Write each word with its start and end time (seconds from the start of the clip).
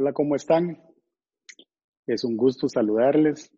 Hola, 0.00 0.12
¿cómo 0.12 0.36
están? 0.36 0.80
Es 2.06 2.22
un 2.22 2.36
gusto 2.36 2.68
saludarles 2.68 3.50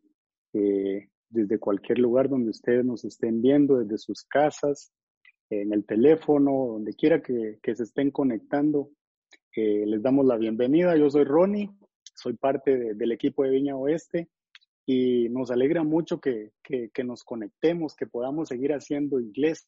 eh, 0.54 1.10
desde 1.28 1.58
cualquier 1.58 1.98
lugar 1.98 2.30
donde 2.30 2.48
ustedes 2.48 2.82
nos 2.82 3.04
estén 3.04 3.42
viendo, 3.42 3.76
desde 3.76 3.98
sus 3.98 4.24
casas, 4.24 4.90
en 5.50 5.74
el 5.74 5.84
teléfono, 5.84 6.68
donde 6.68 6.94
quiera 6.94 7.20
que, 7.20 7.58
se 7.62 7.82
estén 7.82 8.10
conectando. 8.10 8.88
Eh, 9.54 9.84
les 9.84 10.02
damos 10.02 10.24
la 10.24 10.38
bienvenida. 10.38 10.96
Yo 10.96 11.10
soy 11.10 11.24
Ronnie, 11.24 11.68
soy 12.14 12.38
parte 12.38 12.94
del 12.94 13.12
equipo 13.12 13.44
de 13.44 13.50
Viña 13.50 13.76
Oeste 13.76 14.30
y 14.86 15.28
nos 15.28 15.50
alegra 15.50 15.84
mucho 15.84 16.22
que, 16.22 16.52
que 16.62 17.04
nos 17.04 17.22
conectemos, 17.22 17.94
que 17.94 18.06
podamos 18.06 18.48
seguir 18.48 18.72
haciendo 18.72 19.20
iglesia, 19.20 19.66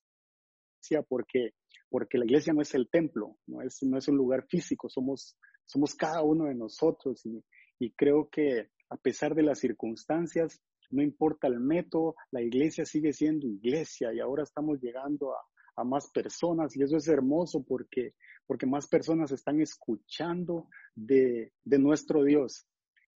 porque 1.06 1.52
porque 1.92 2.16
la 2.16 2.24
iglesia 2.24 2.54
no 2.54 2.62
es 2.62 2.74
el 2.74 2.88
templo, 2.88 3.36
no 3.46 3.60
es, 3.60 3.82
no 3.82 3.98
es 3.98 4.08
un 4.08 4.16
lugar 4.16 4.46
físico, 4.48 4.88
somos, 4.88 5.36
somos 5.66 5.94
cada 5.94 6.22
uno 6.22 6.46
de 6.46 6.54
nosotros 6.54 7.24
y, 7.26 7.42
y 7.78 7.92
creo 7.92 8.28
que 8.30 8.68
a 8.90 8.96
pesar 8.96 9.34
de 9.34 9.42
las 9.42 9.58
circunstancias, 9.58 10.60
no 10.90 11.02
importa 11.02 11.46
el 11.46 11.60
método, 11.60 12.14
la 12.30 12.42
iglesia 12.42 12.84
sigue 12.84 13.12
siendo 13.12 13.46
iglesia 13.46 14.12
y 14.12 14.20
ahora 14.20 14.42
estamos 14.42 14.80
llegando 14.80 15.32
a, 15.32 15.38
a 15.76 15.84
más 15.84 16.10
personas 16.10 16.76
y 16.76 16.82
eso 16.82 16.96
es 16.96 17.08
hermoso 17.08 17.64
porque, 17.66 18.14
porque 18.46 18.66
más 18.66 18.86
personas 18.86 19.32
están 19.32 19.60
escuchando 19.60 20.68
de, 20.94 21.52
de 21.64 21.78
nuestro 21.78 22.24
Dios. 22.24 22.66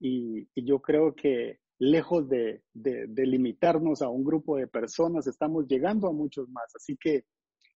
Y, 0.01 0.49
y, 0.55 0.65
yo 0.67 0.81
creo 0.81 1.15
que 1.15 1.61
lejos 1.79 2.29
de, 2.29 2.63
de, 2.73 3.07
de, 3.07 3.27
limitarnos 3.27 4.03
a 4.03 4.09
un 4.09 4.25
grupo 4.25 4.57
de 4.57 4.67
personas, 4.67 5.27
estamos 5.27 5.67
llegando 5.67 6.09
a 6.09 6.13
muchos 6.13 6.49
más. 6.49 6.75
Así 6.75 6.97
que 6.99 7.25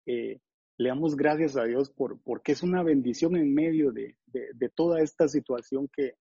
eh, 0.05 0.39
le 0.79 0.89
damos 0.89 1.17
gracias 1.17 1.57
a 1.57 1.65
Dios 1.65 1.91
por, 1.91 2.21
porque 2.21 2.53
es 2.53 2.63
una 2.63 2.83
bendición 2.83 3.35
en 3.35 3.53
medio 3.53 3.91
de, 3.91 4.15
de, 4.27 4.69
toda 4.69 5.01
esta 5.01 5.27
situación 5.27 5.89
que, 5.93 6.13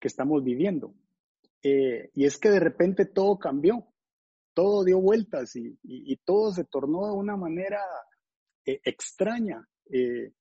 que 0.00 0.08
estamos 0.08 0.42
viviendo. 0.42 0.92
Eh, 1.62 2.10
y 2.12 2.24
es 2.24 2.36
que 2.36 2.50
de 2.50 2.58
repente 2.58 3.06
todo 3.06 3.38
cambió, 3.38 3.86
todo 4.54 4.82
dio 4.82 5.00
vueltas 5.00 5.54
y, 5.54 5.78
y, 5.84 6.16
todo 6.16 6.52
se 6.52 6.64
tornó 6.64 7.06
de 7.06 7.12
una 7.12 7.36
manera 7.36 7.78
eh, 8.64 8.80
extraña, 8.84 9.64
eh, 9.92 10.32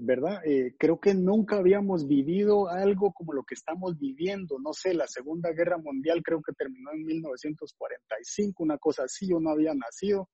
¿verdad? 0.00 0.40
creo 0.76 0.98
que 0.98 1.14
nunca 1.14 1.58
habíamos 1.58 2.08
vivido 2.08 2.68
algo 2.68 3.12
como 3.12 3.32
lo 3.32 3.44
que 3.44 3.54
estamos 3.54 3.96
viviendo. 3.96 4.58
No 4.58 4.72
sé, 4.72 4.92
la 4.92 5.06
Segunda 5.06 5.52
Guerra 5.52 5.78
Mundial 5.78 6.20
creo 6.24 6.42
que 6.42 6.52
terminó 6.52 6.90
en 6.92 7.04
1945, 7.04 8.60
una 8.60 8.78
cosa 8.78 9.04
así, 9.04 9.28
yo 9.28 9.38
no 9.38 9.50
había 9.50 9.72
nacido 9.72 10.28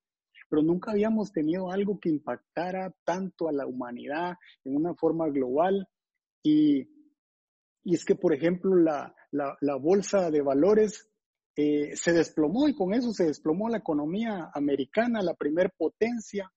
pero 0.49 0.61
nunca 0.61 0.91
habíamos 0.91 1.31
tenido 1.31 1.71
algo 1.71 1.99
que 1.99 2.09
impactara 2.09 2.93
tanto 3.05 3.47
a 3.47 3.53
la 3.53 3.67
humanidad 3.67 4.33
en 4.63 4.75
una 4.75 4.95
forma 4.95 5.29
global. 5.29 5.87
Y, 6.43 6.89
y 7.83 7.95
es 7.95 8.03
que, 8.03 8.15
por 8.15 8.33
ejemplo, 8.33 8.75
la, 8.75 9.13
la, 9.31 9.75
bolsa 9.75 10.31
de 10.31 10.41
valores 10.41 11.07
eh, 11.55 11.95
se 11.95 12.13
desplomó 12.13 12.67
y 12.67 12.75
con 12.75 12.93
eso 12.93 13.11
se 13.11 13.25
desplomó 13.25 13.69
la 13.69 13.77
economía 13.77 14.49
americana, 14.53 15.21
la 15.21 15.35
primer 15.35 15.71
potencia. 15.77 16.51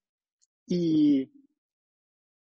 Y, 0.66 1.30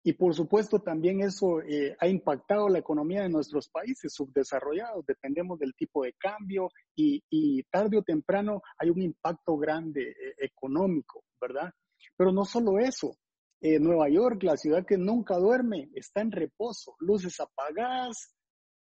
y 0.02 0.12
por 0.12 0.34
supuesto 0.34 0.80
también 0.80 1.20
eso 1.20 1.60
eh, 1.62 1.96
ha 2.00 2.08
impactado 2.08 2.68
la 2.68 2.78
economía 2.78 3.22
de 3.22 3.28
nuestros 3.28 3.68
países 3.68 4.12
subdesarrollados. 4.14 5.05
Dependemos 5.06 5.58
del 5.58 5.74
tipo 5.74 6.05
de 6.05 6.14
cambio 6.14 6.70
y, 6.94 7.22
y 7.28 7.62
tarde 7.64 7.98
o 7.98 8.02
temprano 8.02 8.62
hay 8.78 8.90
un 8.90 9.02
impacto 9.02 9.56
grande 9.56 10.10
eh, 10.10 10.34
económico. 10.38 11.24
¿verdad? 11.40 11.72
Pero 12.16 12.32
no 12.32 12.44
solo 12.44 12.78
eso. 12.78 13.16
Eh, 13.60 13.78
Nueva 13.80 14.08
York, 14.08 14.42
la 14.42 14.56
ciudad 14.56 14.86
que 14.86 14.96
nunca 14.96 15.36
duerme, 15.36 15.90
está 15.94 16.20
en 16.20 16.30
reposo, 16.30 16.94
luces 17.00 17.40
apagadas, 17.40 18.34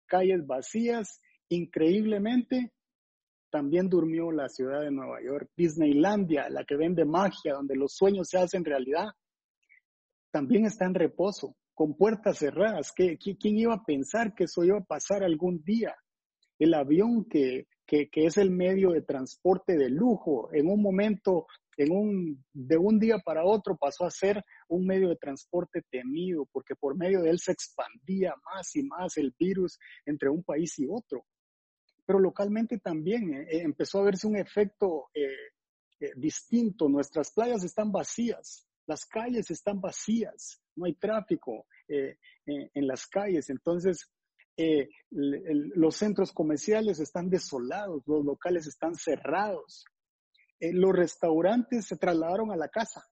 calles 0.06 0.46
vacías. 0.46 1.20
Increíblemente, 1.50 2.72
también 3.50 3.90
durmió 3.90 4.32
la 4.32 4.48
ciudad 4.50 4.82
de 4.82 4.92
Nueva 4.92 5.22
York. 5.24 5.50
Disneylandia, 5.58 6.50
la 6.50 6.64
que 6.64 6.78
vende 6.78 7.06
magia, 7.06 7.54
donde 7.54 7.76
los 7.76 7.94
sueños 7.94 8.30
se 8.30 8.38
hacen 8.38 8.64
realidad, 8.64 9.10
también 10.32 10.66
está 10.66 10.86
en 10.86 10.94
reposo, 10.94 11.56
con 11.74 11.96
puertas 11.96 12.40
cerradas. 12.40 12.92
quién 12.94 13.58
iba 13.58 13.74
a 13.74 13.84
pensar 13.84 14.34
que 14.34 14.46
eso 14.46 14.64
iba 14.64 14.78
a 14.78 14.84
pasar 14.84 15.24
algún 15.24 15.64
día? 15.64 15.96
El 16.58 16.74
avión 16.74 17.26
que, 17.26 17.68
que, 17.86 18.10
que 18.10 18.26
es 18.26 18.38
el 18.38 18.52
medio 18.52 18.92
de 18.92 19.02
transporte 19.02 19.78
de 19.78 19.90
lujo, 19.90 20.50
en 20.54 20.68
un 20.68 20.82
momento 20.82 21.48
en 21.78 21.92
un, 21.92 22.46
de 22.54 22.78
un 22.78 23.00
día 23.00 23.20
para 23.20 23.46
otro 23.46 23.76
pasó 23.76 24.06
a 24.06 24.12
ser 24.12 24.44
un 24.68 24.86
medio 24.86 25.10
de 25.10 25.16
transporte 25.16 25.82
temido, 25.90 26.46
porque 26.52 26.76
por 26.76 26.98
medio 26.98 27.22
de 27.22 27.30
él 27.30 27.40
se 27.40 27.52
expandía 27.52 28.34
más 28.46 28.76
y 28.76 28.84
más 28.84 29.18
el 29.18 29.34
virus 29.38 29.80
entre 30.06 30.30
un 30.30 30.44
país 30.44 30.78
y 30.80 30.86
otro. 30.90 31.26
Pero 32.06 32.20
localmente 32.20 32.78
también 32.78 33.34
eh, 33.34 33.48
eh, 33.50 33.62
empezó 33.64 34.00
a 34.00 34.04
verse 34.04 34.28
un 34.28 34.38
efecto 34.38 35.10
eh, 35.14 36.12
distinto. 36.16 36.90
Nuestras 36.90 37.32
playas 37.32 37.64
están 37.64 37.92
vacías, 37.92 38.68
las 38.88 39.06
calles 39.06 39.52
están 39.52 39.80
vacías, 39.80 40.62
no 40.76 40.86
hay 40.86 40.96
tráfico 40.96 41.66
en 41.88 42.88
las 42.88 43.06
calles. 43.08 43.50
Entonces, 43.50 44.10
los 45.10 45.96
centros 45.96 46.32
comerciales 46.32 47.00
están 47.00 47.30
desolados, 47.30 48.04
los 48.06 48.24
locales 48.26 48.68
están 48.68 48.96
cerrados. 48.96 49.86
Eh, 50.62 50.72
los 50.74 50.94
restaurantes 50.94 51.88
se 51.88 51.98
trasladaron 51.98 52.52
a 52.52 52.56
la 52.56 52.70
casa. 52.70 53.04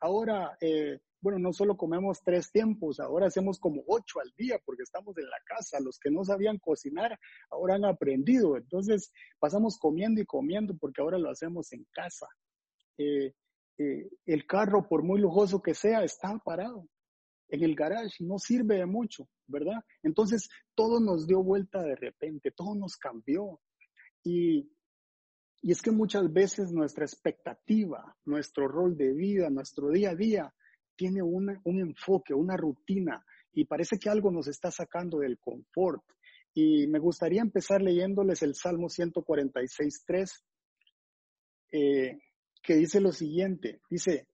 Ahora, 0.00 0.58
eh, 0.60 0.98
bueno, 1.20 1.38
no 1.38 1.52
solo 1.52 1.76
comemos 1.76 2.20
tres 2.24 2.50
tiempos, 2.50 2.98
ahora 2.98 3.28
hacemos 3.28 3.58
como 3.60 3.82
ocho 3.86 4.20
al 4.20 4.32
día 4.36 4.60
porque 4.64 4.82
estamos 4.82 5.16
en 5.16 5.26
la 5.26 5.38
casa. 5.46 5.78
Los 5.80 5.98
que 6.00 6.10
no 6.10 6.24
sabían 6.24 6.58
cocinar 6.58 7.16
ahora 7.50 7.76
han 7.76 7.84
aprendido. 7.84 8.56
Entonces, 8.56 9.12
pasamos 9.38 9.78
comiendo 9.78 10.20
y 10.20 10.26
comiendo 10.26 10.76
porque 10.76 11.00
ahora 11.00 11.18
lo 11.18 11.30
hacemos 11.30 11.72
en 11.72 11.86
casa. 11.92 12.26
Eh, 12.98 13.32
el 13.78 14.46
carro, 14.46 14.88
por 14.88 15.02
muy 15.02 15.20
lujoso 15.20 15.62
que 15.62 15.74
sea, 15.74 16.02
está 16.02 16.38
parado 16.44 16.88
en 17.48 17.62
el 17.62 17.74
garage, 17.74 18.24
no 18.24 18.38
sirve 18.38 18.76
de 18.76 18.86
mucho, 18.86 19.28
¿verdad? 19.46 19.82
Entonces, 20.02 20.48
todo 20.74 21.00
nos 21.00 21.26
dio 21.26 21.42
vuelta 21.42 21.82
de 21.82 21.96
repente, 21.96 22.50
todo 22.50 22.74
nos 22.74 22.96
cambió. 22.96 23.60
Y 24.22 24.68
y 25.60 25.72
es 25.72 25.82
que 25.82 25.90
muchas 25.90 26.32
veces 26.32 26.70
nuestra 26.72 27.04
expectativa, 27.04 28.16
nuestro 28.24 28.68
rol 28.68 28.96
de 28.96 29.12
vida, 29.12 29.50
nuestro 29.50 29.90
día 29.90 30.10
a 30.10 30.14
día, 30.14 30.54
tiene 30.94 31.22
un 31.22 31.60
enfoque, 31.64 32.34
una 32.34 32.56
rutina, 32.56 33.24
y 33.52 33.64
parece 33.64 33.98
que 33.98 34.10
algo 34.10 34.30
nos 34.30 34.48
está 34.48 34.70
sacando 34.70 35.18
del 35.18 35.38
confort. 35.38 36.02
Y 36.54 36.86
me 36.86 36.98
gustaría 36.98 37.40
empezar 37.40 37.82
leyéndoles 37.82 38.42
el 38.42 38.54
Salmo 38.54 38.88
146.3, 38.88 40.30
eh, 41.72 42.18
que 42.62 42.76
dice 42.76 43.00
lo 43.00 43.12
siguiente, 43.12 43.80
dice, 43.90 44.28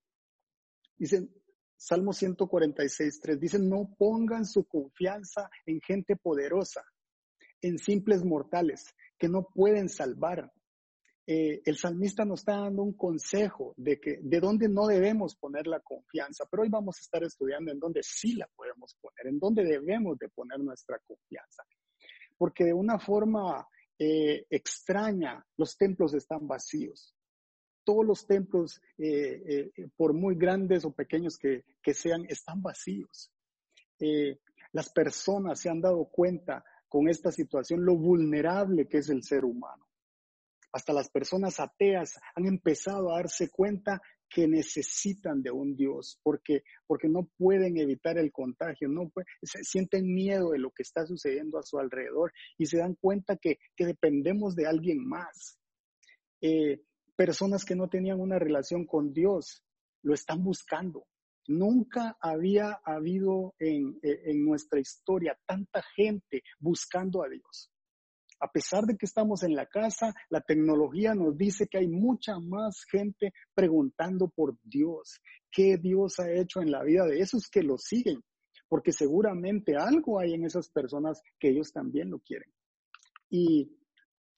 dice, 0.96 1.28
Salmo 1.76 2.12
146.3, 2.12 3.38
dice, 3.38 3.58
no 3.58 3.94
pongan 3.98 4.46
su 4.46 4.64
confianza 4.64 5.50
en 5.66 5.80
gente 5.80 6.16
poderosa, 6.16 6.82
en 7.60 7.78
simples 7.78 8.24
mortales 8.24 8.94
que 9.18 9.28
no 9.28 9.48
pueden 9.54 9.88
salvar 9.88 10.52
eh, 11.26 11.62
el 11.64 11.78
salmista 11.78 12.26
nos 12.26 12.40
está 12.40 12.58
dando 12.60 12.82
un 12.82 12.92
consejo 12.92 13.72
de 13.78 13.98
que 13.98 14.18
de 14.20 14.40
dónde 14.40 14.68
no 14.68 14.86
debemos 14.86 15.36
poner 15.36 15.66
la 15.66 15.80
confianza, 15.80 16.44
pero 16.50 16.64
hoy 16.64 16.68
vamos 16.68 16.98
a 16.98 17.00
estar 17.00 17.24
estudiando 17.24 17.72
en 17.72 17.78
dónde 17.78 18.02
sí 18.02 18.34
la 18.34 18.46
podemos 18.54 18.94
poner, 19.00 19.32
en 19.32 19.38
dónde 19.38 19.64
debemos 19.64 20.18
de 20.18 20.28
poner 20.28 20.60
nuestra 20.60 20.98
confianza. 20.98 21.64
Porque 22.36 22.64
de 22.64 22.74
una 22.74 22.98
forma 22.98 23.66
eh, 23.98 24.44
extraña 24.50 25.42
los 25.56 25.78
templos 25.78 26.12
están 26.12 26.46
vacíos. 26.46 27.13
Todos 27.84 28.04
los 28.04 28.26
templos, 28.26 28.80
eh, 28.98 29.70
por 29.96 30.14
muy 30.14 30.34
grandes 30.36 30.84
o 30.84 30.92
pequeños 30.92 31.38
que, 31.38 31.64
que 31.82 31.94
sean, 31.94 32.24
están 32.28 32.62
vacíos. 32.62 33.30
las 34.72 34.90
personas 34.90 35.60
se 35.60 35.70
han 35.70 35.80
dado 35.80 36.06
cuenta 36.06 36.64
con 36.88 37.08
esta 37.08 37.30
situación 37.30 37.84
lo 37.84 37.96
vulnerable 37.96 38.88
que 38.88 38.98
es 38.98 39.08
el 39.08 39.22
ser 39.22 39.44
humano 39.44 39.84
hasta 40.74 40.92
las 40.92 41.08
personas 41.08 41.60
ateas 41.60 42.20
han 42.34 42.46
empezado 42.46 43.12
a 43.12 43.18
darse 43.18 43.48
cuenta 43.48 44.02
que 44.28 44.48
necesitan 44.48 45.40
de 45.40 45.52
un 45.52 45.76
Dios, 45.76 46.18
porque, 46.24 46.64
porque 46.88 47.08
no 47.08 47.30
pueden 47.38 47.78
evitar 47.78 48.18
el 48.18 48.32
contagio, 48.32 48.88
no 48.88 49.12
sienten 49.42 50.12
miedo 50.12 50.50
de 50.50 50.58
lo 50.58 50.72
que 50.72 50.82
está 50.82 51.06
sucediendo 51.06 51.58
a 51.58 51.62
su 51.62 51.78
alrededor 51.78 52.32
y 52.58 52.66
se 52.66 52.78
dan 52.78 52.96
cuenta 52.96 53.36
que, 53.36 53.58
dependemos 53.78 54.56
de 54.56 54.66
alguien 54.66 55.06
más. 55.06 55.60
Eh, 56.40 56.82
personas 57.16 57.64
que 57.64 57.76
no 57.76 57.88
tenían 57.88 58.20
una 58.20 58.38
relación 58.38 58.86
con 58.86 59.12
Dios 59.12 59.64
lo 60.02 60.14
están 60.14 60.42
buscando. 60.42 61.06
Nunca 61.46 62.16
había 62.20 62.80
habido 62.84 63.54
en, 63.58 63.98
en 64.02 64.44
nuestra 64.44 64.80
historia 64.80 65.38
tanta 65.46 65.82
gente 65.94 66.42
buscando 66.58 67.22
a 67.22 67.28
Dios 67.28 67.70
a 68.44 68.48
pesar 68.48 68.84
de 68.84 68.96
que 68.96 69.06
estamos 69.06 69.42
en 69.42 69.54
la 69.54 69.64
casa, 69.64 70.14
la 70.28 70.42
tecnología 70.42 71.14
nos 71.14 71.36
dice 71.36 71.66
que 71.66 71.78
hay 71.78 71.88
mucha 71.88 72.38
más 72.38 72.84
gente 72.90 73.32
preguntando 73.54 74.28
por 74.28 74.58
Dios, 74.62 75.20
qué 75.50 75.78
Dios 75.78 76.20
ha 76.20 76.30
hecho 76.30 76.60
en 76.60 76.70
la 76.70 76.82
vida 76.82 77.06
de 77.06 77.20
esos 77.20 77.48
que 77.48 77.62
lo 77.62 77.78
siguen, 77.78 78.22
porque 78.68 78.92
seguramente 78.92 79.76
algo 79.76 80.20
hay 80.20 80.34
en 80.34 80.44
esas 80.44 80.68
personas 80.68 81.22
que 81.38 81.48
ellos 81.48 81.72
también 81.72 82.10
lo 82.10 82.18
quieren. 82.18 82.52
Y, 83.30 83.78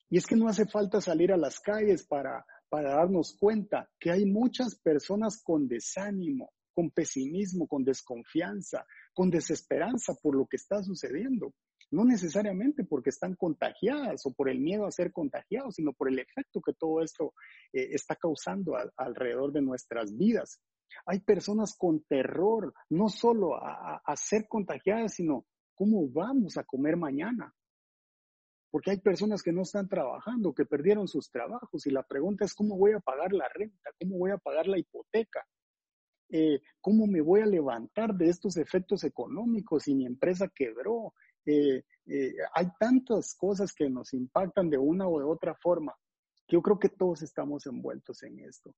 y 0.09 0.19
es 0.19 0.27
que 0.27 0.37
no 0.37 0.49
hace 0.49 0.67
falta 0.67 1.01
salir 1.01 1.33
a 1.33 1.37
las 1.37 1.59
calles 1.59 2.07
para, 2.07 2.47
para 2.69 2.97
darnos 2.97 3.37
cuenta 3.39 3.89
que 3.99 4.11
hay 4.11 4.25
muchas 4.25 4.79
personas 4.81 5.43
con 5.43 5.69
desánimo, 5.69 6.53
con 6.75 6.91
pesimismo, 6.91 7.67
con 7.67 7.85
desconfianza, 7.85 8.85
con 9.15 9.31
desesperanza 9.31 10.15
por 10.23 10.37
lo 10.37 10.47
que 10.47 10.57
está 10.57 10.83
sucediendo. 10.83 11.55
No 11.91 12.05
necesariamente 12.05 12.85
porque 12.85 13.11
están 13.11 13.37
contagiadas 13.37 14.27
o 14.27 14.33
por 14.33 14.51
el 14.51 14.61
miedo 14.61 14.87
a 14.87 14.91
ser 14.91 15.13
contagiados, 15.13 15.77
sino 15.77 15.93
por 15.93 16.09
el 16.09 16.19
efecto 16.19 16.61
que 16.61 16.73
todo 16.73 17.01
esto 17.01 17.33
eh, 17.73 17.89
está 17.93 18.17
causando 18.17 18.75
alrededor 18.97 19.53
de 19.53 19.63
nuestras 19.63 20.17
vidas. 20.17 20.61
Hay 21.07 21.21
personas 21.21 21.77
con 21.79 22.03
terror, 22.05 22.75
no 22.91 23.09
solo 23.09 23.55
a, 23.55 24.03
a 24.05 24.17
ser 24.17 24.47
contagiadas, 24.49 25.15
sino 25.15 25.47
cómo 25.75 26.09
vamos 26.09 26.57
a 26.57 26.65
comer 26.65 26.97
mañana. 26.97 27.55
Porque 28.77 28.91
hay 28.91 29.01
personas 29.01 29.43
que 29.43 29.53
no 29.53 29.63
están 29.63 29.89
trabajando, 29.89 30.53
que 30.53 30.67
perdieron 30.67 31.09
sus 31.09 31.31
trabajos 31.31 31.87
y 31.87 31.91
la 31.91 32.03
pregunta 32.03 32.45
es 32.45 32.53
cómo 32.53 32.77
voy 32.77 32.93
a 32.93 33.01
pagar 33.01 33.33
la 33.33 33.49
renta, 33.49 33.89
cómo 33.99 34.19
voy 34.19 34.33
a 34.33 34.37
pagar 34.37 34.67
la 34.67 34.79
hipoteca, 34.79 35.47
eh, 36.29 36.61
cómo 36.83 37.07
me 37.07 37.23
voy 37.23 37.41
a 37.41 37.47
levantar 37.47 38.15
de 38.15 38.29
estos 38.29 38.59
efectos 38.59 39.03
económicos 39.05 39.89
y 39.89 39.95
mi 39.95 40.05
empresa 40.05 40.51
quebró. 40.55 41.15
Eh, 41.47 41.85
eh, 42.05 42.35
hay 42.53 42.67
tantas 42.79 43.35
cosas 43.35 43.73
que 43.73 43.89
nos 43.89 44.13
impactan 44.13 44.69
de 44.69 44.77
una 44.77 45.09
o 45.09 45.21
de 45.21 45.25
otra 45.25 45.55
forma 45.55 45.95
yo 46.47 46.61
creo 46.61 46.79
que 46.79 46.91
todos 46.91 47.23
estamos 47.23 47.65
envueltos 47.65 48.23
en 48.25 48.41
esto. 48.41 48.75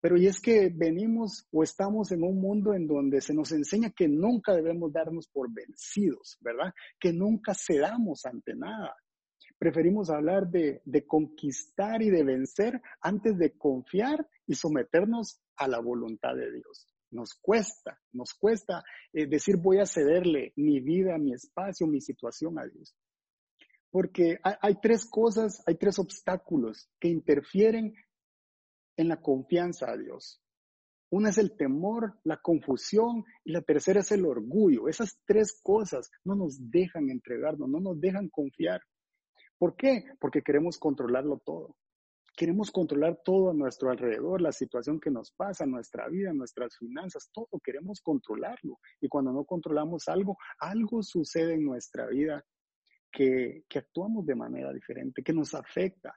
Pero 0.00 0.16
y 0.16 0.28
es 0.28 0.40
que 0.40 0.70
venimos 0.74 1.46
o 1.52 1.62
estamos 1.62 2.10
en 2.10 2.22
un 2.22 2.40
mundo 2.40 2.72
en 2.72 2.86
donde 2.86 3.20
se 3.20 3.34
nos 3.34 3.52
enseña 3.52 3.90
que 3.90 4.08
nunca 4.08 4.54
debemos 4.54 4.94
darnos 4.94 5.28
por 5.28 5.52
vencidos, 5.52 6.38
¿verdad? 6.40 6.72
Que 6.98 7.12
nunca 7.12 7.52
cedamos 7.54 8.24
ante 8.24 8.54
nada. 8.54 8.94
Preferimos 9.58 10.10
hablar 10.10 10.48
de, 10.50 10.82
conquistar 11.06 12.02
y 12.02 12.10
de 12.10 12.24
vencer 12.24 12.80
antes 13.00 13.38
de 13.38 13.56
confiar 13.56 14.28
y 14.46 14.54
someternos 14.54 15.40
a 15.56 15.66
la 15.66 15.80
voluntad 15.80 16.34
de 16.34 16.52
Dios. 16.52 16.86
Nos 17.10 17.34
cuesta, 17.34 17.98
nos 18.12 18.34
cuesta 18.34 18.84
eh, 19.12 19.26
decir 19.26 19.56
voy 19.56 19.78
a 19.78 19.86
cederle 19.86 20.52
mi 20.56 20.80
vida, 20.80 21.16
mi 21.18 21.32
espacio, 21.32 21.86
mi 21.86 22.00
situación 22.00 22.58
a 22.58 22.66
Dios. 22.66 22.94
Porque 23.90 24.38
hay, 24.42 24.74
tres 24.82 25.08
cosas, 25.08 25.62
hay 25.66 25.76
tres 25.76 25.98
obstáculos 25.98 26.90
que 27.00 27.08
interfieren 27.08 27.94
en 28.96 29.08
la 29.08 29.22
confianza 29.22 29.90
a 29.90 29.96
Dios. 29.96 30.42
Una 31.10 31.30
es 31.30 31.38
el 31.38 31.56
temor, 31.56 32.18
la 32.24 32.38
confusión 32.42 33.24
y 33.44 33.52
la 33.52 33.62
tercera 33.62 34.00
es 34.00 34.10
el 34.12 34.26
orgullo. 34.26 34.88
Esas 34.88 35.18
tres 35.24 35.58
cosas 35.62 36.10
no 36.24 36.34
nos 36.34 36.70
dejan 36.70 37.08
entregarnos, 37.08 37.70
no 37.70 37.80
nos 37.80 37.98
dejan 38.00 38.28
confiar. 38.28 38.82
¿Por 39.58 39.76
qué? 39.76 40.04
Porque 40.20 40.42
queremos 40.42 40.78
controlarlo 40.78 41.38
todo. 41.44 41.76
Queremos 42.36 42.70
controlar 42.70 43.20
todo 43.24 43.50
a 43.50 43.54
nuestro 43.54 43.90
alrededor, 43.90 44.42
la 44.42 44.52
situación 44.52 45.00
que 45.00 45.10
nos 45.10 45.32
pasa, 45.32 45.64
nuestra 45.64 46.06
vida, 46.08 46.34
nuestras 46.34 46.76
finanzas, 46.76 47.30
todo 47.32 47.48
queremos 47.64 48.02
controlarlo. 48.02 48.78
Y 49.00 49.08
cuando 49.08 49.32
no 49.32 49.44
controlamos 49.44 50.06
algo, 50.08 50.36
algo 50.58 51.02
sucede 51.02 51.54
en 51.54 51.64
nuestra 51.64 52.06
vida 52.08 52.44
que, 53.10 53.64
que 53.66 53.78
actuamos 53.78 54.26
de 54.26 54.34
manera 54.34 54.70
diferente, 54.72 55.22
que 55.22 55.32
nos 55.32 55.54
afecta. 55.54 56.14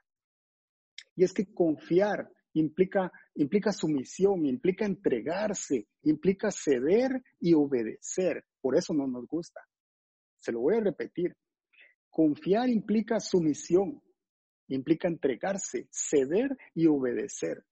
Y 1.16 1.24
es 1.24 1.32
que 1.32 1.54
confiar 1.54 2.30
implica, 2.54 3.10
implica 3.34 3.72
sumisión, 3.72 4.46
implica 4.46 4.84
entregarse, 4.84 5.88
implica 6.02 6.50
ceder 6.50 7.22
y 7.38 7.54
obedecer. 7.54 8.44
Por 8.60 8.76
eso 8.76 8.92
no 8.92 9.06
nos 9.06 9.26
gusta. 9.26 9.60
Se 10.38 10.52
lo 10.52 10.60
voy 10.60 10.76
a 10.76 10.80
repetir. 10.80 11.34
Confiar 12.10 12.68
implica 12.68 13.20
sumisión, 13.20 14.02
implica 14.68 15.08
entregarse, 15.08 15.88
ceder 15.90 16.56
y 16.74 16.86
obedecer. 16.86 17.64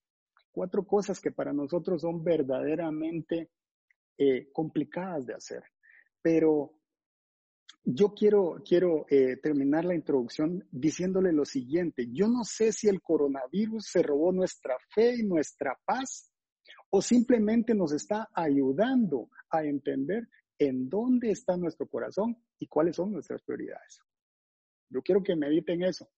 Cuatro 0.50 0.86
cosas 0.86 1.20
que 1.20 1.30
para 1.30 1.52
nosotros 1.52 2.02
son 2.02 2.22
verdaderamente 2.22 3.50
eh, 4.16 4.50
complicadas 4.52 5.26
de 5.26 5.34
hacer. 5.34 5.62
Pero 6.22 6.78
yo 7.84 8.12
quiero, 8.14 8.62
quiero 8.66 9.06
eh, 9.08 9.36
terminar 9.36 9.84
la 9.84 9.94
introducción 9.94 10.66
diciéndole 10.70 11.32
lo 11.32 11.44
siguiente. 11.44 12.06
Yo 12.12 12.28
no 12.28 12.44
sé 12.44 12.72
si 12.72 12.88
el 12.88 13.00
coronavirus 13.00 13.86
se 13.86 14.02
robó 14.02 14.32
nuestra 14.32 14.76
fe 14.94 15.16
y 15.16 15.22
nuestra 15.22 15.78
paz 15.84 16.32
o 16.90 17.00
simplemente 17.02 17.74
nos 17.74 17.92
está 17.92 18.28
ayudando 18.34 19.30
a 19.50 19.64
entender 19.64 20.28
en 20.58 20.88
dónde 20.88 21.30
está 21.30 21.56
nuestro 21.56 21.86
corazón 21.86 22.36
y 22.58 22.66
cuáles 22.66 22.96
son 22.96 23.12
nuestras 23.12 23.42
prioridades. 23.42 24.00
Yo 24.90 25.02
quiero 25.02 25.22
que 25.22 25.36
mediten 25.36 25.82
eso. 25.82 26.08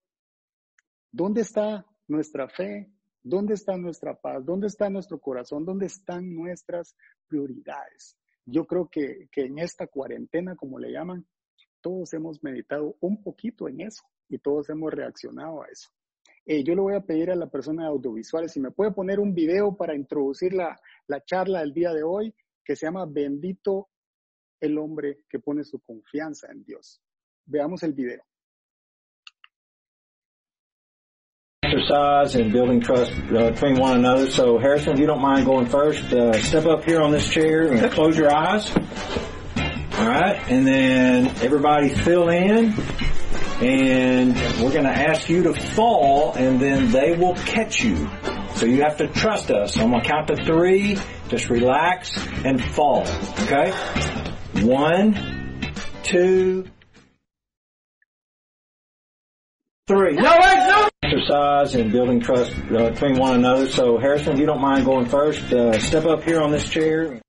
¿Dónde 1.10 1.40
está 1.40 1.86
nuestra 2.08 2.48
fe? 2.48 2.92
¿Dónde 3.22 3.54
está 3.54 3.76
nuestra 3.76 4.14
paz? 4.14 4.44
¿Dónde 4.44 4.68
está 4.68 4.88
nuestro 4.88 5.18
corazón? 5.18 5.64
¿Dónde 5.64 5.86
están 5.86 6.34
nuestras 6.34 6.96
prioridades? 7.28 8.16
Yo 8.46 8.66
creo 8.66 8.88
que, 8.88 9.28
en 9.36 9.58
esta 9.58 9.86
cuarentena, 9.86 10.56
como 10.56 10.78
le 10.78 10.92
llaman, 10.92 11.26
todos 11.80 12.12
hemos 12.14 12.42
meditado 12.42 12.96
un 13.00 13.22
poquito 13.22 13.68
en 13.68 13.82
eso 13.82 14.02
y 14.28 14.38
todos 14.38 14.70
hemos 14.70 14.92
reaccionado 14.92 15.62
a 15.62 15.66
eso. 15.66 15.90
Eh, 16.46 16.64
yo 16.64 16.74
le 16.74 16.80
voy 16.80 16.94
a 16.94 17.00
pedir 17.00 17.30
a 17.30 17.36
la 17.36 17.50
persona 17.50 17.82
de 17.82 17.90
audiovisuales 17.90 18.52
si 18.52 18.60
me 18.60 18.70
puede 18.70 18.92
poner 18.92 19.20
un 19.20 19.34
video 19.34 19.76
para 19.76 19.94
introducir 19.94 20.54
la, 20.54 20.80
la 21.06 21.22
charla 21.24 21.60
del 21.60 21.72
día 21.72 21.92
de 21.92 22.02
hoy 22.02 22.34
que 22.64 22.76
se 22.76 22.86
llama 22.86 23.06
Bendito 23.06 23.88
el 24.58 24.78
hombre 24.78 25.24
que 25.28 25.38
pone 25.38 25.64
su 25.64 25.80
confianza 25.80 26.50
en 26.50 26.64
Dios. 26.64 27.02
Veamos 27.44 27.82
el 27.82 27.92
video. 27.92 28.29
And 31.90 32.52
building 32.52 32.80
trust 32.80 33.12
uh, 33.12 33.50
between 33.50 33.76
one 33.76 33.98
another. 33.98 34.30
So 34.30 34.58
Harrison, 34.58 34.94
if 34.94 35.00
you 35.00 35.06
don't 35.06 35.20
mind 35.20 35.46
going 35.46 35.66
first, 35.66 36.12
uh, 36.12 36.32
step 36.40 36.66
up 36.66 36.84
here 36.84 37.00
on 37.00 37.10
this 37.10 37.28
chair 37.28 37.72
and 37.72 37.90
close 37.92 38.16
your 38.16 38.32
eyes. 38.32 38.70
All 38.70 40.06
right, 40.06 40.40
and 40.48 40.66
then 40.66 41.26
everybody 41.42 41.90
fill 41.90 42.30
in, 42.30 42.72
and 43.60 44.34
we're 44.62 44.72
going 44.72 44.84
to 44.84 44.90
ask 44.90 45.28
you 45.28 45.42
to 45.42 45.52
fall, 45.52 46.32
and 46.34 46.58
then 46.60 46.90
they 46.90 47.16
will 47.16 47.34
catch 47.34 47.82
you. 47.82 48.08
So 48.54 48.66
you 48.66 48.82
have 48.82 48.96
to 48.98 49.08
trust 49.08 49.50
us. 49.50 49.76
I'm 49.76 49.90
going 49.90 50.02
to 50.02 50.08
count 50.08 50.28
to 50.28 50.36
three. 50.36 50.96
Just 51.28 51.50
relax 51.50 52.16
and 52.44 52.62
fall. 52.62 53.06
Okay? 53.40 53.72
One, 54.62 55.62
two, 56.02 56.64
three. 59.86 60.14
No, 60.14 60.22
no! 60.22 60.69
Exercise 61.10 61.74
and 61.74 61.90
building 61.90 62.20
trust 62.20 62.52
uh, 62.70 62.90
between 62.90 63.18
one 63.18 63.34
another. 63.34 63.66
So, 63.68 63.98
Harrison, 63.98 64.34
if 64.34 64.38
you 64.38 64.46
don't 64.46 64.60
mind 64.60 64.84
going 64.84 65.06
first, 65.06 65.52
uh, 65.52 65.78
step 65.80 66.04
up 66.04 66.22
here 66.22 66.40
on 66.40 66.52
this 66.52 66.68
chair. 66.68 67.20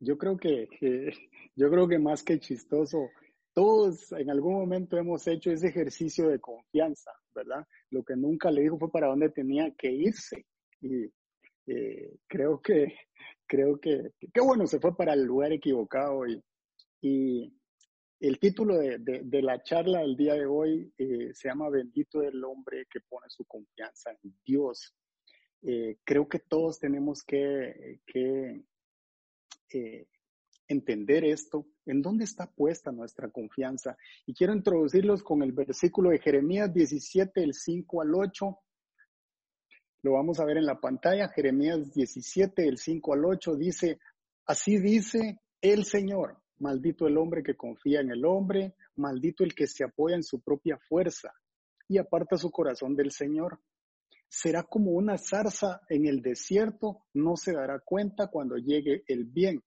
Yo 0.00 0.16
creo 0.16 0.36
que, 0.36 0.66
que, 0.80 1.12
yo 1.54 1.70
creo 1.70 1.86
que 1.86 1.98
más 1.98 2.24
que 2.24 2.40
chistoso, 2.40 3.08
todos 3.54 4.10
en 4.12 4.30
algún 4.30 4.54
momento 4.54 4.96
hemos 4.96 5.26
hecho 5.28 5.52
ese 5.52 5.68
ejercicio 5.68 6.28
de 6.28 6.40
confianza, 6.40 7.12
¿verdad? 7.32 7.64
Lo 7.90 8.02
que 8.02 8.16
nunca 8.16 8.50
le 8.50 8.62
dijo 8.62 8.78
fue 8.78 8.90
para 8.90 9.06
dónde 9.06 9.28
tenía 9.28 9.70
que 9.78 9.92
irse. 9.92 10.44
Y 10.80 11.04
eh, 11.68 12.16
creo 12.26 12.60
que, 12.60 12.94
creo 13.46 13.78
que, 13.78 14.10
qué 14.34 14.40
bueno, 14.40 14.66
se 14.66 14.80
fue 14.80 14.96
para 14.96 15.12
el 15.12 15.22
lugar 15.22 15.52
equivocado 15.52 16.26
y, 16.26 16.42
y 17.00 17.52
el 18.22 18.38
título 18.38 18.78
de, 18.78 19.42
la 19.42 19.60
charla 19.64 19.98
del 19.98 20.16
día 20.16 20.34
de 20.34 20.46
hoy 20.46 20.92
eh, 20.96 21.34
se 21.34 21.48
llama 21.48 21.68
Bendito 21.68 22.22
el 22.22 22.44
hombre 22.44 22.86
que 22.88 23.00
pone 23.00 23.26
su 23.28 23.44
confianza 23.44 24.12
en 24.22 24.36
Dios. 24.44 24.94
Eh, 25.60 25.98
creo 26.04 26.28
que 26.28 26.38
todos 26.38 26.78
tenemos 26.78 27.24
que, 27.24 28.00
eh, 29.74 30.06
entender 30.68 31.24
esto, 31.24 31.66
en 31.84 32.00
dónde 32.00 32.22
está 32.22 32.46
puesta 32.46 32.92
nuestra 32.92 33.28
confianza. 33.28 33.96
Y 34.24 34.34
quiero 34.34 34.54
introducirlos 34.54 35.24
con 35.24 35.42
el 35.42 35.50
versículo 35.50 36.10
de 36.10 36.20
Jeremías 36.20 36.72
17, 36.72 37.42
el 37.42 37.54
5 37.54 38.02
al 38.02 38.14
8. 38.14 38.58
Lo 40.02 40.12
vamos 40.12 40.38
a 40.38 40.44
ver 40.44 40.58
en 40.58 40.66
la 40.66 40.80
pantalla. 40.80 41.28
Jeremías 41.28 41.92
17, 41.92 42.68
el 42.68 42.78
5 42.78 43.14
al 43.14 43.24
8 43.24 43.56
dice, 43.56 43.98
así 44.46 44.78
dice 44.78 45.40
el 45.60 45.84
Señor 45.84 46.41
Maldito 46.62 47.08
el 47.08 47.18
hombre 47.18 47.42
que 47.42 47.56
confía 47.56 48.02
en 48.02 48.12
el 48.12 48.24
hombre, 48.24 48.76
maldito 48.94 49.42
el 49.42 49.52
que 49.52 49.66
se 49.66 49.82
apoya 49.82 50.14
en 50.14 50.22
su 50.22 50.40
propia 50.40 50.78
fuerza 50.78 51.32
y 51.88 51.98
aparta 51.98 52.36
su 52.36 52.52
corazón 52.52 52.94
del 52.94 53.10
Señor. 53.10 53.58
Será 54.28 54.62
como 54.62 54.92
una 54.92 55.18
zarza 55.18 55.80
en 55.88 56.06
el 56.06 56.22
desierto, 56.22 57.02
no 57.14 57.34
se 57.34 57.52
dará 57.52 57.80
cuenta 57.84 58.28
cuando 58.28 58.58
llegue 58.58 59.02
el 59.08 59.24
bien. 59.24 59.60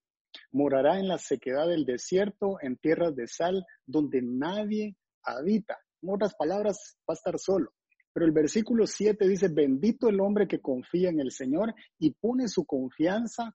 Morará 0.54 0.98
en 0.98 1.10
la 1.10 1.18
sequedad 1.18 1.68
del 1.68 1.84
desierto, 1.84 2.60
en 2.62 2.78
tierras 2.78 3.14
de 3.14 3.28
sal, 3.28 3.66
donde 3.86 4.22
nadie 4.22 4.96
habita. 5.22 5.78
En 6.02 6.12
otras 6.12 6.34
palabras, 6.36 6.98
va 7.02 7.12
a 7.12 7.16
estar 7.16 7.38
solo. 7.38 7.74
Pero 8.14 8.26
el 8.26 8.32
versículo 8.32 8.88
7 8.88 9.28
dice, 9.28 9.50
bendito 9.50 10.08
el 10.08 10.22
hombre 10.22 10.48
que 10.48 10.62
confía 10.62 11.10
en 11.10 11.20
el 11.20 11.34
Señor 11.34 11.76
y 12.00 12.12
pone 12.12 12.48
su 12.48 12.66
confianza 12.66 13.54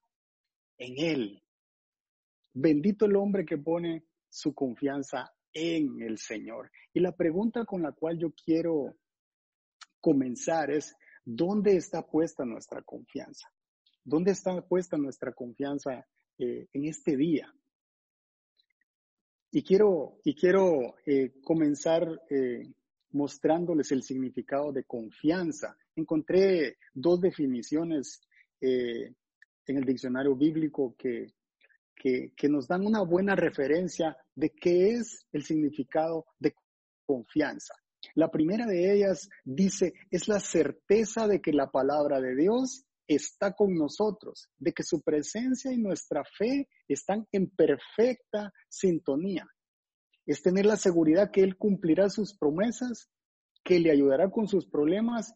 en 0.77 0.93
Él. 1.03 1.43
Bendito 2.53 3.05
el 3.05 3.15
hombre 3.15 3.45
que 3.45 3.57
pone 3.57 4.05
su 4.29 4.53
confianza 4.53 5.31
en 5.53 6.01
el 6.01 6.17
Señor. 6.17 6.71
Y 6.93 6.99
la 6.99 7.15
pregunta 7.15 7.65
con 7.65 7.81
la 7.81 7.91
cual 7.91 8.17
yo 8.17 8.31
quiero 8.31 8.95
comenzar 9.99 10.71
es, 10.71 10.95
¿dónde 11.23 11.75
está 11.75 12.05
puesta 12.05 12.45
nuestra 12.45 12.81
confianza? 12.81 13.47
¿Dónde 14.03 14.31
está 14.31 14.61
puesta 14.61 14.97
nuestra 14.97 15.33
confianza 15.33 16.07
eh, 16.37 16.67
en 16.73 16.85
este 16.85 17.15
día? 17.15 17.53
Y 19.51 19.63
quiero, 19.63 20.19
y 20.23 20.33
quiero 20.33 20.95
eh, 21.05 21.33
comenzar 21.43 22.07
eh, 22.29 22.73
mostrándoles 23.11 23.91
el 23.91 24.01
significado 24.01 24.71
de 24.71 24.85
confianza. 24.85 25.77
Encontré 25.95 26.77
dos 26.93 27.19
definiciones 27.19 28.21
en 28.63 29.15
el 29.65 29.83
diccionario 29.83 30.35
bíblico 30.35 30.95
que, 30.95 31.33
que, 32.01 32.49
nos 32.49 32.67
dan 32.67 32.85
una 32.85 33.03
buena 33.03 33.35
referencia 33.35 34.17
de 34.35 34.49
qué 34.49 34.93
es 34.93 35.27
el 35.31 35.43
significado 35.43 36.25
de 36.39 36.55
confianza. 37.05 37.75
La 38.15 38.31
primera 38.31 38.65
de 38.65 38.95
ellas 38.95 39.29
dice, 39.43 39.93
es 40.09 40.27
la 40.27 40.39
certeza 40.39 41.27
de 41.27 41.39
que 41.41 41.53
la 41.53 41.69
palabra 41.69 42.19
de 42.19 42.35
Dios 42.35 42.85
está 43.07 43.53
con 43.53 43.75
nosotros, 43.75 44.49
de 44.57 44.73
que 44.73 44.83
su 44.83 45.01
presencia 45.01 45.71
y 45.71 45.77
nuestra 45.77 46.23
fe 46.23 46.67
están 46.87 47.27
en 47.31 47.49
perfecta 47.51 48.51
sintonía. 48.67 49.45
Es 50.25 50.41
tener 50.41 50.65
la 50.65 50.77
seguridad 50.77 51.29
que 51.31 51.41
Él 51.41 51.57
cumplirá 51.57 52.09
sus 52.09 52.35
promesas, 52.35 53.09
que 53.63 53.79
le 53.79 53.91
ayudará 53.91 54.31
con 54.31 54.47
sus 54.47 54.65
problemas 54.65 55.33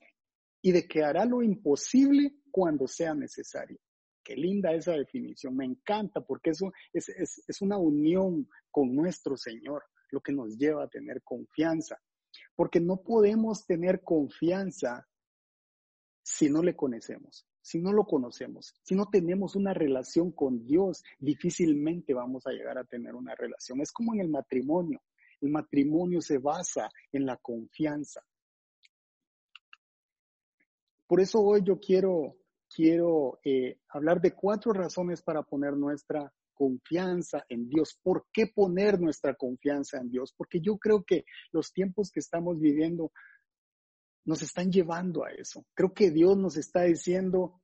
y 0.63 0.71
de 0.71 0.87
que 0.87 1.03
hará 1.03 1.25
lo 1.25 1.43
imposible 1.43 2.33
cuando 2.49 2.87
sea 2.87 3.13
necesario. 3.13 3.77
Qué 4.25 4.35
linda 4.35 4.73
esa 4.73 4.93
definición, 4.93 5.55
me 5.55 5.65
encanta 5.65 6.19
porque 6.19 6.49
eso 6.49 6.73
es, 6.91 7.09
es, 7.09 7.61
una 7.61 7.77
unión 7.77 8.49
con 8.71 8.95
nuestro 8.95 9.37
Señor, 9.37 9.83
lo 10.09 10.19
que 10.19 10.33
nos 10.33 10.57
lleva 10.57 10.83
a 10.83 10.89
tener 10.89 11.21
confianza. 11.21 12.01
Porque 12.55 12.79
no 12.79 12.97
podemos 12.97 13.67
tener 13.67 14.01
confianza 14.03 15.07
si 16.23 16.49
no 16.49 16.63
le 16.63 16.75
conocemos, 16.75 17.47
si 17.61 17.79
no 17.79 17.93
lo 17.93 18.05
conocemos, 18.05 18.73
si 18.81 18.95
no 18.95 19.05
tenemos 19.11 19.55
una 19.55 19.75
relación 19.75 20.31
con 20.31 20.65
Dios, 20.65 21.03
difícilmente 21.19 22.15
vamos 22.15 22.47
a 22.47 22.51
llegar 22.51 22.79
a 22.79 22.83
tener 22.83 23.13
una 23.13 23.35
relación. 23.35 23.79
Es 23.79 23.91
como 23.91 24.15
en 24.15 24.21
el 24.21 24.29
matrimonio. 24.29 25.03
El 25.39 25.51
matrimonio 25.51 26.19
se 26.19 26.39
basa 26.39 26.89
en 27.11 27.27
la 27.27 27.37
confianza. 27.37 28.25
Por 31.05 31.21
eso 31.21 31.39
hoy 31.41 31.61
yo 31.63 31.79
quiero, 31.79 32.35
quiero 32.75 33.39
eh, 33.43 33.79
hablar 33.87 34.19
de 34.19 34.33
cuatro 34.33 34.73
razones 34.73 35.21
para 35.21 35.43
poner 35.43 35.77
nuestra 35.77 36.31
confianza 36.53 37.45
en 37.47 37.69
Dios. 37.69 37.97
¿Por 38.03 38.27
qué 38.33 38.47
poner 38.47 38.99
nuestra 38.99 39.35
confianza 39.35 39.97
en 39.99 40.09
Dios? 40.09 40.33
Porque 40.35 40.59
yo 40.59 40.77
creo 40.77 41.03
que 41.03 41.23
los 41.51 41.71
tiempos 41.71 42.11
que 42.11 42.19
estamos 42.19 42.59
viviendo 42.59 43.11
nos 44.25 44.41
están 44.41 44.71
llevando 44.71 45.23
a 45.23 45.31
eso. 45.31 45.65
Creo 45.73 45.93
que 45.93 46.11
Dios 46.11 46.37
nos 46.37 46.57
está 46.57 46.83
diciendo, 46.83 47.61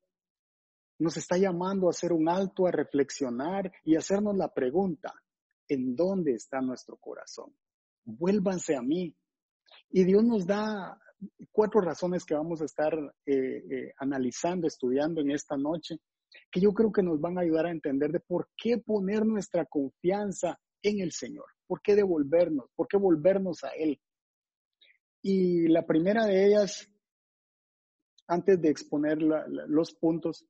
nos 1.00 1.18
está 1.18 1.38
llamando 1.38 1.88
a 1.88 1.90
hacer 1.90 2.14
un 2.14 2.30
alto, 2.30 2.68
a 2.68 2.72
reflexionar 2.72 3.72
y 3.84 3.96
hacernos 3.96 4.38
la 4.38 4.54
pregunta, 4.54 5.14
¿en 5.68 5.96
dónde 5.96 6.34
está 6.34 6.62
nuestro 6.62 6.98
corazón? 6.98 7.54
Vuélvanse 8.06 8.76
a 8.76 8.82
mí. 8.82 9.14
Y 9.90 10.04
Dios 10.04 10.24
nos 10.24 10.46
da 10.46 10.98
cuatro 11.52 11.82
razones 11.82 12.26
que 12.26 12.36
vamos 12.36 12.62
a 12.62 12.66
estar 12.66 12.94
eh, 13.26 13.34
eh, 13.36 13.94
analizando, 13.98 14.68
estudiando 14.68 15.22
en 15.22 15.32
esta 15.32 15.58
noche 15.58 15.98
que 16.50 16.62
yo 16.62 16.74
creo 16.74 16.92
que 16.92 17.04
nos 17.04 17.20
van 17.20 17.38
a 17.38 17.42
ayudar 17.42 17.66
a 17.66 17.72
entender 17.72 18.12
de 18.12 18.20
por 18.20 18.50
qué 18.56 18.78
poner 18.78 19.26
nuestra 19.26 19.66
confianza 19.66 20.60
en 20.82 21.02
el 21.02 21.12
Señor, 21.12 21.46
por 21.68 21.82
qué 21.82 21.96
devolvernos, 21.96 22.70
por 22.76 22.88
qué 22.88 22.98
volvernos 22.98 23.64
a 23.64 23.70
Él. 23.70 24.00
Y 25.22 25.68
la 25.68 25.86
primera 25.86 26.26
de 26.26 26.48
ellas, 26.48 26.88
antes 28.28 28.60
de 28.62 28.70
exponer 28.70 29.20
los 29.22 29.94
puntos, 29.94 30.46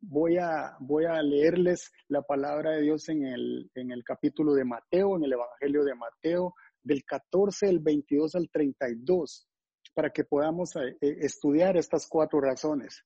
voy 0.00 0.38
a, 0.38 0.76
voy 0.80 1.04
a 1.04 1.22
leerles 1.22 1.92
la 2.08 2.22
palabra 2.22 2.72
de 2.72 2.82
Dios 2.82 3.08
en 3.08 3.24
el, 3.24 3.70
en 3.74 3.92
el 3.92 4.02
capítulo 4.04 4.54
de 4.54 4.64
Mateo, 4.64 5.16
en 5.16 5.24
el 5.24 5.32
Evangelio 5.34 5.84
de 5.84 5.94
Mateo, 5.94 6.54
del 6.82 7.04
14, 7.04 7.68
el 7.68 7.78
22 7.80 8.34
al 8.34 8.48
32, 8.50 9.48
para 9.96 10.10
que 10.10 10.24
podamos 10.24 10.76
eh, 10.76 10.94
estudiar 11.00 11.78
estas 11.78 12.06
cuatro 12.06 12.38
razones. 12.38 13.02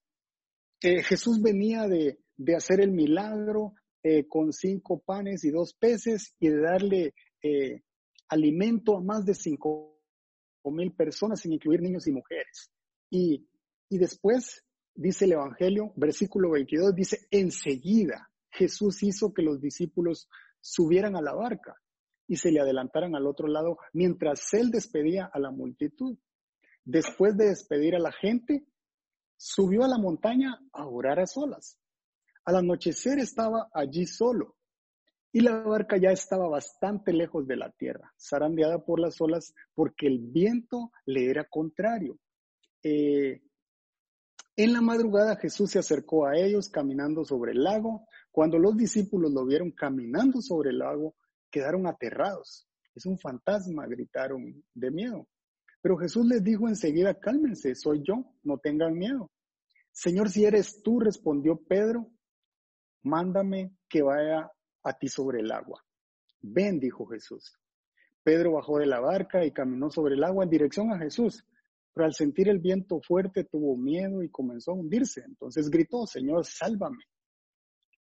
Jesús 0.81 1.41
venía 1.41 1.87
de, 1.87 2.19
hacer 2.57 2.81
el 2.81 2.91
milagro 2.91 3.75
eh, 4.03 4.27
con 4.27 4.53
cinco 4.53 4.99
panes 4.99 5.45
y 5.45 5.51
dos 5.51 5.73
peces 5.75 6.35
y 6.41 6.49
de 6.49 6.61
darle 6.61 7.15
eh, 7.43 7.83
alimento 8.29 8.97
a 8.97 9.03
más 9.03 9.25
de 9.25 9.35
cinco 9.35 10.01
mil 10.65 10.93
personas, 10.93 11.41
sin 11.41 11.53
incluir 11.53 11.81
niños 11.81 12.09
y 12.09 12.13
mujeres. 12.13 12.73
Y, 13.09 13.47
y 13.89 13.99
después, 13.99 14.65
dice 14.93 15.27
el 15.27 15.33
Evangelio, 15.33 15.93
versículo 15.95 16.51
22, 16.51 16.95
dice, 16.95 17.19
enseguida 17.31 18.33
Jesús 18.51 19.03
hizo 19.05 19.33
que 19.33 19.43
los 19.43 19.61
discípulos 19.61 20.29
subieran 20.61 21.15
a 21.15 21.23
la 21.23 21.35
barca 21.35 21.77
y 22.27 22.37
se 22.37 22.51
le 22.51 22.61
adelantaran 22.61 23.15
al 23.15 23.29
otro 23.29 23.47
lado 23.47 23.79
mientras 23.93 24.53
él 24.55 24.71
despedía 24.71 25.31
a 25.33 25.39
la 25.39 25.53
multitud. 25.53 26.19
Después 26.91 27.37
de 27.37 27.51
despedir 27.51 27.95
a 27.95 28.01
la 28.01 28.11
gente, 28.11 28.65
subió 29.37 29.85
a 29.85 29.89
la 29.89 29.97
montaña 29.97 30.59
a 30.73 30.89
orar 30.89 31.21
a 31.21 31.27
solas. 31.27 31.79
Al 32.45 32.57
anochecer 32.57 33.21
estaba 33.21 33.69
allí 33.73 34.07
solo 34.07 34.57
y 35.31 35.39
la 35.39 35.61
barca 35.61 35.99
ya 35.99 36.11
estaba 36.11 36.49
bastante 36.49 37.13
lejos 37.13 37.47
de 37.47 37.57
la 37.57 37.71
tierra, 37.71 38.13
zarandeada 38.19 38.85
por 38.85 38.99
las 38.99 39.21
olas 39.21 39.55
porque 39.73 40.09
el 40.09 40.19
viento 40.19 40.91
le 41.07 41.31
era 41.31 41.45
contrario. 41.45 42.19
Eh, 42.83 43.41
en 44.57 44.73
la 44.73 44.81
madrugada 44.81 45.37
Jesús 45.37 45.71
se 45.71 45.79
acercó 45.79 46.27
a 46.27 46.37
ellos 46.37 46.71
caminando 46.71 47.25
sobre 47.25 47.53
el 47.53 47.63
lago. 47.63 48.09
Cuando 48.33 48.59
los 48.59 48.77
discípulos 48.77 49.31
lo 49.31 49.47
vieron 49.47 49.71
caminando 49.71 50.43
sobre 50.43 50.71
el 50.71 50.79
lago, 50.79 51.15
quedaron 51.53 51.87
aterrados. 51.87 52.67
Es 52.97 53.07
un 53.07 53.17
fantasma, 53.17 53.87
gritaron 53.87 54.65
de 54.75 54.91
miedo. 54.91 55.29
Pero 55.83 55.97
Jesús 55.97 56.27
les 56.27 56.43
dijo 56.43 56.69
enseguida, 56.69 57.19
cálmense, 57.19 57.75
soy 57.75 58.03
yo, 58.03 58.25
no 58.43 58.59
tengan 58.59 58.95
miedo. 58.95 59.31
Señor, 59.93 60.29
si 60.31 60.45
eres 60.45 60.83
tú, 60.83 61.01
respondió 61.01 61.57
Pedro, 61.57 62.11
mándame 63.03 63.77
que 63.89 64.03
vaya 64.03 64.51
a 64.83 64.93
ti 64.93 65.09
sobre 65.09 65.41
el 65.41 65.51
agua. 65.51 65.85
Ven, 66.43 66.79
dijo 66.79 67.07
Jesús. 67.07 67.59
Pedro 68.23 68.53
bajó 68.53 68.79
de 68.79 68.87
la 68.87 69.01
barca 69.01 69.45
y 69.45 69.53
caminó 69.53 69.91
sobre 69.91 70.15
el 70.15 70.25
agua 70.25 70.45
en 70.45 70.51
dirección 70.51 70.93
a 70.93 70.99
Jesús, 70.99 71.45
pero 71.93 72.05
al 72.05 72.15
sentir 72.15 72.49
el 72.49 72.59
viento 72.59 73.01
fuerte 73.01 73.45
tuvo 73.45 73.77
miedo 73.77 74.23
y 74.23 74.31
comenzó 74.31 74.73
a 74.73 74.75
hundirse. 74.75 75.23
Entonces 75.25 75.71
gritó, 75.71 76.07
Señor, 76.07 76.45
sálvame. 76.45 77.05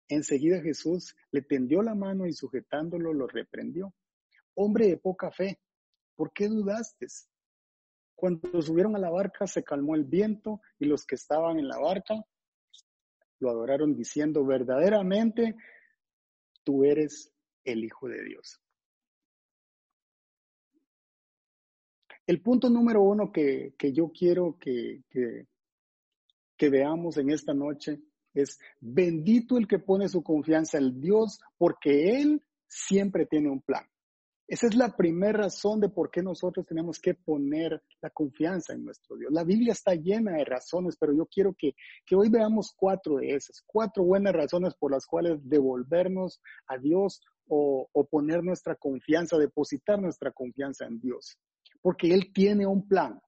Enseguida 0.10 0.62
Jesús 0.62 1.16
le 1.32 1.42
tendió 1.42 1.82
la 1.82 1.94
mano 1.94 2.26
y 2.26 2.34
sujetándolo 2.34 3.14
lo 3.14 3.28
reprendió. 3.28 3.94
Hombre 4.56 4.88
de 4.88 4.98
poca 4.98 5.32
fe, 5.32 5.60
¿por 6.16 6.32
qué 6.34 6.48
dudaste? 6.48 7.08
Cuando 8.18 8.64
subieron 8.64 8.96
a 8.96 9.00
la 9.00 9.12
barca 9.12 9.46
se 9.46 9.64
calmó 9.64 9.94
el 9.94 10.04
viento 10.04 10.60
y 10.80 10.86
los 10.86 11.06
que 11.06 11.14
estaban 11.14 11.60
en 11.60 11.68
la 11.68 11.78
barca 11.78 12.16
lo 13.40 13.52
adoraron 13.52 13.96
diciendo, 13.96 14.44
verdaderamente 14.44 15.56
tú 16.64 16.84
eres 16.84 17.32
el 17.64 17.84
Hijo 17.84 18.08
de 18.08 18.24
Dios. 18.24 18.60
El 22.26 22.42
punto 22.42 22.72
número 22.72 23.04
uno 23.04 23.32
que, 23.32 23.76
yo 23.94 24.12
quiero 24.12 24.58
que, 24.60 25.04
que 25.12 26.70
veamos 26.72 27.18
en 27.18 27.30
esta 27.30 27.54
noche 27.54 28.02
es, 28.34 28.60
bendito 28.82 29.60
el 29.60 29.68
que 29.68 29.78
pone 29.78 30.10
su 30.10 30.24
confianza 30.24 30.80
en 30.80 31.00
Dios, 31.00 31.40
porque 31.56 32.20
Él 32.20 32.44
siempre 32.68 33.28
tiene 33.28 33.52
un 33.52 33.62
plan. 33.62 33.88
Esa 34.48 34.68
es 34.68 34.76
la 34.76 34.96
primera 34.96 35.40
razón 35.40 35.82
de 35.82 35.90
por 35.90 36.10
qué 36.10 36.24
nosotros 36.24 36.66
tenemos 36.66 37.00
que 37.00 37.14
poner 37.14 37.84
la 38.02 38.10
confianza 38.10 38.74
en 38.74 38.86
nuestro 38.86 39.18
Dios. 39.18 39.30
La 39.34 39.44
Biblia 39.44 39.74
está 39.74 39.94
llena 39.94 40.38
de 40.38 40.46
razones, 40.46 40.96
pero 40.98 41.14
yo 41.14 41.26
quiero 41.26 41.54
que, 41.54 41.76
hoy 42.16 42.30
veamos 42.30 42.74
cuatro 42.74 43.18
de 43.18 43.36
esas, 43.36 43.62
cuatro 43.66 44.06
buenas 44.06 44.34
razones 44.34 44.74
por 44.76 44.92
las 44.92 45.06
cuales 45.06 45.38
devolvernos 45.44 46.40
a 46.68 46.78
Dios 46.78 47.20
o, 47.50 47.90
o 47.92 48.06
poner 48.06 48.42
nuestra 48.42 48.76
confianza, 48.76 49.38
depositar 49.38 50.00
nuestra 50.02 50.32
confianza 50.32 50.86
en 50.86 51.02
Dios. 51.02 51.38
Porque 51.82 52.14
Él 52.14 52.32
tiene 52.34 52.66
un 52.66 52.88
plan. 52.88 53.20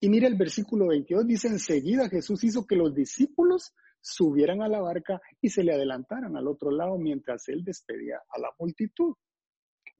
Y 0.00 0.10
mira 0.10 0.28
el 0.28 0.36
versículo 0.36 0.88
22, 0.88 1.26
dice, 1.26 1.48
enseguida 1.48 2.10
Jesús 2.10 2.44
hizo 2.44 2.66
que 2.66 2.76
los 2.76 2.94
discípulos 2.94 3.72
subieran 4.02 4.60
a 4.60 4.68
la 4.68 4.80
barca 4.80 5.18
y 5.40 5.48
se 5.48 5.62
le 5.62 5.72
adelantaran 5.72 6.36
al 6.36 6.46
otro 6.46 6.70
lado 6.70 6.98
mientras 6.98 7.48
Él 7.48 7.64
despedía 7.64 8.20
a 8.28 8.38
la 8.38 8.50
multitud. 8.58 9.14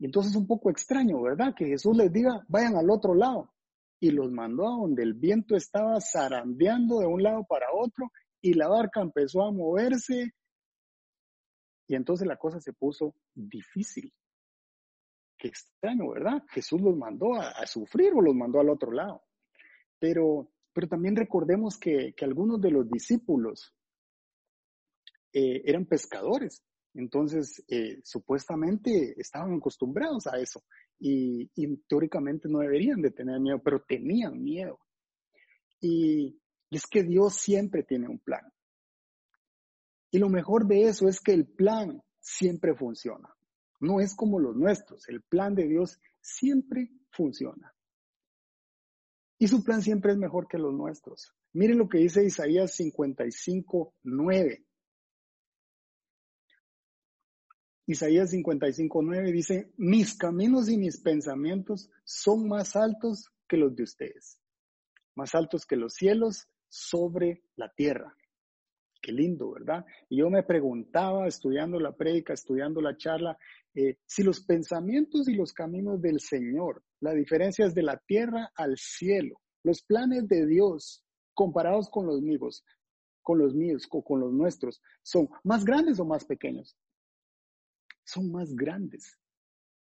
Y 0.02 0.06
entonces 0.06 0.32
es 0.32 0.36
un 0.36 0.48
poco 0.48 0.68
extraño, 0.68 1.22
¿verdad? 1.22 1.54
Que 1.54 1.64
Jesús 1.64 1.96
les 1.96 2.12
diga, 2.12 2.44
vayan 2.48 2.74
al 2.74 2.90
otro 2.90 3.14
lado. 3.14 3.54
Y 4.00 4.10
los 4.10 4.32
mandó 4.32 4.66
a 4.66 4.76
donde 4.80 5.04
el 5.04 5.14
viento 5.14 5.54
estaba 5.54 6.00
zarandeando 6.00 6.98
de 6.98 7.06
un 7.06 7.22
lado 7.22 7.44
para 7.48 7.66
otro 7.72 8.10
y 8.40 8.54
la 8.54 8.66
barca 8.66 9.00
empezó 9.00 9.44
a 9.44 9.52
moverse 9.52 10.32
Y 11.86 11.94
entonces 11.94 12.26
la 12.26 12.36
cosa 12.36 12.60
se 12.60 12.72
puso 12.72 13.14
difícil. 13.32 14.12
Qué 15.38 15.46
extraño, 15.46 16.10
¿verdad? 16.10 16.42
Jesús 16.48 16.80
los 16.80 16.96
mandó 16.96 17.34
a, 17.34 17.64
sufrir 17.68 18.12
o 18.12 18.22
los 18.22 18.34
mandó 18.34 18.58
al 18.58 18.70
otro 18.70 18.90
lado. 18.90 19.22
Pero, 20.00 20.50
pero 20.72 20.88
también 20.88 21.14
recordemos 21.14 21.78
que, 21.78 22.12
algunos 22.22 22.60
de 22.60 22.72
los 22.72 22.90
discípulos 22.90 23.72
eh, 25.32 25.62
eran 25.64 25.86
pescadores. 25.86 26.60
Entonces, 26.94 27.64
eh, 27.68 28.00
supuestamente 28.04 29.14
estaban 29.18 29.54
acostumbrados 29.54 30.26
a 30.26 30.38
eso 30.38 30.62
y, 30.98 31.48
teóricamente 31.88 32.48
no 32.48 32.58
deberían 32.58 33.00
de 33.00 33.10
tener 33.10 33.40
miedo, 33.40 33.60
pero 33.62 33.82
tenían 33.82 34.42
miedo. 34.42 34.78
Y, 35.80 36.38
y 36.70 36.76
es 36.76 36.86
que 36.86 37.02
Dios 37.02 37.34
siempre 37.34 37.82
tiene 37.82 38.08
un 38.08 38.18
plan. 38.18 38.44
Y 40.10 40.18
lo 40.18 40.28
mejor 40.28 40.66
de 40.66 40.82
eso 40.82 41.08
es 41.08 41.20
que 41.20 41.32
el 41.32 41.46
plan 41.46 42.02
siempre 42.20 42.74
funciona. 42.74 43.34
No 43.80 44.00
es 44.00 44.14
como 44.14 44.38
los 44.38 44.54
nuestros. 44.54 45.08
El 45.08 45.22
plan 45.22 45.54
de 45.54 45.66
Dios 45.66 45.98
siempre 46.20 46.90
funciona. 47.10 47.74
Y 49.38 49.48
su 49.48 49.64
plan 49.64 49.82
siempre 49.82 50.12
es 50.12 50.18
mejor 50.18 50.46
que 50.46 50.58
los 50.58 50.72
nuestros. 50.72 51.34
Miren 51.52 51.78
lo 51.78 51.88
que 51.88 51.98
dice 51.98 52.24
Isaías 52.24 52.74
55, 52.76 53.94
9. 54.04 54.64
Isaías 57.86 58.30
55, 58.30 59.02
9 59.02 59.32
dice, 59.32 59.72
mis 59.76 60.16
caminos 60.16 60.68
y 60.68 60.78
mis 60.78 61.00
pensamientos 61.00 61.90
son 62.04 62.46
más 62.46 62.76
altos 62.76 63.28
que 63.48 63.56
los 63.56 63.74
de 63.74 63.82
ustedes, 63.82 64.38
más 65.16 65.34
altos 65.34 65.66
que 65.66 65.76
los 65.76 65.94
cielos 65.94 66.46
sobre 66.68 67.42
la 67.56 67.72
tierra. 67.72 68.16
Qué 69.00 69.10
lindo, 69.10 69.50
¿verdad? 69.50 69.84
Y 70.08 70.18
yo 70.18 70.30
me 70.30 70.44
preguntaba, 70.44 71.26
estudiando 71.26 71.80
la 71.80 71.96
prédica, 71.96 72.32
estudiando 72.32 72.80
la 72.80 72.96
charla, 72.96 73.36
eh, 73.74 73.96
si 74.06 74.22
los 74.22 74.44
pensamientos 74.44 75.28
y 75.28 75.34
los 75.34 75.52
caminos 75.52 76.00
del 76.00 76.20
Señor, 76.20 76.84
la 77.00 77.12
diferencia 77.12 77.66
es 77.66 77.74
de 77.74 77.82
la 77.82 77.98
tierra 77.98 78.52
al 78.54 78.76
cielo, 78.78 79.40
los 79.64 79.82
planes 79.82 80.28
de 80.28 80.46
Dios 80.46 81.04
comparados 81.34 81.90
con 81.90 82.06
los 82.06 82.22
míos, 82.22 82.64
con 83.22 83.38
los 83.38 83.54
míos 83.54 83.88
o 83.90 84.04
con 84.04 84.20
los 84.20 84.32
nuestros, 84.32 84.80
son 85.02 85.28
más 85.42 85.64
grandes 85.64 85.98
o 85.98 86.04
más 86.04 86.24
pequeños 86.24 86.76
son 88.12 88.30
más 88.30 88.54
grandes. 88.54 89.18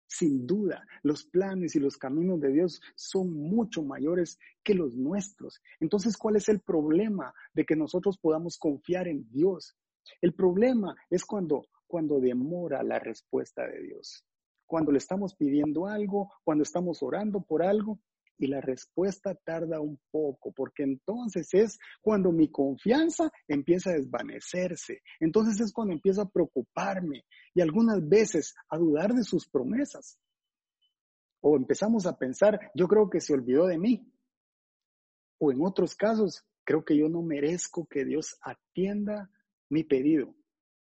Sin 0.08 0.46
duda, 0.46 0.86
los 1.02 1.24
planes 1.24 1.74
y 1.74 1.80
los 1.80 1.96
caminos 1.96 2.40
de 2.40 2.52
Dios 2.52 2.80
son 2.94 3.32
mucho 3.32 3.82
mayores 3.82 4.38
que 4.62 4.74
los 4.74 4.96
nuestros. 4.96 5.60
Entonces, 5.80 6.16
¿cuál 6.16 6.36
es 6.36 6.48
el 6.48 6.60
problema 6.60 7.34
de 7.54 7.64
que 7.64 7.76
nosotros 7.76 8.16
podamos 8.18 8.56
confiar 8.56 9.08
en 9.08 9.28
Dios? 9.30 9.76
El 10.20 10.32
problema 10.32 10.94
es 11.10 11.24
cuando, 11.24 11.66
cuando 11.86 12.20
demora 12.20 12.82
la 12.82 13.00
respuesta 13.00 13.66
de 13.66 13.82
Dios. 13.82 14.24
Cuando 14.64 14.92
le 14.92 14.98
estamos 14.98 15.34
pidiendo 15.34 15.86
algo, 15.86 16.32
cuando 16.44 16.62
estamos 16.62 17.02
orando 17.02 17.40
por 17.40 17.62
algo 17.62 18.00
y 18.38 18.46
la 18.46 18.60
respuesta 18.60 19.34
tarda 19.34 19.80
un 19.80 19.98
poco, 20.10 20.52
porque 20.52 20.82
entonces 20.82 21.48
es 21.52 21.78
cuando 22.00 22.32
mi 22.32 22.50
confianza 22.50 23.30
empieza 23.48 23.90
a 23.90 23.94
desvanecerse, 23.94 25.02
entonces 25.20 25.60
es 25.60 25.72
cuando 25.72 25.94
empiezo 25.94 26.22
a 26.22 26.30
preocuparme 26.30 27.24
y 27.54 27.60
algunas 27.60 28.06
veces 28.08 28.54
a 28.68 28.78
dudar 28.78 29.12
de 29.14 29.24
sus 29.24 29.48
promesas. 29.48 30.18
O 31.40 31.56
empezamos 31.56 32.06
a 32.06 32.16
pensar, 32.16 32.72
yo 32.74 32.88
creo 32.88 33.08
que 33.08 33.20
se 33.20 33.32
olvidó 33.32 33.66
de 33.66 33.78
mí. 33.78 34.12
O 35.38 35.52
en 35.52 35.64
otros 35.64 35.94
casos, 35.94 36.44
creo 36.64 36.84
que 36.84 36.96
yo 36.96 37.08
no 37.08 37.22
merezco 37.22 37.86
que 37.86 38.04
Dios 38.04 38.36
atienda 38.40 39.30
mi 39.68 39.84
pedido. 39.84 40.34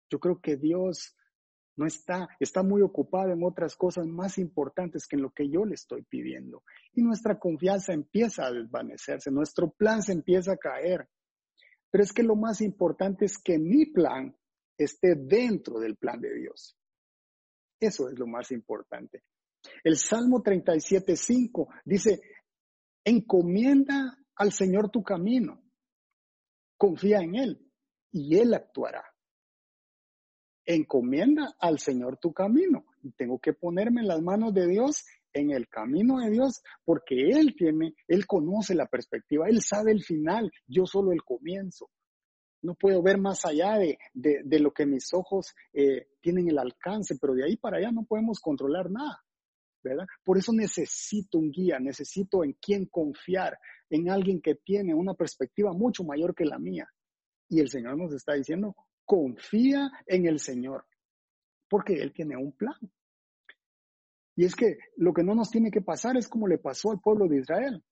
Yo 0.09 0.19
creo 0.19 0.41
que 0.41 0.57
Dios 0.57 1.15
no 1.77 1.85
está, 1.85 2.27
está 2.39 2.63
muy 2.63 2.81
ocupado 2.81 3.31
en 3.31 3.43
otras 3.43 3.75
cosas 3.75 4.05
más 4.05 4.37
importantes 4.37 5.07
que 5.07 5.15
en 5.15 5.23
lo 5.23 5.31
que 5.31 5.49
yo 5.49 5.65
le 5.65 5.75
estoy 5.75 6.03
pidiendo. 6.03 6.63
Y 6.93 7.01
nuestra 7.01 7.39
confianza 7.39 7.93
empieza 7.93 8.45
a 8.45 8.51
desvanecerse, 8.51 9.31
nuestro 9.31 9.71
plan 9.71 10.01
se 10.03 10.13
empieza 10.13 10.53
a 10.53 10.57
caer. 10.57 11.07
Pero 11.89 12.03
es 12.03 12.13
que 12.13 12.23
lo 12.23 12.35
más 12.35 12.61
importante 12.61 13.25
es 13.25 13.37
que 13.37 13.57
mi 13.57 13.85
plan 13.85 14.35
esté 14.77 15.15
dentro 15.15 15.79
del 15.79 15.95
plan 15.95 16.19
de 16.19 16.33
Dios. 16.33 16.77
Eso 17.79 18.09
es 18.09 18.17
lo 18.17 18.27
más 18.27 18.51
importante. 18.51 19.23
El 19.83 19.97
Salmo 19.97 20.43
37.5 20.43 21.67
dice, 21.85 22.21
encomienda 23.03 24.17
al 24.35 24.51
Señor 24.51 24.89
tu 24.89 25.03
camino, 25.03 25.63
confía 26.77 27.19
en 27.19 27.35
Él 27.35 27.71
y 28.11 28.37
Él 28.37 28.53
actuará 28.53 29.10
encomienda 30.65 31.55
al 31.59 31.79
Señor 31.79 32.17
tu 32.17 32.33
camino. 32.33 32.85
Y 33.03 33.11
tengo 33.11 33.39
que 33.39 33.53
ponerme 33.53 34.01
en 34.01 34.07
las 34.07 34.21
manos 34.21 34.53
de 34.53 34.67
Dios, 34.67 35.05
en 35.33 35.51
el 35.51 35.67
camino 35.67 36.19
de 36.19 36.29
Dios, 36.29 36.61
porque 36.85 37.29
Él 37.29 37.55
tiene, 37.57 37.95
Él 38.07 38.27
conoce 38.27 38.75
la 38.75 38.87
perspectiva, 38.87 39.47
Él 39.47 39.61
sabe 39.61 39.91
el 39.91 40.03
final, 40.03 40.51
yo 40.67 40.85
solo 40.85 41.11
el 41.11 41.23
comienzo. 41.23 41.89
No 42.63 42.75
puedo 42.75 43.01
ver 43.01 43.17
más 43.17 43.43
allá 43.45 43.77
de, 43.79 43.97
de, 44.13 44.59
lo 44.59 44.71
que 44.71 44.85
mis 44.85 45.13
ojos 45.13 45.55
eh, 45.73 46.09
tienen 46.21 46.47
el 46.47 46.59
alcance, 46.59 47.17
pero 47.19 47.33
de 47.33 47.43
ahí 47.43 47.57
para 47.57 47.77
allá 47.77 47.91
no 47.91 48.03
podemos 48.03 48.39
controlar 48.39 48.91
nada, 48.91 49.23
¿verdad? 49.83 50.05
Por 50.23 50.37
eso 50.37 50.53
necesito 50.53 51.39
un 51.39 51.49
guía, 51.49 51.79
necesito 51.79 52.43
en 52.43 52.53
quién 52.61 52.85
confiar, 52.85 53.57
en 53.89 54.11
alguien 54.11 54.41
que 54.41 54.55
tiene 54.55 54.93
una 54.93 55.15
perspectiva 55.15 55.73
mucho 55.73 56.03
mayor 56.03 56.35
que 56.35 56.45
la 56.45 56.59
mía. 56.59 56.87
Y 57.49 57.61
el 57.61 57.69
Señor 57.69 57.97
nos 57.97 58.13
está 58.13 58.33
diciendo, 58.33 58.75
confía 59.05 59.89
en 60.05 60.25
el 60.27 60.39
Señor, 60.39 60.85
porque 61.69 61.93
Él 62.01 62.13
tiene 62.13 62.37
un 62.37 62.51
plan. 62.51 62.79
Y 64.35 64.45
es 64.45 64.55
que 64.55 64.77
lo 64.97 65.13
que 65.13 65.23
no 65.23 65.35
nos 65.35 65.49
tiene 65.49 65.71
que 65.71 65.81
pasar 65.81 66.17
es 66.17 66.27
como 66.27 66.47
le 66.47 66.57
pasó 66.57 66.91
al 66.91 66.99
pueblo 66.99 67.27
de 67.27 67.39
Israel. 67.39 67.83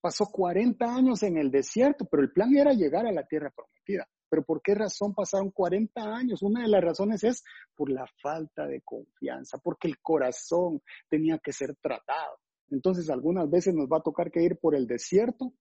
Pasó 0.00 0.26
40 0.26 0.84
años 0.84 1.22
en 1.22 1.36
el 1.36 1.50
desierto, 1.50 2.06
pero 2.10 2.22
el 2.22 2.32
plan 2.32 2.56
era 2.56 2.72
llegar 2.72 3.06
a 3.06 3.12
la 3.12 3.24
tierra 3.24 3.52
prometida. 3.54 4.08
Pero 4.28 4.42
¿por 4.44 4.62
qué 4.62 4.74
razón 4.74 5.14
pasaron 5.14 5.50
40 5.50 6.00
años? 6.02 6.42
Una 6.42 6.62
de 6.62 6.68
las 6.68 6.82
razones 6.82 7.22
es 7.22 7.44
por 7.76 7.90
la 7.90 8.06
falta 8.20 8.66
de 8.66 8.80
confianza, 8.80 9.58
porque 9.58 9.88
el 9.88 10.00
corazón 10.00 10.80
tenía 11.08 11.38
que 11.38 11.52
ser 11.52 11.76
tratado. 11.76 12.38
Entonces, 12.70 13.10
algunas 13.10 13.50
veces 13.50 13.74
nos 13.74 13.86
va 13.86 13.98
a 13.98 14.02
tocar 14.02 14.30
que 14.30 14.42
ir 14.42 14.58
por 14.58 14.74
el 14.74 14.86
desierto, 14.86 15.52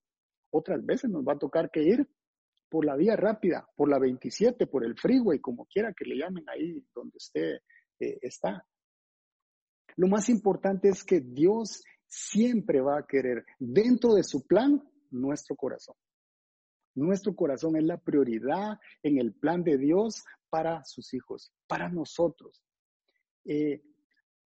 otras 0.49 0.85
veces 0.85 1.09
nos 1.09 1.23
va 1.23 1.33
a 1.33 1.39
tocar 1.39 1.69
que 1.69 1.83
ir 1.83 2.09
por 2.71 2.85
la 2.85 2.95
vía 2.95 3.17
rápida, 3.17 3.67
por 3.75 3.89
la 3.89 3.99
27, 3.99 4.65
por 4.65 4.85
el 4.85 4.97
freeway, 4.97 5.39
como 5.39 5.65
quiera 5.65 5.93
que 5.93 6.05
le 6.05 6.15
llamen 6.15 6.45
ahí 6.47 6.81
donde 6.95 7.17
usted 7.17 7.57
eh, 7.99 8.17
está. 8.21 8.65
Lo 9.97 10.07
más 10.07 10.29
importante 10.29 10.87
es 10.87 11.03
que 11.03 11.19
Dios 11.19 11.83
siempre 12.07 12.79
va 12.79 12.99
a 12.99 13.05
querer 13.05 13.43
dentro 13.59 14.13
de 14.13 14.23
su 14.23 14.47
plan 14.47 14.81
nuestro 15.09 15.57
corazón. 15.57 15.95
Nuestro 16.95 17.35
corazón 17.35 17.75
es 17.75 17.83
la 17.83 17.97
prioridad 17.97 18.79
en 19.03 19.17
el 19.17 19.33
plan 19.33 19.63
de 19.63 19.77
Dios 19.77 20.23
para 20.49 20.85
sus 20.85 21.13
hijos, 21.13 21.51
para 21.67 21.89
nosotros. 21.89 22.63
Eh, 23.43 23.81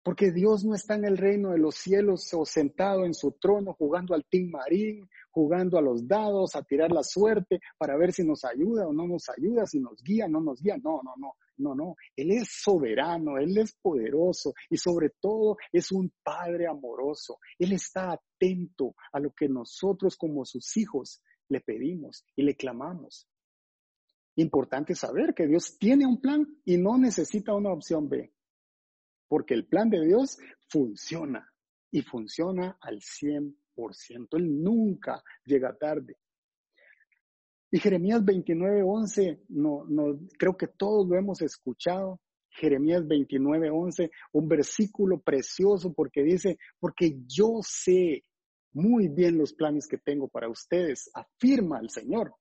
porque 0.04 0.32
Dios 0.32 0.66
no 0.66 0.74
está 0.74 0.96
en 0.96 1.06
el 1.06 1.18
reino 1.18 1.52
de 1.52 1.60
los 1.60 1.76
cielos 1.76 2.34
o 2.34 2.46
sentado 2.46 3.06
en 3.06 3.14
su 3.14 3.34
trono 3.34 3.74
jugando 3.74 4.16
al 4.16 4.26
Team 4.26 4.50
Marín, 4.50 5.08
jugando 5.30 5.78
a 5.78 5.82
los 5.82 6.08
dados, 6.08 6.56
a 6.56 6.64
tirar 6.64 6.92
la 6.92 7.04
suerte 7.04 7.60
para 7.78 7.96
ver 7.98 8.12
si 8.12 8.24
nos 8.24 8.44
ayuda 8.44 8.88
o 8.88 8.94
no 8.94 9.08
nos 9.08 9.30
ayuda, 9.30 9.66
si 9.68 9.80
nos 9.80 10.02
guía 10.02 10.26
o 10.26 10.30
no 10.30 10.42
nos 10.42 10.62
guía. 10.62 10.78
No, 10.78 11.02
no, 11.04 11.14
no, 11.18 11.36
no, 11.58 11.76
no. 11.76 11.96
Él 12.16 12.32
es 12.32 12.50
soberano, 12.64 13.38
Él 13.38 13.56
es 13.58 13.74
poderoso 13.80 14.54
y 14.70 14.78
sobre 14.78 15.12
todo 15.20 15.58
es 15.72 15.92
un 15.92 16.12
Padre 16.24 16.68
amoroso. 16.68 17.38
Él 17.60 17.74
está 17.74 18.12
atento 18.12 18.96
a 19.14 19.20
lo 19.20 19.32
que 19.32 19.48
nosotros 19.48 20.18
como 20.18 20.46
sus 20.46 20.78
hijos 20.78 21.22
le 21.48 21.62
pedimos 21.62 22.26
y 22.36 22.42
le 22.42 22.56
clamamos. 22.56 23.28
Importante 24.36 24.96
saber 24.96 25.36
que 25.36 25.46
Dios 25.46 25.78
tiene 25.78 26.08
un 26.08 26.20
plan 26.20 26.48
y 26.66 26.78
no 26.78 26.98
necesita 26.98 27.54
una 27.54 27.72
opción 27.72 28.10
B 28.10 28.34
porque 29.32 29.54
el 29.54 29.66
plan 29.66 29.90
de 29.90 30.06
Dios 30.06 30.38
funciona 30.68 31.50
y 31.90 32.02
funciona 32.02 32.78
al 32.82 33.00
100%. 33.00 33.56
Él 34.34 34.62
nunca 34.62 35.24
llega 35.46 35.74
tarde. 35.78 36.18
Y 37.72 37.80
Jeremías 37.80 38.22
29:11, 38.26 39.46
no, 39.48 39.86
no, 39.88 40.20
creo 40.38 40.58
que 40.58 40.68
todos 40.68 41.08
lo 41.08 41.16
hemos 41.16 41.42
escuchado. 41.42 42.20
Jeremías 42.50 43.04
29:11, 43.04 44.12
un 44.34 44.50
versículo 44.50 45.22
precioso 45.22 45.94
porque 45.94 46.24
dice, 46.24 46.58
porque 46.78 47.16
yo 47.26 47.62
sé 47.62 48.26
muy 48.74 49.08
bien 49.08 49.38
los 49.38 49.54
planes 49.54 49.88
que 49.88 49.98
tengo 49.98 50.28
para 50.28 50.50
ustedes, 50.50 51.10
afirma 51.14 51.80
el 51.80 51.90
Señor. 51.90 52.36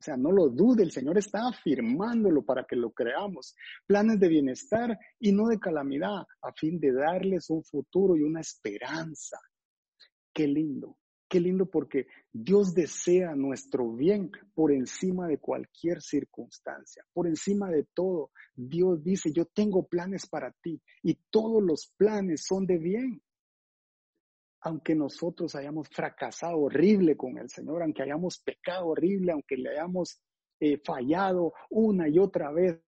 O 0.00 0.02
sea, 0.02 0.16
no 0.16 0.30
lo 0.30 0.48
dude, 0.48 0.84
el 0.84 0.92
Señor 0.92 1.18
está 1.18 1.48
afirmándolo 1.48 2.42
para 2.44 2.64
que 2.64 2.76
lo 2.76 2.92
creamos. 2.92 3.56
Planes 3.84 4.20
de 4.20 4.28
bienestar 4.28 4.96
y 5.18 5.32
no 5.32 5.48
de 5.48 5.58
calamidad, 5.58 6.22
a 6.42 6.52
fin 6.52 6.78
de 6.78 6.92
darles 6.92 7.50
un 7.50 7.64
futuro 7.64 8.16
y 8.16 8.22
una 8.22 8.40
esperanza. 8.40 9.38
Qué 10.32 10.46
lindo. 10.46 10.98
Qué 11.28 11.40
lindo 11.40 11.66
porque 11.66 12.06
Dios 12.32 12.72
desea 12.72 13.34
nuestro 13.34 13.92
bien 13.92 14.30
por 14.54 14.72
encima 14.72 15.26
de 15.26 15.38
cualquier 15.38 16.00
circunstancia, 16.00 17.04
por 17.12 17.26
encima 17.26 17.70
de 17.70 17.84
todo. 17.92 18.30
Dios 18.54 19.02
dice, 19.02 19.30
yo 19.34 19.44
tengo 19.44 19.86
planes 19.86 20.26
para 20.26 20.52
ti 20.62 20.80
y 21.02 21.18
todos 21.30 21.62
los 21.62 21.92
planes 21.98 22.44
son 22.48 22.66
de 22.66 22.78
bien. 22.78 23.20
Aunque 24.60 24.94
nosotros 24.94 25.54
hayamos 25.54 25.88
fracasado 25.88 26.58
horrible 26.58 27.16
con 27.16 27.38
el 27.38 27.48
Señor, 27.48 27.82
aunque 27.82 28.02
hayamos 28.02 28.40
pecado 28.40 28.88
horrible, 28.88 29.32
aunque 29.32 29.56
le 29.56 29.70
hayamos 29.70 30.20
eh, 30.60 30.78
fallado 30.84 31.52
una 31.70 32.08
y 32.08 32.18
otra 32.18 32.50
vez, 32.50 32.82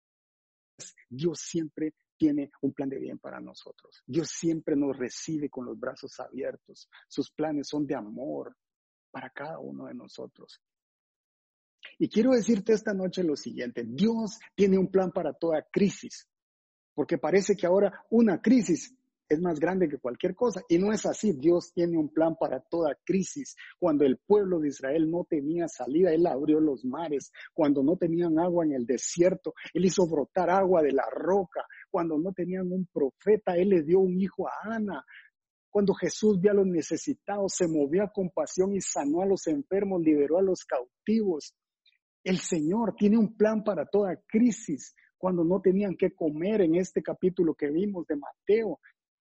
Dios 1.09 1.41
siempre 1.41 1.95
tiene 2.17 2.51
un 2.63 2.73
plan 2.73 2.89
de 2.89 2.99
bien 2.99 3.19
para 3.19 3.41
nosotros. 3.41 4.03
Dios 4.07 4.29
siempre 4.31 4.77
nos 4.77 4.97
recibe 4.97 5.51
con 5.51 5.67
los 5.67 5.79
brazos 5.79 6.19
abiertos. 6.21 6.89
Sus 7.09 7.31
planes 7.31 7.69
son 7.69 7.87
de 7.87 7.95
amor 7.95 8.57
para 9.11 9.31
cada 9.31 9.59
uno 9.59 9.87
de 9.87 9.95
nosotros. 9.95 10.61
Y 11.99 12.09
quiero 12.09 12.33
decirte 12.33 12.73
esta 12.73 12.93
noche 12.93 13.23
lo 13.23 13.37
siguiente, 13.37 13.85
Dios 13.87 14.39
tiene 14.55 14.79
un 14.79 14.91
plan 14.91 15.13
para 15.13 15.33
toda 15.33 15.67
crisis, 15.71 16.29
porque 16.95 17.19
parece 17.19 17.57
que 17.57 17.67
ahora 17.67 18.05
una 18.11 18.41
crisis 18.41 18.96
es 19.29 19.41
más 19.41 19.59
grande 19.59 19.89
que 19.89 19.99
cualquier 19.99 20.35
cosa. 20.35 20.63
Y 20.69 20.79
no 20.79 20.93
es 20.93 21.05
así. 21.07 21.33
Dios 21.33 21.73
tiene 21.73 21.99
un 21.99 22.13
plan 22.13 22.37
para 22.39 22.61
toda 22.61 22.97
crisis. 23.05 23.57
Cuando 23.79 24.05
el 24.05 24.19
pueblo 24.19 24.61
de 24.61 24.69
Israel 24.69 25.11
no 25.11 25.27
tenía 25.29 25.69
salida, 25.69 26.13
Él 26.13 26.27
abrió 26.27 26.61
los 26.61 26.85
mares. 26.85 27.33
Cuando 27.53 27.83
no 27.83 27.97
tenían 27.97 28.39
agua 28.39 28.65
en 28.65 28.73
el 28.73 28.87
desierto, 28.87 29.55
Él 29.75 29.85
hizo 29.85 30.07
brotar 30.07 30.51
agua 30.51 30.83
de 30.83 30.93
la 30.93 31.07
roca. 31.11 31.65
Cuando 31.91 32.19
no 32.19 32.33
tenían 32.33 32.71
un 32.71 32.87
profeta, 32.87 33.57
Él 33.57 33.71
le 33.71 33.83
dio 33.83 34.01
un 34.01 34.21
hijo 34.21 34.47
a 34.49 34.75
Ana. 34.75 35.05
Cuando 35.71 35.93
Jesús 35.93 36.41
vio 36.41 36.53
a 36.53 36.55
los 36.55 36.67
necesitados, 36.67 37.53
se 37.55 37.69
movió 37.69 38.05
a 38.05 38.13
compasión 38.13 38.75
y 38.75 38.81
sanó 38.81 39.23
a 39.23 39.27
los 39.27 39.47
enfermos, 39.47 40.01
liberó 40.01 40.39
a 40.39 40.43
los 40.43 40.65
cautivos. 40.65 41.55
El 42.25 42.39
Señor 42.39 42.95
tiene 42.97 43.19
un 43.19 43.37
plan 43.37 43.63
para 43.63 43.87
toda 43.87 44.19
crisis 44.27 44.95
cuando 45.19 45.45
no 45.45 45.61
tenían 45.61 45.97
que 45.97 46.15
comer 46.15 46.61
en 46.61 46.77
este 46.77 47.03
capítulo 47.03 47.55
que 47.55 47.71
vimos 47.71 48.07
de 48.07 48.17
Mateo. 48.17 48.81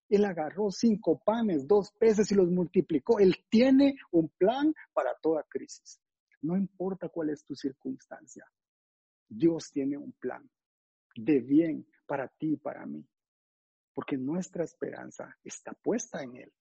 Él 0.10 0.26
agarró 0.26 0.70
cinco 0.72 1.22
panes, 1.24 1.68
dos 1.68 1.92
peces 1.92 2.32
y 2.32 2.36
los 2.36 2.50
multiplicó. 2.50 3.20
Él 3.20 3.36
tiene 3.50 3.96
un 4.12 4.30
plan 4.30 4.74
para 4.94 5.16
toda 5.22 5.44
crisis. 5.50 6.00
No 6.42 6.56
importa 6.56 7.10
cuál 7.10 7.32
es 7.32 7.44
tu 7.44 7.56
circunstancia. 7.56 8.46
Dios 9.28 9.72
tiene 9.72 9.98
un 9.98 10.14
plan 10.14 10.48
de 11.16 11.40
bien 11.40 11.88
para 12.06 12.28
ti 12.28 12.54
y 12.54 12.58
para 12.58 12.86
mí. 12.86 13.04
Porque 13.94 14.18
nuestra 14.18 14.64
esperanza 14.64 15.36
está 15.44 15.74
puesta 15.74 16.22
en 16.22 16.36
Él. 16.36 16.54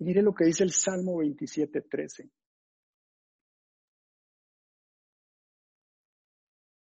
mire 0.00 0.22
lo 0.22 0.34
que 0.34 0.44
dice 0.44 0.64
el 0.64 0.72
Salmo 0.72 1.18
27, 1.18 1.82
13. 1.82 2.30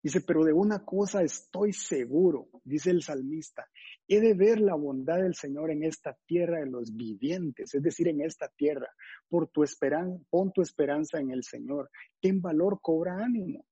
Dice, 0.09 0.23
pero 0.23 0.42
de 0.42 0.55
una 0.55 0.87
cosa 0.87 1.23
estoy 1.23 1.75
seguro, 1.75 2.49
dice 2.64 2.88
el 2.88 3.03
salmista, 3.03 3.68
he 4.07 4.21
de 4.21 4.33
ver 4.33 4.59
la 4.59 4.75
bondad 4.75 5.18
del 5.18 5.35
Señor 5.35 5.71
en 5.71 5.85
esta 5.85 6.16
tierra 6.25 6.61
de 6.61 6.64
los 6.64 6.97
vivientes, 6.97 7.75
es 7.75 7.83
decir, 7.83 8.09
en 8.09 8.23
esta 8.23 8.49
tierra. 8.49 8.88
Por 9.29 9.49
tu 9.49 9.62
esperanza, 9.62 10.18
pon 10.31 10.51
tu 10.51 10.62
esperanza 10.62 11.21
en 11.21 11.31
el 11.31 11.44
Señor. 11.44 11.90
Ten 12.23 12.40
valor, 12.40 12.79
cobra 12.81 13.23
ánimo. 13.23 13.66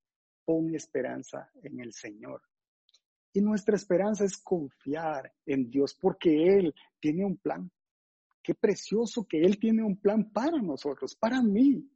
Pon 0.44 0.74
esperanza 0.74 1.50
en 1.62 1.80
el 1.80 1.94
Señor. 1.94 2.42
Y 3.32 3.40
nuestra 3.40 3.74
esperanza 3.74 4.26
es 4.26 4.36
confiar 4.36 5.32
en 5.46 5.70
Dios 5.70 5.96
porque 5.98 6.54
Él 6.58 6.74
tiene 7.00 7.24
un 7.24 7.38
plan. 7.38 7.70
Qué 8.42 8.54
precioso 8.54 9.26
que 9.26 9.40
Él 9.40 9.58
tiene 9.58 9.82
un 9.82 9.96
plan 9.96 10.30
para 10.34 10.60
nosotros, 10.60 11.16
para 11.16 11.40
mí. 11.40 11.90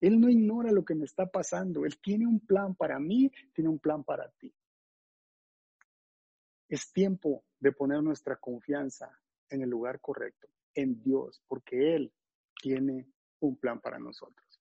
Él 0.00 0.20
no 0.20 0.28
ignora 0.28 0.70
lo 0.72 0.84
que 0.84 0.94
me 0.94 1.04
está 1.04 1.26
pasando. 1.26 1.84
Él 1.84 1.98
tiene 2.00 2.26
un 2.26 2.40
plan 2.40 2.74
para 2.74 2.98
mí, 2.98 3.30
tiene 3.54 3.70
un 3.70 3.78
plan 3.78 4.04
para 4.04 4.30
ti. 4.38 4.52
Es 6.68 6.92
tiempo 6.92 7.44
de 7.60 7.72
poner 7.72 8.02
nuestra 8.02 8.36
confianza 8.36 9.10
en 9.48 9.62
el 9.62 9.70
lugar 9.70 10.00
correcto, 10.00 10.48
en 10.74 11.00
Dios, 11.00 11.42
porque 11.46 11.94
Él 11.94 12.12
tiene 12.60 13.08
un 13.40 13.56
plan 13.56 13.80
para 13.80 13.98
nosotros. 13.98 14.60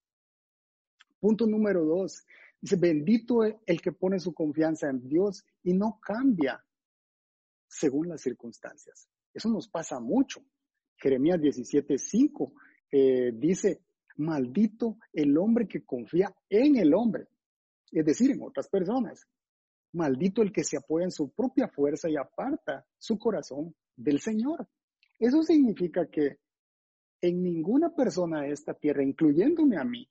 Punto 1.19 1.47
número 1.47 1.83
dos. 1.83 2.25
Dice, 2.61 2.77
bendito 2.77 3.43
el 3.43 3.81
que 3.81 3.91
pone 3.91 4.19
su 4.19 4.33
confianza 4.33 4.89
en 4.89 5.07
Dios 5.07 5.45
y 5.63 5.73
no 5.73 5.99
cambia 6.01 6.63
según 7.67 8.09
las 8.09 8.21
circunstancias. 8.21 9.07
Eso 9.33 9.49
nos 9.49 9.67
pasa 9.67 9.99
mucho. 9.99 10.45
Jeremías 10.97 11.39
17:5 11.39 12.53
eh, 12.91 13.31
dice, 13.33 13.84
maldito 14.17 14.97
el 15.13 15.37
hombre 15.37 15.67
que 15.67 15.83
confía 15.83 16.33
en 16.49 16.77
el 16.77 16.93
hombre, 16.93 17.27
es 17.91 18.05
decir, 18.05 18.31
en 18.31 18.41
otras 18.41 18.67
personas. 18.67 19.27
Maldito 19.93 20.41
el 20.41 20.51
que 20.51 20.63
se 20.63 20.77
apoya 20.77 21.05
en 21.05 21.11
su 21.11 21.31
propia 21.31 21.67
fuerza 21.67 22.09
y 22.09 22.17
aparta 22.17 22.85
su 22.97 23.17
corazón 23.17 23.75
del 23.95 24.19
Señor. 24.19 24.67
Eso 25.19 25.41
significa 25.43 26.07
que 26.07 26.39
en 27.21 27.41
ninguna 27.41 27.95
persona 27.95 28.41
de 28.41 28.51
esta 28.51 28.73
tierra, 28.73 29.03
incluyéndome 29.03 29.77
a 29.77 29.83
mí, 29.83 30.07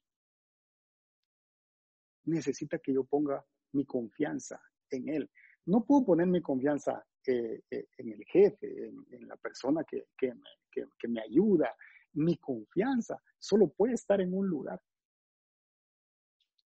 necesita 2.24 2.78
que 2.78 2.94
yo 2.94 3.04
ponga 3.04 3.44
mi 3.72 3.84
confianza 3.84 4.60
en 4.90 5.08
Él. 5.08 5.30
No 5.66 5.84
puedo 5.84 6.06
poner 6.06 6.26
mi 6.26 6.40
confianza 6.40 7.04
eh, 7.26 7.62
eh, 7.70 7.88
en 7.98 8.12
el 8.12 8.24
jefe, 8.24 8.88
en, 8.88 9.28
la 9.28 9.36
persona 9.36 9.84
que, 9.84 10.06
que 10.16 11.08
me 11.08 11.20
ayuda. 11.20 11.74
Mi 12.14 12.36
confianza 12.36 13.20
solo 13.44 13.68
puede 13.68 13.94
estar 13.94 14.20
en 14.20 14.33
un 14.33 14.48
lugar. 14.48 14.80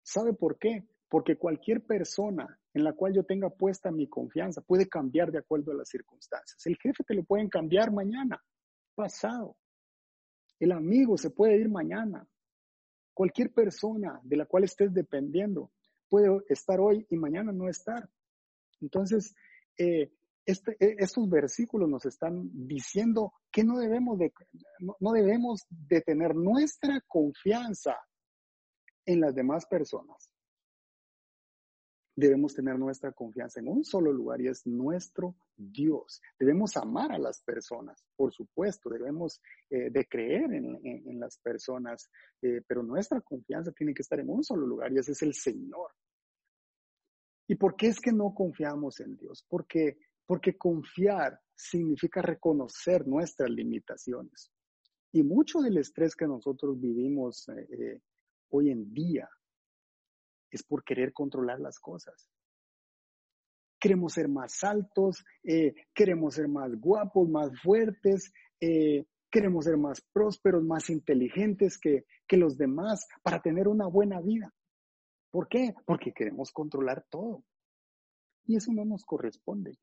¿Sabe 0.03 0.33
por 0.33 0.59
qué? 0.59 0.87
Porque 1.09 1.37
cualquier 1.37 1.85
persona 1.85 2.59
en 2.73 2.85
la 2.85 2.93
cual 2.93 3.15
yo 3.15 3.25
tenga 3.25 3.51
puesta 3.51 3.91
mi 3.91 4.09
confianza 4.09 4.61
puede 4.61 4.89
cambiar 4.89 5.33
de 5.33 5.39
acuerdo 5.39 5.73
a 5.73 5.75
las 5.75 5.89
circunstancias. 5.89 6.65
El 6.67 6.77
jefe 6.77 7.03
te 7.05 7.15
lo 7.15 7.25
pueden 7.25 7.49
cambiar 7.49 7.93
mañana, 7.93 8.43
pasado. 8.95 9.57
El 10.61 10.73
amigo 10.73 11.17
se 11.17 11.31
puede 11.31 11.57
ir 11.57 11.69
mañana. 11.69 12.27
Cualquier 13.13 13.53
persona 13.53 14.21
de 14.23 14.37
la 14.37 14.47
cual 14.47 14.65
estés 14.65 14.95
dependiendo 14.95 15.73
puede 16.09 16.29
estar 16.49 16.79
hoy 16.79 17.05
y 17.11 17.17
mañana 17.17 17.51
no 17.53 17.69
estar. 17.69 18.09
Entonces, 18.81 19.35
eh, 19.77 20.13
este, 20.47 20.77
e, 20.79 20.97
estos 20.99 21.29
versículos 21.29 21.89
nos 21.89 22.07
están 22.07 22.49
diciendo 22.53 23.35
que 23.59 23.65
no 23.65 23.77
debemos 23.77 24.17
de, 24.21 24.33
no 25.01 25.11
debemos 25.11 25.67
de 25.69 26.01
tener 26.03 26.33
nuestra 26.37 27.01
confianza 27.09 27.97
en 29.05 29.21
las 29.21 29.35
demás 29.35 29.67
personas 29.67 30.31
debemos 32.15 32.55
tener 32.55 32.79
nuestra 32.79 33.11
confianza 33.11 33.59
en 33.59 33.69
un 33.69 33.85
solo 33.85 34.13
lugar 34.13 34.41
y 34.41 34.47
es 34.49 34.65
nuestro 34.65 35.37
Dios. 35.57 36.21
Debemos 36.39 36.77
amar 36.77 37.13
a 37.13 37.19
las 37.19 37.41
personas, 37.43 38.05
por 38.17 38.33
supuesto, 38.33 38.91
debemos 38.91 39.41
eh, 39.71 39.91
de 39.91 40.05
creer 40.07 40.53
en, 40.53 41.21
las 41.21 41.39
personas, 41.39 42.11
eh, 42.43 42.61
pero 42.67 42.83
nuestra 42.83 43.21
confianza 43.21 43.71
tiene 43.71 43.95
que 43.95 44.03
estar 44.03 44.19
en 44.19 44.31
un 44.31 44.43
solo 44.43 44.67
lugar 44.67 44.93
y 44.93 44.99
ese 44.99 45.13
es 45.13 45.23
el 45.23 45.35
Señor. 45.35 45.93
¿Y 47.49 47.55
por 47.55 47.77
qué 47.77 47.89
es 47.89 48.01
que 48.01 48.13
no 48.13 48.35
confiamos 48.35 48.99
en 48.99 49.17
Dios? 49.17 49.45
Porque, 49.49 49.99
porque 50.27 50.57
confiar 50.57 51.41
significa 51.59 52.23
reconocer 52.23 53.07
nuestras 53.07 53.51
limitaciones. 53.51 54.51
Y 55.13 55.23
mucho 55.23 55.61
del 55.61 55.79
estrés 55.79 56.15
que 56.15 56.27
nosotros 56.27 56.81
vivimos 56.81 57.49
eh, 57.49 58.01
hoy 58.51 58.71
en 58.71 58.93
día 58.95 59.29
es 60.51 60.63
por 60.63 60.85
querer 60.85 61.13
controlar 61.13 61.61
las 61.61 61.79
cosas. 61.79 62.31
Queremos 63.81 64.13
ser 64.15 64.29
más 64.29 64.63
altos, 64.65 65.25
eh, 65.43 65.75
queremos 65.95 66.35
ser 66.35 66.49
más 66.49 66.75
guapos, 66.77 67.29
más 67.29 67.51
fuertes, 67.61 68.33
eh, 68.61 69.05
queremos 69.31 69.65
ser 69.65 69.77
más 69.77 70.01
prósperos, 70.13 70.65
más 70.65 70.91
inteligentes 70.91 71.79
que, 71.79 72.05
que 72.27 72.37
los 72.37 72.57
demás 72.57 73.07
para 73.23 73.41
tener 73.41 73.69
una 73.69 73.87
buena 73.87 74.21
vida. 74.21 74.53
¿Por 75.31 75.49
qué? 75.49 75.75
Porque 75.87 76.13
queremos 76.13 76.51
controlar 76.53 77.05
todo. 77.11 77.45
Y 78.47 78.57
eso 78.57 78.73
no 78.73 78.85
nos 78.85 79.05
corresponde. 79.05 79.79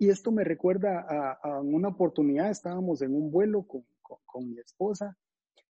Y 0.00 0.08
esto 0.08 0.32
me 0.32 0.44
recuerda 0.44 1.04
a, 1.42 1.60
una 1.60 1.88
oportunidad, 1.88 2.50
estábamos 2.50 3.02
en 3.02 3.14
un 3.14 3.30
vuelo 3.30 3.64
con, 3.64 3.84
con, 4.24 4.48
mi 4.48 4.58
esposa 4.58 5.14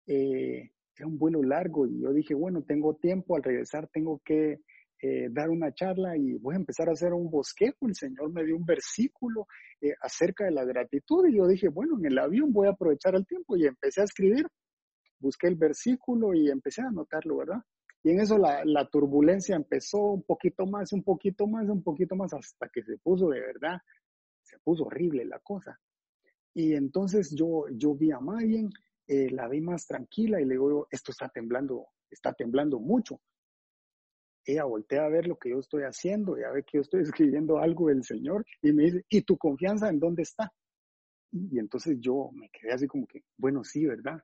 eh, 0.07 0.71
era 0.95 1.07
un 1.07 1.17
vuelo 1.17 1.43
largo 1.43 1.85
y 1.87 2.01
yo 2.01 2.13
dije, 2.13 2.33
bueno, 2.33 2.63
tengo 2.63 2.95
tiempo, 2.95 3.35
al 3.35 3.43
regresar 3.43 3.89
tengo 3.91 4.21
que 4.23 4.61
eh, 5.01 5.27
dar 5.29 5.49
una 5.49 5.73
charla 5.73 6.15
y 6.15 6.35
voy 6.35 6.55
a 6.55 6.59
empezar 6.59 6.87
a 6.87 6.93
hacer 6.93 7.11
un 7.11 7.29
bosquejo. 7.29 7.85
El 7.85 7.95
Señor 7.95 8.31
me 8.31 8.45
dio 8.45 8.55
un 8.55 8.65
versículo 8.65 9.47
eh, 9.81 9.93
acerca 10.01 10.45
de 10.45 10.51
la 10.51 10.63
gratitud 10.63 11.27
y 11.27 11.35
yo 11.35 11.45
dije, 11.45 11.67
bueno, 11.67 11.97
en 11.97 12.05
el 12.05 12.17
avión 12.17 12.53
voy 12.53 12.67
a 12.67 12.71
aprovechar 12.71 13.15
el 13.15 13.25
tiempo 13.25 13.57
y 13.57 13.65
empecé 13.65 13.99
a 13.99 14.05
escribir. 14.05 14.47
Busqué 15.19 15.47
el 15.47 15.55
versículo 15.55 16.33
y 16.33 16.49
empecé 16.49 16.81
a 16.81 16.87
anotarlo, 16.87 17.37
¿verdad? 17.37 17.61
Y 18.03 18.11
en 18.11 18.21
eso 18.21 18.37
la, 18.37 18.63
la 18.63 18.87
turbulencia 18.89 19.55
empezó 19.57 19.97
un 19.99 20.23
poquito 20.23 20.65
más, 20.65 20.93
un 20.93 21.03
poquito 21.03 21.47
más, 21.47 21.67
un 21.67 21.81
poquito 21.81 22.15
más, 22.15 22.33
hasta 22.33 22.69
que 22.69 22.83
se 22.83 22.97
puso 22.97 23.29
de 23.29 23.39
verdad, 23.39 23.79
se 24.53 24.59
puso 24.59 24.85
horrible 24.85 25.25
la 25.25 25.39
cosa. 25.39 25.79
Y 26.53 26.73
entonces 26.73 27.33
yo, 27.35 27.65
yo 27.71 27.95
vi 27.95 28.11
a 28.11 28.19
Mayen, 28.19 28.69
eh, 29.07 29.29
la 29.31 29.47
vi 29.47 29.59
más 29.61 29.87
tranquila 29.87 30.39
y 30.39 30.45
le 30.45 30.53
digo, 30.53 30.87
esto 30.91 31.11
está 31.11 31.27
temblando, 31.29 31.87
está 32.09 32.33
temblando 32.33 32.79
mucho. 32.79 33.19
Ella 34.45 34.65
voltea 34.65 35.05
a 35.05 35.09
ver 35.09 35.27
lo 35.27 35.37
que 35.37 35.49
yo 35.49 35.59
estoy 35.59 35.83
haciendo, 35.83 36.37
ya 36.37 36.51
ve 36.51 36.63
que 36.63 36.77
yo 36.77 36.81
estoy 36.81 37.01
escribiendo 37.01 37.57
algo 37.57 37.87
del 37.87 38.03
Señor 38.03 38.45
y 38.61 38.71
me 38.73 38.83
dice, 38.83 39.05
¿y 39.09 39.21
tu 39.21 39.37
confianza 39.37 39.89
en 39.89 39.99
dónde 39.99 40.23
está? 40.23 40.53
Y 41.31 41.57
entonces 41.57 41.97
yo 41.99 42.29
me 42.33 42.49
quedé 42.49 42.73
así 42.73 42.87
como 42.87 43.07
que, 43.07 43.23
bueno, 43.37 43.63
sí, 43.63 43.85
¿verdad? 43.85 44.21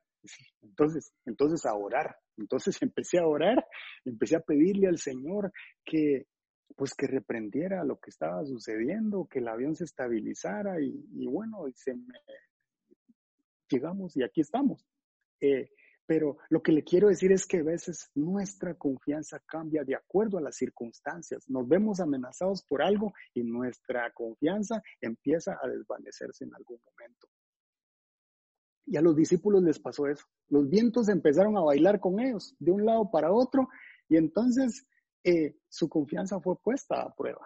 Entonces, 0.62 1.12
entonces 1.26 1.66
a 1.66 1.74
orar. 1.74 2.16
Entonces 2.38 2.78
empecé 2.82 3.18
a 3.20 3.28
orar, 3.28 3.66
empecé 4.06 4.36
a 4.36 4.42
pedirle 4.42 4.88
al 4.88 4.98
Señor 4.98 5.52
que, 5.84 6.28
pues 6.76 6.94
que 6.94 7.08
reprendiera 7.08 7.84
lo 7.84 8.00
que 8.00 8.10
estaba 8.10 8.46
sucediendo, 8.46 9.28
que 9.28 9.40
el 9.40 9.48
avión 9.48 9.76
se 9.76 9.84
estabilizara 9.84 10.80
y, 10.82 11.26
bueno, 11.28 11.68
y 11.68 11.74
se 11.74 11.94
me, 11.96 12.20
llegamos 13.70 14.16
y 14.16 14.24
aquí 14.24 14.42
estamos. 14.42 14.86
Eh, 15.42 15.70
pero 16.10 16.38
lo 16.50 16.64
que 16.64 16.72
le 16.72 16.84
quiero 16.84 17.08
decir 17.08 17.32
es 17.32 17.46
que 17.46 17.58
a 17.58 17.64
veces 17.64 18.10
nuestra 18.16 18.74
confianza 18.74 19.40
cambia 19.46 19.84
de 19.84 19.94
acuerdo 19.94 20.40
a 20.40 20.42
las 20.42 20.56
circunstancias. 20.56 21.48
Nos 21.48 21.68
vemos 21.68 22.00
amenazados 22.00 22.64
por 22.64 22.82
algo 22.82 23.14
y 23.36 23.44
nuestra 23.44 24.12
confianza 24.12 24.82
empieza 25.02 25.60
a 25.62 25.68
desvanecerse 25.68 26.46
en 26.46 26.56
algún 26.56 26.80
momento. 26.84 27.28
Y 28.88 28.98
a 28.98 29.02
los 29.02 29.16
discípulos 29.16 29.62
les 29.62 29.78
pasó 29.78 30.08
eso. 30.08 30.26
Los 30.48 30.68
vientos 30.68 31.10
empezaron 31.10 31.56
a 31.58 31.62
bailar 31.62 32.00
con 32.00 32.20
ellos 32.20 32.56
de 32.58 32.72
un 32.72 32.88
lado 32.88 33.12
para 33.12 33.32
otro 33.32 33.70
y 34.08 34.18
entonces 34.18 34.88
eh, 35.24 35.56
su 35.68 35.90
confianza 35.90 36.40
fue 36.40 36.56
puesta 36.58 37.02
a 37.02 37.14
prueba. 37.14 37.46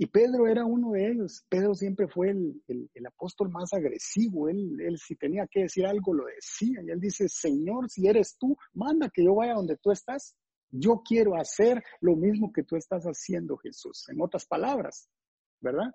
Y 0.00 0.06
Pedro 0.06 0.46
era 0.46 0.64
uno 0.64 0.92
de 0.92 1.10
ellos. 1.10 1.44
Pedro 1.48 1.74
siempre 1.74 2.06
fue 2.06 2.30
el, 2.30 2.90
apóstol 3.04 3.50
más 3.50 3.72
agresivo. 3.72 4.48
Él, 4.48 4.80
él, 4.80 4.96
si 4.98 5.16
tenía 5.16 5.48
que 5.50 5.62
decir 5.62 5.86
algo, 5.86 6.14
lo 6.14 6.26
decía. 6.26 6.80
Y 6.84 6.90
él 6.90 7.00
dice, 7.00 7.28
Señor, 7.28 7.90
si 7.90 8.06
eres 8.06 8.36
tú, 8.38 8.56
manda 8.74 9.10
que 9.12 9.24
yo 9.24 9.34
vaya 9.34 9.54
donde 9.54 9.76
tú 9.76 9.90
estás. 9.90 10.36
Yo 10.70 11.02
quiero 11.04 11.34
hacer 11.34 11.82
lo 12.00 12.14
mismo 12.14 12.52
que 12.52 12.62
tú 12.62 12.76
estás 12.76 13.04
haciendo, 13.04 13.56
Jesús. 13.56 14.08
En 14.08 14.20
otras 14.20 14.46
palabras, 14.46 15.08
¿verdad? 15.60 15.90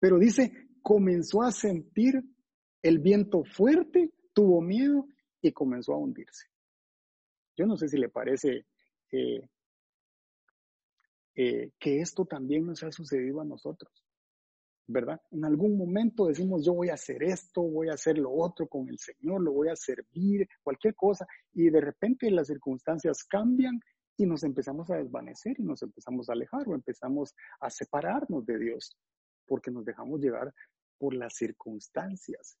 Pero 0.00 0.18
dice, 0.18 0.52
comenzó 0.82 1.42
a 1.42 1.52
sentir 1.52 2.22
el 2.82 2.98
viento 2.98 3.44
fuerte, 3.44 4.12
tuvo 4.32 4.60
miedo 4.60 5.06
y 5.40 5.52
comenzó 5.52 5.92
a 5.92 5.98
hundirse. 5.98 6.46
Yo 7.56 7.66
no 7.66 7.76
sé 7.76 7.88
si 7.88 7.96
le 7.96 8.08
parece 8.08 8.66
eh, 9.12 9.48
eh, 11.36 11.72
que 11.78 12.00
esto 12.00 12.24
también 12.24 12.64
nos 12.64 12.82
ha 12.82 12.90
sucedido 12.90 13.42
a 13.42 13.44
nosotros, 13.44 13.92
¿verdad? 14.86 15.20
En 15.30 15.44
algún 15.44 15.76
momento 15.76 16.26
decimos, 16.26 16.64
yo 16.64 16.72
voy 16.72 16.88
a 16.88 16.94
hacer 16.94 17.22
esto, 17.22 17.60
voy 17.60 17.90
a 17.90 17.92
hacer 17.92 18.16
lo 18.16 18.32
otro 18.32 18.66
con 18.66 18.88
el 18.88 18.98
Señor, 18.98 19.42
lo 19.42 19.52
voy 19.52 19.68
a 19.68 19.76
servir, 19.76 20.48
cualquier 20.62 20.94
cosa, 20.94 21.26
y 21.52 21.68
de 21.68 21.80
repente 21.82 22.30
las 22.30 22.46
circunstancias 22.46 23.22
cambian 23.24 23.78
y 24.16 24.24
nos 24.24 24.44
empezamos 24.44 24.90
a 24.90 24.96
desvanecer 24.96 25.56
y 25.58 25.62
nos 25.62 25.82
empezamos 25.82 26.30
a 26.30 26.32
alejar 26.32 26.66
o 26.68 26.74
empezamos 26.74 27.34
a 27.60 27.68
separarnos 27.68 28.46
de 28.46 28.58
Dios 28.58 28.96
porque 29.46 29.70
nos 29.70 29.84
dejamos 29.84 30.20
llevar 30.20 30.54
por 30.96 31.14
las 31.14 31.34
circunstancias. 31.34 32.56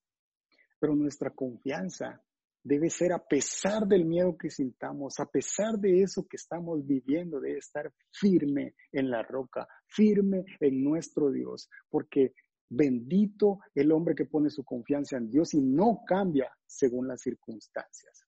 Pero 0.78 0.94
nuestra 0.94 1.30
confianza 1.30 2.22
debe 2.66 2.90
ser 2.90 3.12
a 3.12 3.24
pesar 3.24 3.86
del 3.86 4.04
miedo 4.04 4.36
que 4.36 4.50
sintamos, 4.50 5.20
a 5.20 5.26
pesar 5.26 5.78
de 5.78 6.02
eso 6.02 6.26
que 6.26 6.36
estamos 6.36 6.84
viviendo, 6.84 7.38
debe 7.38 7.58
estar 7.58 7.92
firme 8.10 8.74
en 8.90 9.08
la 9.08 9.22
roca, 9.22 9.68
firme 9.86 10.44
en 10.58 10.82
nuestro 10.82 11.30
Dios, 11.30 11.70
porque 11.88 12.34
bendito 12.68 13.60
el 13.72 13.92
hombre 13.92 14.16
que 14.16 14.24
pone 14.24 14.50
su 14.50 14.64
confianza 14.64 15.16
en 15.16 15.30
Dios 15.30 15.54
y 15.54 15.60
no 15.60 16.02
cambia 16.04 16.50
según 16.66 17.06
las 17.06 17.22
circunstancias. 17.22 18.26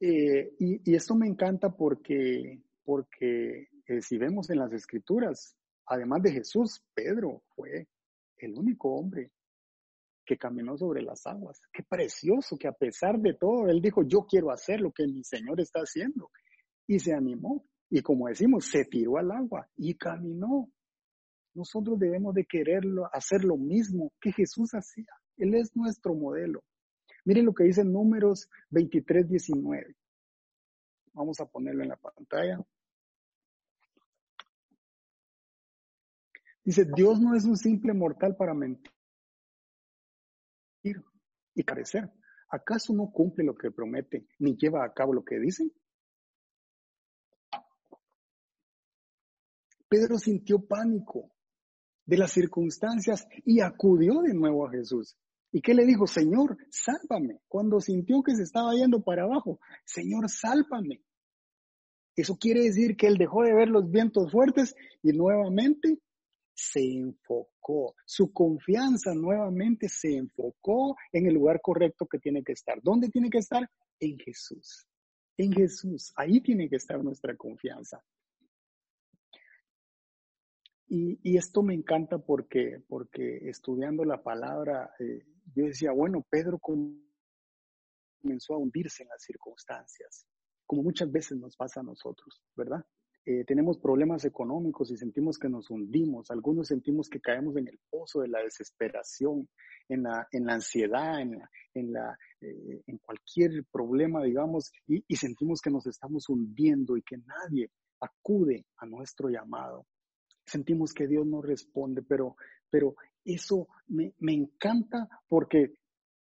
Eh, 0.00 0.54
y, 0.58 0.94
esto 0.94 1.14
me 1.14 1.26
encanta 1.26 1.68
porque, 1.68 2.62
porque 2.82 3.68
eh, 3.86 4.00
si 4.00 4.16
vemos 4.16 4.48
en 4.48 4.58
las 4.58 4.72
escrituras, 4.72 5.54
además 5.84 6.22
de 6.22 6.32
Jesús, 6.32 6.82
Pedro 6.94 7.42
fue 7.54 7.88
el 8.38 8.54
único 8.54 8.94
hombre 8.94 9.32
que 10.30 10.38
caminó 10.38 10.78
sobre 10.78 11.02
las 11.02 11.26
aguas. 11.26 11.60
Qué 11.72 11.82
precioso 11.82 12.56
que 12.56 12.68
a 12.68 12.72
pesar 12.72 13.18
de 13.18 13.34
todo, 13.34 13.68
él 13.68 13.80
dijo, 13.82 14.04
yo 14.06 14.26
quiero 14.30 14.52
hacer 14.52 14.80
lo 14.80 14.92
que 14.92 15.04
mi 15.08 15.24
Señor 15.24 15.60
está 15.60 15.80
haciendo. 15.80 16.30
Y 16.86 17.00
se 17.00 17.12
animó. 17.12 17.64
Y 17.88 18.00
como 18.00 18.28
decimos, 18.28 18.66
se 18.66 18.84
tiró 18.84 19.18
al 19.18 19.32
agua 19.32 19.68
y 19.76 19.96
caminó. 19.96 20.70
Nosotros 21.52 21.98
debemos 21.98 22.32
de 22.32 22.44
quererlo, 22.44 23.12
hacer 23.12 23.42
lo 23.42 23.56
mismo 23.56 24.12
que 24.20 24.30
Jesús 24.30 24.70
hacía. 24.70 25.10
Él 25.36 25.56
es 25.56 25.74
nuestro 25.74 26.14
modelo. 26.14 26.62
Miren 27.24 27.46
lo 27.46 27.52
que 27.52 27.64
dice 27.64 27.82
Números 27.84 28.48
23, 28.70 29.28
19. 29.28 29.96
Vamos 31.12 31.40
a 31.40 31.46
ponerlo 31.46 31.82
en 31.82 31.88
la 31.88 31.96
pantalla. 31.96 32.60
Dice, 36.62 36.86
Dios 36.94 37.20
no 37.20 37.34
es 37.34 37.44
un 37.46 37.56
simple 37.56 37.92
mortal 37.94 38.36
para 38.36 38.54
mentir 38.54 38.92
y 41.54 41.62
carecer. 41.64 42.10
¿Acaso 42.50 42.92
no 42.92 43.10
cumple 43.10 43.44
lo 43.44 43.54
que 43.54 43.70
promete 43.70 44.26
ni 44.38 44.56
lleva 44.56 44.84
a 44.84 44.92
cabo 44.92 45.12
lo 45.12 45.24
que 45.24 45.38
dice? 45.38 45.70
Pedro 49.88 50.18
sintió 50.18 50.64
pánico 50.66 51.32
de 52.06 52.16
las 52.16 52.32
circunstancias 52.32 53.26
y 53.44 53.60
acudió 53.60 54.20
de 54.22 54.34
nuevo 54.34 54.66
a 54.66 54.70
Jesús. 54.70 55.16
¿Y 55.52 55.60
qué 55.60 55.74
le 55.74 55.84
dijo? 55.84 56.06
Señor, 56.06 56.56
sálvame. 56.70 57.40
Cuando 57.48 57.80
sintió 57.80 58.22
que 58.22 58.36
se 58.36 58.44
estaba 58.44 58.72
yendo 58.74 59.02
para 59.02 59.24
abajo, 59.24 59.58
Señor, 59.84 60.28
sálvame. 60.28 61.02
Eso 62.14 62.36
quiere 62.36 62.62
decir 62.62 62.96
que 62.96 63.06
él 63.06 63.16
dejó 63.16 63.42
de 63.42 63.54
ver 63.54 63.68
los 63.68 63.90
vientos 63.90 64.30
fuertes 64.30 64.74
y 65.02 65.12
nuevamente 65.12 65.98
se 66.54 66.80
enfocó, 66.80 67.94
su 68.04 68.32
confianza 68.32 69.14
nuevamente 69.14 69.88
se 69.88 70.16
enfocó 70.16 70.96
en 71.12 71.26
el 71.26 71.34
lugar 71.34 71.60
correcto 71.62 72.06
que 72.06 72.18
tiene 72.18 72.42
que 72.42 72.52
estar. 72.52 72.80
¿Dónde 72.82 73.08
tiene 73.08 73.30
que 73.30 73.38
estar? 73.38 73.68
En 73.98 74.18
Jesús. 74.18 74.86
En 75.36 75.52
Jesús. 75.52 76.12
Ahí 76.16 76.40
tiene 76.40 76.68
que 76.68 76.76
estar 76.76 77.02
nuestra 77.02 77.36
confianza. 77.36 78.02
Y, 80.92 81.36
esto 81.36 81.62
me 81.62 81.72
encanta 81.72 82.18
porque, 82.18 82.82
porque 82.88 83.48
estudiando 83.48 84.04
la 84.04 84.24
palabra, 84.24 84.92
eh, 84.98 85.24
yo 85.54 85.66
decía, 85.66 85.92
bueno, 85.92 86.26
Pedro 86.28 86.58
comenzó 86.58 88.54
a 88.54 88.58
hundirse 88.58 89.04
en 89.04 89.08
las 89.10 89.22
circunstancias, 89.22 90.26
como 90.66 90.82
muchas 90.82 91.10
veces 91.12 91.38
nos 91.38 91.56
pasa 91.56 91.78
a 91.78 91.84
nosotros, 91.84 92.42
¿verdad? 92.56 92.84
Eh, 93.26 93.44
tenemos 93.44 93.78
problemas 93.78 94.24
económicos 94.24 94.90
y 94.90 94.96
sentimos 94.96 95.38
que 95.38 95.48
nos 95.48 95.70
hundimos. 95.70 96.30
Algunos 96.30 96.68
sentimos 96.68 97.08
que 97.08 97.20
caemos 97.20 97.56
en 97.56 97.68
el 97.68 97.78
pozo 97.90 98.20
de 98.20 98.28
la 98.28 98.40
desesperación, 98.40 99.48
en 99.88 100.04
la, 100.04 100.26
en 100.32 100.46
la 100.46 100.54
ansiedad, 100.54 101.20
en, 101.20 101.40
en, 101.74 101.92
la, 101.92 102.16
eh, 102.40 102.82
en 102.86 102.98
cualquier 102.98 103.64
problema, 103.70 104.22
digamos, 104.22 104.72
y, 104.86 105.04
y, 105.06 105.16
sentimos 105.16 105.60
que 105.60 105.70
nos 105.70 105.86
estamos 105.86 106.28
hundiendo 106.28 106.96
y 106.96 107.02
que 107.02 107.18
nadie 107.18 107.70
acude 108.00 108.64
a 108.78 108.86
nuestro 108.86 109.28
llamado. 109.28 109.86
Sentimos 110.46 110.94
que 110.94 111.06
Dios 111.06 111.26
no 111.26 111.42
responde, 111.42 112.02
pero, 112.02 112.36
pero 112.70 112.94
eso 113.24 113.68
me, 113.88 114.14
me 114.18 114.32
encanta 114.32 115.08
porque 115.28 115.74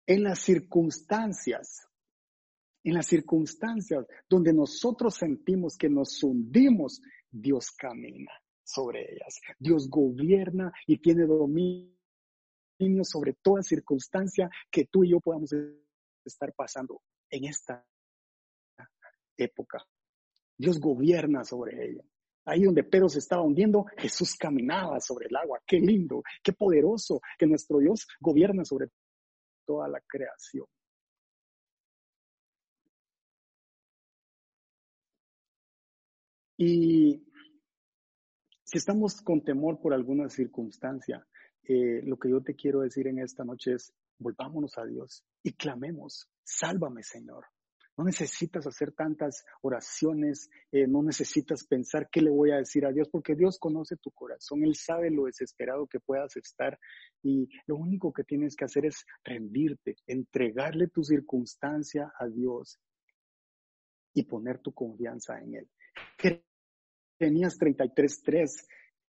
en 0.08 0.24
las 0.24 0.39
circunstancias 0.39 1.88
en 2.84 2.94
las 2.94 3.08
circunstancias 3.08 4.06
donde 4.30 4.54
nosotros 4.54 5.15
sentimos 5.15 5.78
que 5.78 5.89
nos 5.89 6.22
hundimos, 6.24 7.02
Dios 7.30 7.72
camina 7.72 8.32
sobre 8.63 9.13
ellas. 9.13 9.39
Dios 9.60 9.89
gobierna 9.89 10.72
y 10.88 10.98
tiene 10.98 11.26
dominio 11.26 11.91
sobre 13.04 13.34
toda 13.34 13.62
circunstancia 13.62 14.50
que 14.72 14.86
tú 14.86 15.04
y 15.04 15.12
yo 15.12 15.20
podamos 15.20 15.52
estar 16.26 16.54
pasando 16.54 17.02
en 17.30 17.46
esta 17.46 17.86
época. 19.38 19.86
Dios 20.58 20.80
gobierna 20.80 21.44
sobre 21.44 21.91
ella. 21.91 22.04
Ahí 22.46 22.63
donde 22.63 22.84
Pedro 22.84 23.08
se 23.08 23.20
estaba 23.20 23.44
hundiendo, 23.44 23.86
Jesús 23.98 24.36
caminaba 24.36 25.00
sobre 25.00 25.28
el 25.28 25.36
agua. 25.36 25.62
Qué 25.65 25.80
lindo, 25.80 26.24
qué 26.44 26.54
poderoso 26.54 27.22
que 27.38 27.46
nuestro 27.46 27.80
Dios 27.80 28.08
gobierna 28.20 28.65
sobre 28.65 28.88
toda 29.65 29.88
la 29.88 30.02
creación. 30.08 30.65
Y 36.63 37.19
si 38.63 38.78
estamos 38.78 39.19
con 39.24 39.43
temor 39.43 39.82
por 39.82 39.95
alguna 39.95 40.30
circunstancia, 40.30 41.26
eh, 41.63 42.04
lo 42.04 42.19
que 42.19 42.30
yo 42.30 42.43
te 42.43 42.54
quiero 42.54 42.82
decir 42.82 43.08
en 43.08 43.17
esta 43.17 43.43
noche 43.43 43.74
es, 43.74 43.91
volvámonos 44.19 44.78
a 44.78 44.86
Dios 44.86 45.26
y 45.41 45.54
clamemos, 45.54 46.30
sálvame 46.43 47.02
Señor, 47.02 47.45
No 47.97 48.04
necesitas 48.04 48.67
hacer 48.67 48.91
tantas 48.91 49.43
oraciones, 49.63 50.52
eh, 50.71 50.86
no 50.86 51.02
necesitas 51.02 51.65
pensar 51.65 52.10
qué 52.12 52.21
le 52.21 52.30
voy 52.30 52.52
a 52.52 52.58
decir 52.58 52.86
a 52.86 52.91
Dios, 52.91 53.10
porque 53.10 53.34
Dios 53.34 53.58
conoce 53.58 53.97
tu 53.97 54.12
corazón, 54.12 54.63
Él 54.63 54.76
sabe 54.76 55.10
lo 55.10 55.26
desesperado 55.26 55.88
que 55.88 56.00
puedas 56.00 56.38
estar 56.38 56.78
y 57.24 57.50
lo 57.65 57.76
único 57.76 58.13
que 58.13 58.24
tienes 58.24 58.56
que 58.56 58.65
hacer 58.65 58.86
es 58.86 59.04
rendirte, 59.24 59.95
entregarle 60.06 60.89
tu 60.89 61.04
circunstancia 61.04 62.13
a 62.19 62.28
Dios 62.28 62.80
y 64.13 64.26
poner 64.26 64.60
tu 64.60 64.71
confianza 64.74 65.39
en 65.39 65.56
Él. 65.56 65.69
Tenías 67.21 67.55
33.3, 67.60 68.49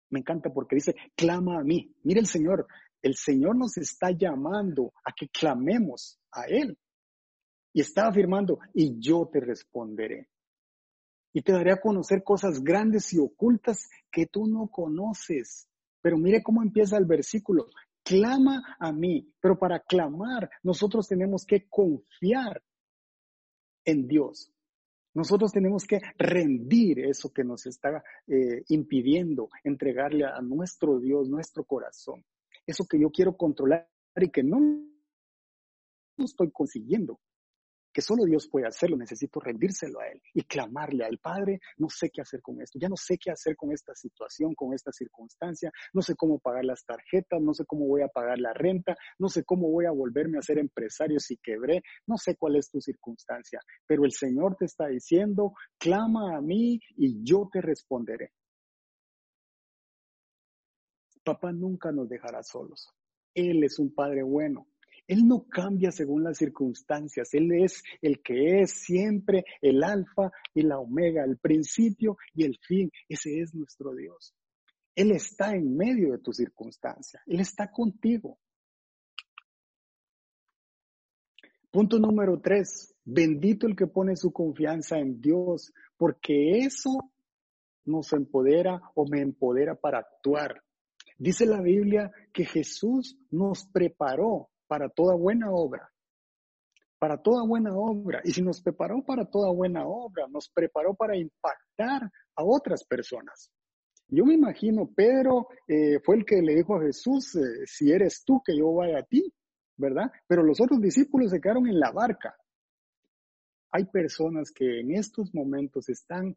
me 0.08 0.18
encanta 0.18 0.52
porque 0.52 0.74
dice, 0.74 0.96
clama 1.14 1.60
a 1.60 1.62
mí. 1.62 1.94
Mire 2.02 2.18
el 2.18 2.26
Señor, 2.26 2.66
el 3.02 3.14
Señor 3.14 3.56
nos 3.56 3.76
está 3.76 4.10
llamando 4.10 4.92
a 5.04 5.12
que 5.16 5.28
clamemos 5.28 6.18
a 6.32 6.46
Él. 6.46 6.76
Y 7.72 7.82
está 7.82 8.08
afirmando, 8.08 8.58
y 8.74 8.98
yo 8.98 9.30
te 9.32 9.38
responderé. 9.38 10.28
Y 11.32 11.42
te 11.42 11.52
daré 11.52 11.70
a 11.70 11.80
conocer 11.80 12.24
cosas 12.24 12.64
grandes 12.64 13.12
y 13.12 13.20
ocultas 13.20 13.88
que 14.10 14.26
tú 14.26 14.48
no 14.48 14.66
conoces. 14.66 15.68
Pero 16.02 16.18
mire 16.18 16.42
cómo 16.42 16.64
empieza 16.64 16.96
el 16.96 17.04
versículo. 17.04 17.66
Clama 18.02 18.76
a 18.80 18.90
mí. 18.90 19.32
Pero 19.40 19.56
para 19.56 19.78
clamar, 19.78 20.50
nosotros 20.64 21.06
tenemos 21.06 21.44
que 21.46 21.68
confiar 21.68 22.60
en 23.84 24.08
Dios. 24.08 24.52
Nosotros 25.14 25.52
tenemos 25.52 25.84
que 25.86 26.00
rendir 26.18 27.00
eso 27.00 27.32
que 27.32 27.42
nos 27.42 27.66
está 27.66 28.02
eh, 28.28 28.62
impidiendo 28.68 29.48
entregarle 29.64 30.24
a 30.24 30.40
nuestro 30.40 31.00
Dios 31.00 31.28
nuestro 31.28 31.64
corazón. 31.64 32.24
Eso 32.66 32.86
que 32.86 33.00
yo 33.00 33.10
quiero 33.10 33.36
controlar 33.36 33.88
y 34.16 34.30
que 34.30 34.42
no 34.42 34.86
estoy 36.18 36.50
consiguiendo 36.50 37.18
que 37.92 38.02
solo 38.02 38.24
Dios 38.24 38.48
puede 38.50 38.66
hacerlo, 38.66 38.96
necesito 38.96 39.40
rendírselo 39.40 40.00
a 40.00 40.08
Él 40.08 40.20
y 40.34 40.42
clamarle 40.42 41.04
al 41.04 41.18
Padre, 41.18 41.60
no 41.78 41.88
sé 41.88 42.10
qué 42.10 42.20
hacer 42.20 42.40
con 42.40 42.60
esto, 42.60 42.78
ya 42.80 42.88
no 42.88 42.96
sé 42.96 43.18
qué 43.18 43.30
hacer 43.30 43.56
con 43.56 43.72
esta 43.72 43.94
situación, 43.94 44.54
con 44.54 44.74
esta 44.74 44.92
circunstancia, 44.92 45.70
no 45.92 46.02
sé 46.02 46.14
cómo 46.14 46.38
pagar 46.38 46.64
las 46.64 46.84
tarjetas, 46.84 47.40
no 47.40 47.54
sé 47.54 47.64
cómo 47.66 47.86
voy 47.86 48.02
a 48.02 48.08
pagar 48.08 48.38
la 48.38 48.52
renta, 48.52 48.96
no 49.18 49.28
sé 49.28 49.44
cómo 49.44 49.70
voy 49.70 49.86
a 49.86 49.90
volverme 49.90 50.38
a 50.38 50.42
ser 50.42 50.58
empresario 50.58 51.18
si 51.18 51.36
quebré, 51.36 51.82
no 52.06 52.16
sé 52.16 52.36
cuál 52.36 52.56
es 52.56 52.70
tu 52.70 52.80
circunstancia, 52.80 53.60
pero 53.86 54.04
el 54.04 54.12
Señor 54.12 54.56
te 54.56 54.66
está 54.66 54.86
diciendo, 54.86 55.52
clama 55.78 56.36
a 56.36 56.40
mí 56.40 56.80
y 56.96 57.24
yo 57.24 57.48
te 57.52 57.60
responderé. 57.60 58.32
Papá 61.24 61.52
nunca 61.52 61.92
nos 61.92 62.08
dejará 62.08 62.42
solos. 62.42 62.88
Él 63.34 63.62
es 63.62 63.78
un 63.78 63.94
Padre 63.94 64.22
bueno. 64.22 64.66
Él 65.10 65.26
no 65.26 65.44
cambia 65.48 65.90
según 65.90 66.22
las 66.22 66.38
circunstancias. 66.38 67.34
Él 67.34 67.50
es 67.50 67.82
el 68.00 68.22
que 68.22 68.60
es 68.60 68.70
siempre 68.70 69.44
el 69.60 69.82
alfa 69.82 70.30
y 70.54 70.62
la 70.62 70.78
omega, 70.78 71.24
el 71.24 71.36
principio 71.36 72.16
y 72.32 72.44
el 72.44 72.56
fin. 72.60 72.92
Ese 73.08 73.40
es 73.40 73.52
nuestro 73.52 73.92
Dios. 73.92 74.32
Él 74.94 75.10
está 75.10 75.56
en 75.56 75.76
medio 75.76 76.12
de 76.12 76.18
tu 76.18 76.32
circunstancia. 76.32 77.20
Él 77.26 77.40
está 77.40 77.72
contigo. 77.72 78.38
Punto 81.72 81.98
número 81.98 82.38
tres. 82.40 82.94
Bendito 83.04 83.66
el 83.66 83.74
que 83.74 83.88
pone 83.88 84.14
su 84.14 84.32
confianza 84.32 84.96
en 85.00 85.20
Dios, 85.20 85.72
porque 85.96 86.58
eso 86.58 87.10
nos 87.84 88.12
empodera 88.12 88.80
o 88.94 89.08
me 89.08 89.22
empodera 89.22 89.74
para 89.74 89.98
actuar. 89.98 90.62
Dice 91.18 91.46
la 91.46 91.60
Biblia 91.60 92.12
que 92.32 92.44
Jesús 92.44 93.18
nos 93.32 93.66
preparó 93.66 94.49
para 94.70 94.88
toda 94.88 95.16
buena 95.16 95.50
obra. 95.50 95.90
Para 97.00 97.20
toda 97.20 97.44
buena 97.44 97.74
obra. 97.74 98.20
Y 98.22 98.30
si 98.30 98.40
nos 98.40 98.62
preparó 98.62 99.04
para 99.04 99.24
toda 99.24 99.50
buena 99.50 99.84
obra, 99.84 100.28
nos 100.28 100.48
preparó 100.48 100.94
para 100.94 101.16
impactar 101.16 102.02
a 102.36 102.44
otras 102.44 102.84
personas. 102.84 103.50
Yo 104.06 104.24
me 104.24 104.34
imagino, 104.34 104.88
Pedro 104.94 105.48
eh, 105.66 105.98
fue 106.04 106.18
el 106.18 106.24
que 106.24 106.40
le 106.40 106.54
dijo 106.54 106.76
a 106.76 106.82
Jesús, 106.82 107.34
eh, 107.34 107.66
si 107.66 107.90
eres 107.90 108.22
tú 108.24 108.40
que 108.44 108.56
yo 108.56 108.72
vaya 108.72 109.00
a 109.00 109.02
ti, 109.02 109.34
¿verdad? 109.76 110.12
Pero 110.28 110.44
los 110.44 110.60
otros 110.60 110.80
discípulos 110.80 111.32
se 111.32 111.40
quedaron 111.40 111.66
en 111.66 111.80
la 111.80 111.90
barca. 111.90 112.36
Hay 113.72 113.86
personas 113.86 114.52
que 114.52 114.80
en 114.80 114.92
estos 114.92 115.34
momentos 115.34 115.88
están 115.88 116.36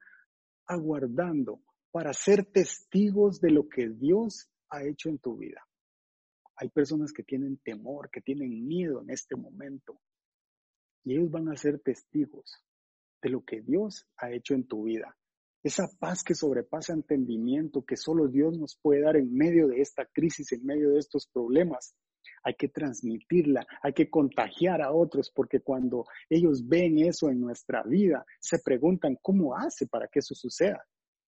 aguardando 0.66 1.62
para 1.92 2.14
ser 2.14 2.46
testigos 2.46 3.40
de 3.40 3.52
lo 3.52 3.70
que 3.70 3.90
Dios 3.90 4.50
ha 4.72 4.84
hecho 4.84 5.10
en 5.10 5.20
tu 5.20 5.38
vida. 5.38 5.62
Hay 6.56 6.70
personas 6.70 7.12
que 7.12 7.24
tienen 7.24 7.58
temor, 7.58 8.10
que 8.12 8.22
tienen 8.22 8.68
miedo 8.68 9.02
en 9.02 9.10
este 9.10 9.36
momento. 9.36 10.00
Y 11.04 11.16
ellos 11.16 11.32
van 11.32 11.50
a 11.50 11.58
ser 11.58 11.80
testigos 11.80 12.64
de 13.22 13.30
lo 13.30 13.44
que 13.44 13.62
Dios 13.62 14.06
ha 14.18 14.32
hecho 14.32 14.54
en 14.54 14.68
tu 14.68 14.84
vida. 14.84 15.18
Esa 15.64 15.88
paz 15.98 16.24
que 16.24 16.36
sobrepasa 16.36 16.94
entendimiento 16.94 17.86
que 17.86 17.96
solo 17.96 18.28
Dios 18.28 18.58
nos 18.58 18.78
puede 18.82 19.02
dar 19.02 19.16
en 19.16 19.34
medio 19.34 19.68
de 19.70 19.80
esta 19.80 20.06
crisis, 20.06 20.52
en 20.52 20.66
medio 20.66 20.92
de 20.92 21.00
estos 21.00 21.28
problemas. 21.28 21.96
Hay 22.44 22.56
que 22.56 22.68
transmitirla, 22.68 23.66
hay 23.82 23.94
que 23.94 24.10
contagiar 24.10 24.82
a 24.82 24.92
otros, 24.92 25.32
porque 25.34 25.62
cuando 25.62 26.06
ellos 26.30 26.68
ven 26.68 27.00
eso 27.00 27.30
en 27.30 27.40
nuestra 27.40 27.84
vida, 27.84 28.26
se 28.40 28.60
preguntan 28.60 29.18
cómo 29.22 29.56
hace 29.56 29.88
para 29.88 30.10
que 30.10 30.20
eso 30.20 30.36
suceda. 30.36 30.86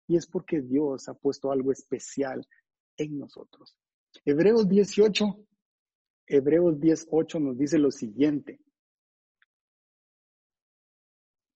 Y 0.08 0.16
es 0.16 0.26
porque 0.26 0.62
Dios 0.62 1.08
ha 1.08 1.14
puesto 1.14 1.52
algo 1.52 1.70
especial 1.70 2.46
en 2.96 3.18
nosotros. 3.18 3.76
Hebreos 4.24 4.68
18, 4.68 5.24
Hebreos 6.26 6.80
18 6.80 7.40
nos 7.40 7.58
dice 7.58 7.78
lo 7.78 7.90
siguiente. 7.90 8.60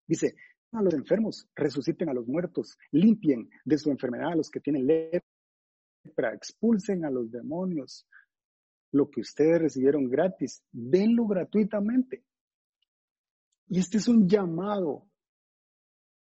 Dice, 0.07 0.37
a 0.73 0.83
los 0.83 0.95
enfermos, 0.95 1.49
resuciten 1.55 2.09
a 2.09 2.15
los 2.15 2.27
muertos, 2.27 2.79
limpien 2.91 3.49
de 3.65 3.79
su 3.79 3.91
enfermedad 3.91 4.33
a 4.33 4.37
los 4.37 4.51
que 4.51 4.61
tienen 4.61 4.87
lepra, 4.87 6.35
expulsen 6.35 7.05
a 7.05 7.11
los 7.11 7.31
demonios. 7.31 8.07
Lo 8.93 9.11
que 9.11 9.21
ustedes 9.21 9.61
recibieron 9.61 10.09
gratis, 10.09 10.63
denlo 10.71 11.27
gratuitamente. 11.27 12.25
Y 13.69 13.81
este 13.81 13.99
es 13.99 14.07
un 14.07 14.29
llamado 14.29 15.09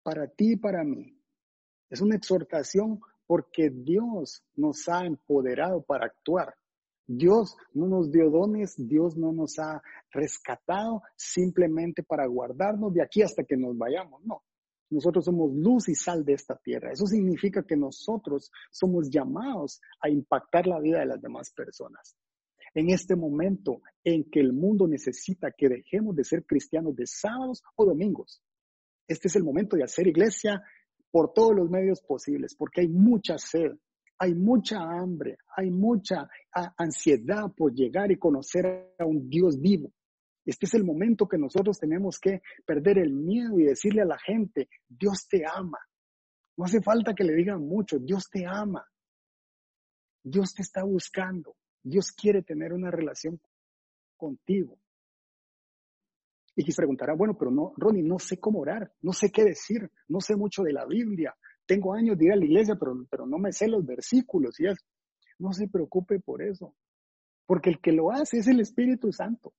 para 0.03 0.27
ti 0.27 0.53
y 0.53 0.57
para 0.57 0.83
mí. 0.83 1.17
Es 1.89 2.01
una 2.01 2.15
exhortación 2.15 2.99
porque 3.29 3.69
Dios 3.69 4.43
nos 4.55 4.89
ha 4.89 5.05
empoderado 5.05 5.83
para 5.83 6.07
actuar. 6.07 6.55
Dios 7.05 7.55
no 7.75 7.87
nos 7.87 8.11
dio 8.11 8.31
dones, 8.31 8.73
Dios 8.75 9.15
no 9.15 9.31
nos 9.31 9.59
ha 9.59 9.83
rescatado 10.11 11.03
simplemente 11.15 12.01
para 12.01 12.25
guardarnos 12.25 12.91
de 12.91 13.03
aquí 13.03 13.21
hasta 13.21 13.43
que 13.43 13.55
nos 13.55 13.77
vayamos. 13.77 14.25
No, 14.25 14.41
nosotros 14.89 15.25
somos 15.25 15.53
luz 15.53 15.89
y 15.89 15.93
sal 15.93 16.25
de 16.25 16.33
esta 16.33 16.55
tierra. 16.55 16.91
Eso 16.91 17.05
significa 17.05 17.61
que 17.61 17.77
nosotros 17.77 18.49
somos 18.71 19.11
llamados 19.11 19.79
a 20.01 20.09
impactar 20.09 20.65
la 20.65 20.79
vida 20.79 21.01
de 21.01 21.05
las 21.05 21.21
demás 21.21 21.51
personas. 21.55 22.15
En 22.73 22.89
este 22.89 23.15
momento 23.15 23.83
en 24.03 24.27
que 24.31 24.39
el 24.39 24.53
mundo 24.53 24.87
necesita 24.87 25.51
que 25.55 25.69
dejemos 25.69 26.15
de 26.15 26.23
ser 26.23 26.47
cristianos 26.47 26.95
de 26.95 27.05
sábados 27.05 27.61
o 27.75 27.85
domingos, 27.85 28.41
este 29.07 29.27
es 29.27 29.35
el 29.35 29.43
momento 29.43 29.75
de 29.75 29.83
hacer 29.83 30.07
iglesia 30.07 30.63
por 31.11 31.33
todos 31.33 31.55
los 31.55 31.69
medios 31.69 32.01
posibles, 32.01 32.55
porque 32.55 32.81
hay 32.81 32.87
mucha 32.87 33.37
sed, 33.37 33.71
hay 34.17 34.35
mucha 34.35 34.81
hambre, 34.81 35.37
hay 35.55 35.71
mucha 35.71 36.27
ansiedad 36.77 37.51
por 37.55 37.73
llegar 37.73 38.11
y 38.11 38.17
conocer 38.17 38.93
a 38.99 39.05
un 39.05 39.29
Dios 39.29 39.59
vivo. 39.59 39.91
Este 40.45 40.65
es 40.65 40.73
el 40.73 40.83
momento 40.83 41.27
que 41.27 41.37
nosotros 41.37 41.79
tenemos 41.79 42.19
que 42.19 42.41
perder 42.65 42.97
el 42.97 43.13
miedo 43.13 43.59
y 43.59 43.65
decirle 43.65 44.01
a 44.01 44.05
la 44.05 44.17
gente, 44.17 44.67
Dios 44.87 45.27
te 45.29 45.43
ama. 45.45 45.77
No 46.57 46.65
hace 46.65 46.81
falta 46.81 47.13
que 47.13 47.23
le 47.23 47.33
digan 47.33 47.61
mucho, 47.61 47.99
Dios 47.99 48.29
te 48.29 48.45
ama. 48.45 48.85
Dios 50.23 50.53
te 50.53 50.61
está 50.61 50.83
buscando. 50.83 51.55
Dios 51.81 52.11
quiere 52.11 52.43
tener 52.43 52.73
una 52.73 52.91
relación 52.91 53.39
contigo. 54.17 54.79
Y 56.61 56.73
preguntará, 56.73 57.13
bueno, 57.13 57.37
pero 57.37 57.51
no, 57.51 57.71
Ronnie, 57.77 58.03
no 58.03 58.19
sé 58.19 58.37
cómo 58.37 58.59
orar, 58.59 58.91
no 59.01 59.13
sé 59.13 59.31
qué 59.31 59.45
decir, 59.45 59.89
no 60.09 60.19
sé 60.19 60.35
mucho 60.35 60.61
de 60.61 60.73
la 60.73 60.85
Biblia, 60.85 61.33
tengo 61.65 61.93
años 61.93 62.17
de 62.17 62.25
ir 62.25 62.33
a 62.33 62.35
la 62.35 62.43
iglesia, 62.43 62.75
pero, 62.77 63.05
pero 63.09 63.25
no 63.25 63.37
me 63.37 63.53
sé 63.53 63.69
los 63.69 63.85
versículos 63.85 64.59
y 64.59 64.65
eso. 64.65 64.83
No 65.37 65.53
se 65.53 65.69
preocupe 65.69 66.19
por 66.19 66.41
eso, 66.41 66.75
porque 67.45 67.69
el 67.69 67.79
que 67.79 67.93
lo 67.93 68.11
hace 68.11 68.39
es 68.39 68.47
el 68.47 68.59
Espíritu 68.59 69.13
Santo. 69.13 69.53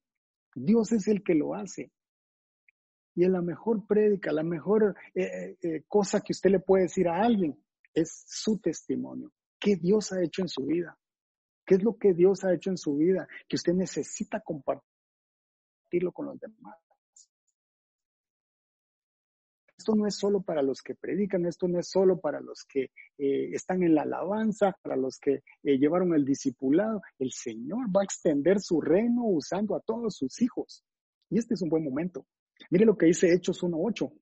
Dios 0.54 0.92
es 0.92 1.08
el 1.08 1.22
que 1.22 1.35
lo 1.35 1.54
hace. 1.54 1.90
Y 3.14 3.25
es 3.25 3.31
la 3.31 3.40
mejor 3.40 3.87
prédica, 3.87 4.31
la 4.31 4.42
mejor 4.42 4.94
eh, 5.14 5.22
eh, 5.22 5.58
eh, 5.62 5.85
cosa 5.88 6.20
que 6.20 6.33
usted 6.33 6.50
le 6.50 6.60
puede 6.60 6.83
decir 6.83 7.08
a 7.08 7.22
alguien 7.22 7.58
es 7.94 8.25
su 8.27 8.58
testimonio. 8.58 9.33
¿Qué 9.58 9.77
Dios 9.77 10.12
ha 10.12 10.22
hecho 10.22 10.42
en 10.42 10.48
su 10.48 10.66
vida? 10.66 10.98
¿Qué 11.64 11.77
es 11.77 11.83
lo 11.83 11.96
que 11.96 12.12
Dios 12.12 12.44
ha 12.44 12.52
hecho 12.52 12.68
en 12.68 12.77
su 12.77 12.96
vida 12.96 13.27
que 13.48 13.56
usted 13.56 13.72
necesita 13.72 14.40
compartirlo 14.40 16.12
con 16.12 16.27
los 16.27 16.38
demás? 16.38 16.89
Esto 19.90 19.98
no 20.02 20.06
es 20.06 20.14
solo 20.14 20.40
para 20.40 20.62
los 20.62 20.82
que 20.82 20.94
predican, 20.94 21.46
esto 21.46 21.66
no 21.66 21.80
es 21.80 21.90
solo 21.90 22.20
para 22.20 22.40
los 22.40 22.64
que 22.64 22.92
eh, 23.18 23.50
están 23.52 23.82
en 23.82 23.96
la 23.96 24.02
alabanza, 24.02 24.72
para 24.80 24.94
los 24.94 25.18
que 25.18 25.42
eh, 25.64 25.78
llevaron 25.78 26.14
el 26.14 26.24
discipulado. 26.24 27.02
El 27.18 27.32
Señor 27.32 27.88
va 27.88 28.02
a 28.02 28.04
extender 28.04 28.60
su 28.60 28.80
reino 28.80 29.24
usando 29.24 29.74
a 29.74 29.80
todos 29.80 30.14
sus 30.14 30.40
hijos. 30.42 30.84
Y 31.28 31.38
este 31.38 31.54
es 31.54 31.62
un 31.62 31.70
buen 31.70 31.82
momento. 31.82 32.24
Mire 32.70 32.84
lo 32.84 32.96
que 32.96 33.06
dice 33.06 33.34
Hechos 33.34 33.64
1.8. 33.64 34.12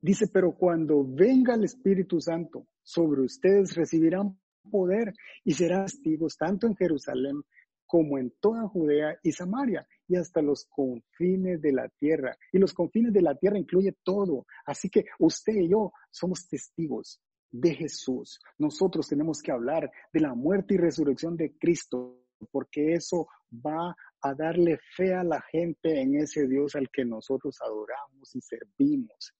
Dice, 0.00 0.26
pero 0.32 0.56
cuando 0.56 1.04
venga 1.06 1.54
el 1.54 1.62
Espíritu 1.62 2.20
Santo 2.20 2.66
sobre 2.82 3.20
ustedes 3.20 3.76
recibirán 3.76 4.36
poder 4.68 5.12
y 5.44 5.52
serán 5.52 5.84
testigos 5.84 6.36
tanto 6.36 6.66
en 6.66 6.74
Jerusalén 6.74 7.40
como 7.86 8.18
en 8.18 8.32
toda 8.40 8.66
Judea 8.66 9.16
y 9.22 9.30
Samaria 9.30 9.86
y 10.10 10.16
hasta 10.16 10.42
los 10.42 10.66
confines 10.66 11.62
de 11.62 11.72
la 11.72 11.88
tierra. 11.88 12.36
Y 12.52 12.58
los 12.58 12.74
confines 12.74 13.12
de 13.12 13.22
la 13.22 13.36
tierra 13.36 13.58
incluye 13.58 13.96
todo. 14.02 14.44
Así 14.66 14.90
que 14.90 15.04
usted 15.20 15.54
y 15.54 15.68
yo 15.68 15.92
somos 16.10 16.48
testigos 16.48 17.22
de 17.48 17.76
Jesús. 17.76 18.40
Nosotros 18.58 19.06
tenemos 19.06 19.40
que 19.40 19.52
hablar 19.52 19.88
de 20.12 20.20
la 20.20 20.34
muerte 20.34 20.74
y 20.74 20.78
resurrección 20.78 21.36
de 21.36 21.56
Cristo, 21.56 22.24
porque 22.50 22.94
eso 22.94 23.28
va 23.54 23.94
a 24.20 24.34
darle 24.34 24.80
fe 24.96 25.14
a 25.14 25.22
la 25.22 25.40
gente 25.42 26.00
en 26.00 26.16
ese 26.16 26.48
Dios 26.48 26.74
al 26.74 26.90
que 26.90 27.04
nosotros 27.04 27.56
adoramos 27.62 28.34
y 28.34 28.40
servimos. 28.40 29.32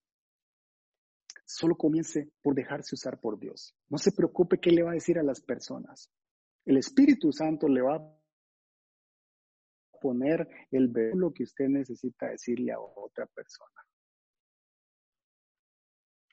Solo 1.44 1.74
comience 1.74 2.30
por 2.42 2.54
dejarse 2.54 2.94
usar 2.94 3.20
por 3.20 3.40
Dios. 3.40 3.74
No 3.88 3.98
se 3.98 4.12
preocupe 4.12 4.60
qué 4.60 4.70
le 4.70 4.84
va 4.84 4.92
a 4.92 4.94
decir 4.94 5.18
a 5.18 5.24
las 5.24 5.40
personas. 5.40 6.12
El 6.64 6.76
Espíritu 6.76 7.32
Santo 7.32 7.66
le 7.66 7.82
va 7.82 7.96
a 7.96 8.19
poner 10.01 10.48
el 10.70 10.92
que 11.34 11.44
usted 11.44 11.68
necesita 11.68 12.28
decirle 12.30 12.72
a 12.72 12.80
otra 12.80 13.26
persona. 13.26 13.84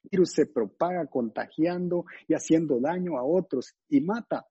El 0.03 0.09
virus 0.11 0.32
se 0.32 0.45
propaga 0.45 1.05
contagiando 1.07 2.05
y 2.28 2.34
haciendo 2.34 2.80
daño 2.80 3.18
a 3.18 3.24
otros 3.24 3.76
y 3.89 4.01
mata. 4.01 4.47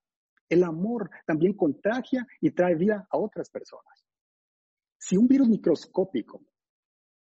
El 0.48 0.62
amor 0.62 1.10
también 1.26 1.54
contagia 1.54 2.26
y 2.40 2.50
trae 2.50 2.74
vida 2.74 3.08
a 3.10 3.18
otras 3.18 3.50
personas. 3.50 4.04
Si 4.98 5.16
un 5.16 5.26
virus 5.26 5.48
microscópico 5.48 6.42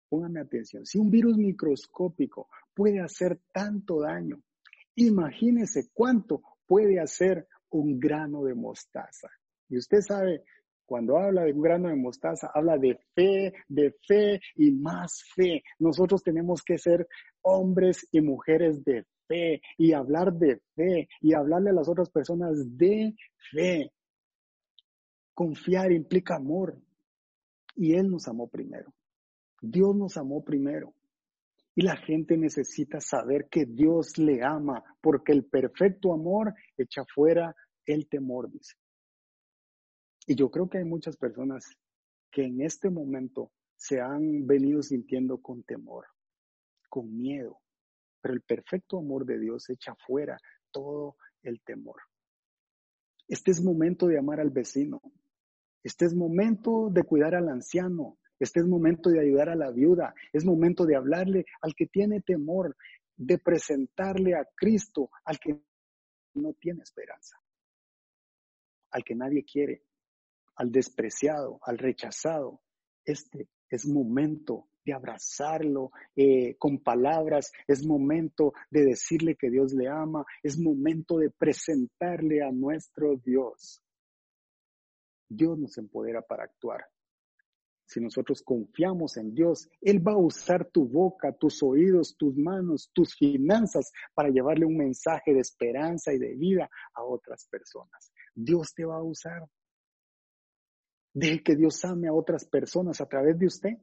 Póngame 0.10 0.40
atención, 0.40 0.86
si 0.86 0.98
un 0.98 1.10
virus 1.10 1.38
microscópico 1.38 2.48
puede 2.74 3.02
hacer 3.02 3.42
tanto 3.52 4.02
daño, 4.02 4.42
imagínese 4.96 5.90
cuánto 5.94 6.42
puede 6.66 7.00
hacer 7.00 7.48
un 7.70 8.00
grano 8.00 8.44
de 8.44 8.56
mostaza. 8.56 9.30
Y 9.68 9.78
usted 9.78 10.00
sabe, 10.00 10.44
cuando 10.88 11.18
habla 11.18 11.44
de 11.44 11.52
un 11.52 11.62
grano 11.62 11.90
de 11.90 11.96
mostaza, 11.96 12.50
habla 12.54 12.78
de 12.78 12.98
fe, 13.14 13.54
de 13.68 13.94
fe 14.08 14.40
y 14.56 14.72
más 14.72 15.22
fe. 15.36 15.62
Nosotros 15.78 16.24
tenemos 16.24 16.64
que 16.64 16.78
ser 16.78 17.08
hombres 17.42 18.08
y 18.12 18.22
mujeres 18.22 18.84
de 18.86 19.06
fe 19.28 19.62
y 19.78 19.92
hablar 19.92 20.34
de 20.34 20.62
fe 20.76 21.10
y 21.22 21.34
hablarle 21.34 21.72
a 21.72 21.74
las 21.74 21.90
otras 21.90 22.10
personas 22.10 22.78
de 22.78 23.14
fe. 23.52 23.92
Confiar 25.34 25.92
implica 25.92 26.38
amor. 26.38 26.80
Y 27.76 27.94
Él 27.94 28.10
nos 28.10 28.28
amó 28.28 28.48
primero. 28.48 28.92
Dios 29.62 29.96
nos 29.96 30.18
amó 30.18 30.44
primero. 30.44 30.94
Y 31.76 31.82
la 31.82 31.98
gente 31.98 32.38
necesita 32.38 33.02
saber 33.02 33.50
que 33.52 33.66
Dios 33.66 34.18
le 34.18 34.42
ama, 34.42 34.84
porque 35.00 35.32
el 35.34 35.46
perfecto 35.46 36.12
amor 36.12 36.56
echa 36.76 37.04
fuera 37.14 37.54
el 37.86 38.08
temor, 38.08 38.50
dice. 38.50 38.78
Y 40.28 40.36
yo 40.36 40.52
creo 40.52 40.70
que 40.70 40.80
hay 40.80 40.84
muchas 40.84 41.16
personas 41.16 41.66
que 42.30 42.44
en 42.44 42.62
este 42.62 42.90
momento 42.90 43.52
se 43.78 44.02
han 44.02 44.46
venido 44.46 44.84
sintiendo 44.84 45.42
con 45.42 45.64
temor, 45.64 46.06
con 46.90 47.18
miedo, 47.18 47.62
pero 48.22 48.34
el 48.34 48.42
perfecto 48.42 49.00
amor 49.00 49.26
de 49.26 49.40
Dios 49.40 49.70
echa 49.70 49.96
fuera 50.06 50.38
todo 50.72 51.16
el 51.44 51.62
temor. 51.62 52.02
Este 53.30 53.52
es 53.52 53.64
momento 53.64 54.08
de 54.08 54.20
amar 54.20 54.42
al 54.42 54.50
vecino. 54.50 55.02
Este 55.82 56.06
es 56.06 56.14
momento 56.14 56.90
de 56.92 57.04
cuidar 57.04 57.34
al 57.34 57.48
anciano. 57.48 58.18
Este 58.38 58.60
es 58.60 58.68
momento 58.68 59.10
de 59.10 59.22
ayudar 59.22 59.50
a 59.50 59.56
la 59.56 59.72
viuda, 59.72 60.14
es 60.32 60.46
momento 60.46 60.86
de 60.86 60.96
hablarle 60.96 61.46
al 61.62 61.74
que 61.74 61.88
tiene 61.88 62.22
temor, 62.22 62.76
de 63.16 63.40
presentarle 63.40 64.36
a 64.36 64.46
Cristo 64.56 65.10
al 65.26 65.40
que 65.40 65.60
no 66.36 66.54
tiene 66.54 66.84
esperanza, 66.84 67.36
al 68.92 69.04
que 69.04 69.16
nadie 69.16 69.44
quiere, 69.44 69.82
al 70.58 70.72
despreciado, 70.72 71.60
al 71.64 71.78
rechazado. 71.78 72.62
Este 73.06 73.48
es 73.70 73.88
momento 73.88 74.68
de 74.86 74.94
abrazarlo 74.94 75.92
eh, 76.16 76.56
con 76.58 76.80
palabras, 76.80 77.52
es 77.68 77.86
momento 77.86 78.54
de 78.70 78.86
decirle 78.86 79.36
que 79.36 79.50
Dios 79.50 79.74
le 79.74 79.88
ama, 79.88 80.26
es 80.44 80.58
momento 80.58 81.18
de 81.18 81.30
presentarle 81.30 82.42
a 82.44 82.52
nuestro 82.52 83.16
Dios. 83.18 83.82
Dios 85.30 85.58
nos 85.58 85.78
empodera 85.78 86.22
para 86.22 86.46
actuar 86.46 86.86
si 87.88 88.02
nosotros 88.02 88.44
confiamos 88.44 89.16
en 89.18 89.34
Dios, 89.34 89.70
Él 89.82 90.06
va 90.06 90.14
a 90.14 90.18
usar 90.18 90.66
tu 90.66 90.86
boca, 90.86 91.32
tus 91.32 91.64
oídos, 91.64 92.16
tus 92.18 92.36
manos, 92.36 92.92
tus 92.94 93.16
finanzas 93.16 93.92
para 94.14 94.30
llevarle 94.30 94.66
un 94.66 94.78
mensaje 94.78 95.34
de 95.34 95.40
esperanza 95.40 96.14
y 96.14 96.20
de 96.20 96.36
vida 96.36 96.70
a 96.94 97.04
otras 97.04 97.48
personas. 97.50 98.12
Dios 98.36 98.74
te 98.74 98.84
va 98.84 98.98
a 98.98 99.04
usar. 99.04 99.48
Deje 101.20 101.42
que 101.42 101.56
Dios 101.56 101.84
ame 101.84 102.08
a 102.08 102.14
otras 102.14 102.46
personas 102.46 103.02
a 103.02 103.08
través 103.08 103.40
de 103.40 103.48
usted. 103.48 103.78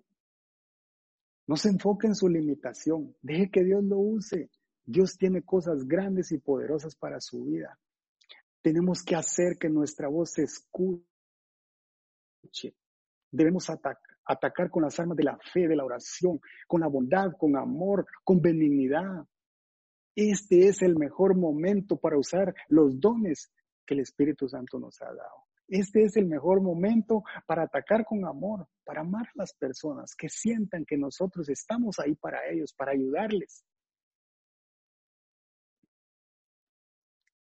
No 1.49 1.57
se 1.57 1.69
enfoque 1.69 2.07
en 2.07 2.15
su 2.15 2.29
limitación. 2.29 3.17
Deje 3.23 3.51
que 3.51 3.65
Dios 3.65 3.83
lo 3.83 3.99
use. 3.99 4.51
Dios 4.85 5.17
tiene 5.19 5.43
cosas 5.43 5.85
grandes 5.85 6.31
y 6.31 6.39
poderosas 6.39 6.95
para 6.95 7.21
su 7.21 7.45
vida. 7.47 7.77
Tenemos 8.63 9.03
que 9.03 9.17
hacer 9.17 9.59
que 9.59 9.69
nuestra 9.69 10.07
voz 10.07 10.31
se 10.35 10.45
escuche 10.45 11.03
Debemos 13.33 13.69
atacar 13.69 14.71
con 14.71 14.85
las 14.85 15.01
armas 15.01 15.17
de 15.17 15.25
la 15.25 15.37
fe, 15.53 15.67
de 15.67 15.75
la 15.75 15.85
oración, 15.85 16.41
con 16.69 16.83
la 16.83 16.87
bondad, 16.87 17.33
con 17.37 17.57
amor, 17.57 18.07
con 18.23 18.41
benignidad. 18.41 19.27
Este 20.15 20.69
es 20.69 20.83
el 20.83 20.95
mejor 20.95 21.37
momento 21.37 21.97
para 21.97 22.17
usar 22.17 22.55
los 22.69 23.01
dones 23.01 23.51
que 23.85 23.95
el 23.95 24.01
Espíritu 24.01 24.49
Santo 24.49 24.79
nos 24.79 25.03
ha 25.03 25.07
dado. 25.07 25.44
Este 25.69 26.05
es 26.05 26.17
el 26.17 26.27
mejor 26.27 26.61
momento 26.61 27.23
para 27.47 27.63
atacar 27.63 28.05
con 28.05 28.27
amor, 28.27 28.67
para 28.85 29.01
amar 29.01 29.27
a 29.27 29.33
las 29.35 29.55
personas, 29.55 30.15
que 30.15 30.29
sientan 30.29 30.85
que 30.85 30.97
nosotros 30.97 31.49
estamos 31.49 31.99
ahí 31.99 32.15
para 32.15 32.47
ellos, 32.51 32.75
para 32.75 32.93
ayudarles. 32.93 33.65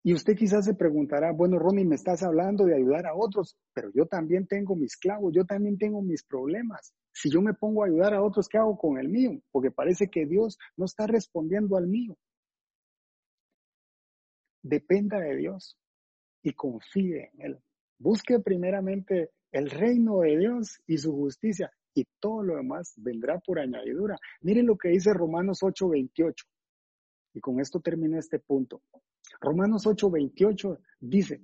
Y 0.04 0.14
usted 0.14 0.34
quizás 0.34 0.64
se 0.64 0.74
preguntará, 0.74 1.30
bueno, 1.32 1.58
Ronnie, 1.58 1.84
me 1.84 1.94
estás 1.94 2.24
hablando 2.24 2.64
de 2.64 2.74
ayudar 2.74 3.06
a 3.06 3.14
otros, 3.14 3.56
pero 3.72 3.90
yo 3.94 4.06
también 4.06 4.48
tengo 4.48 4.74
mis 4.74 4.96
clavos, 4.96 5.32
yo 5.32 5.44
también 5.44 5.78
tengo 5.78 6.02
mis 6.02 6.24
problemas. 6.24 6.92
Si 7.12 7.30
yo 7.30 7.40
me 7.40 7.54
pongo 7.54 7.82
a 7.82 7.86
ayudar 7.86 8.14
a 8.14 8.22
otros, 8.22 8.48
¿qué 8.48 8.58
hago 8.58 8.76
con 8.76 8.98
el 8.98 9.08
mío? 9.08 9.40
Porque 9.52 9.70
parece 9.70 10.08
que 10.08 10.26
Dios 10.26 10.58
no 10.76 10.86
está 10.86 11.06
respondiendo 11.06 11.76
al 11.76 11.86
mío. 11.86 12.16
Dependa 14.62 15.18
de 15.20 15.36
Dios 15.36 15.78
y 16.42 16.52
confíe 16.52 17.30
en 17.34 17.42
Él. 17.42 17.62
Busque 18.02 18.40
primeramente 18.40 19.30
el 19.52 19.70
reino 19.70 20.22
de 20.22 20.36
Dios 20.36 20.80
y 20.88 20.98
su 20.98 21.12
justicia 21.12 21.70
y 21.94 22.04
todo 22.18 22.42
lo 22.42 22.56
demás 22.56 22.94
vendrá 22.96 23.38
por 23.38 23.60
añadidura. 23.60 24.18
Miren 24.40 24.66
lo 24.66 24.76
que 24.76 24.88
dice 24.88 25.14
Romanos 25.14 25.62
8:28. 25.62 26.44
Y 27.34 27.40
con 27.40 27.60
esto 27.60 27.78
termino 27.78 28.18
este 28.18 28.40
punto. 28.40 28.82
Romanos 29.40 29.86
8:28 29.86 30.80
dice, 30.98 31.42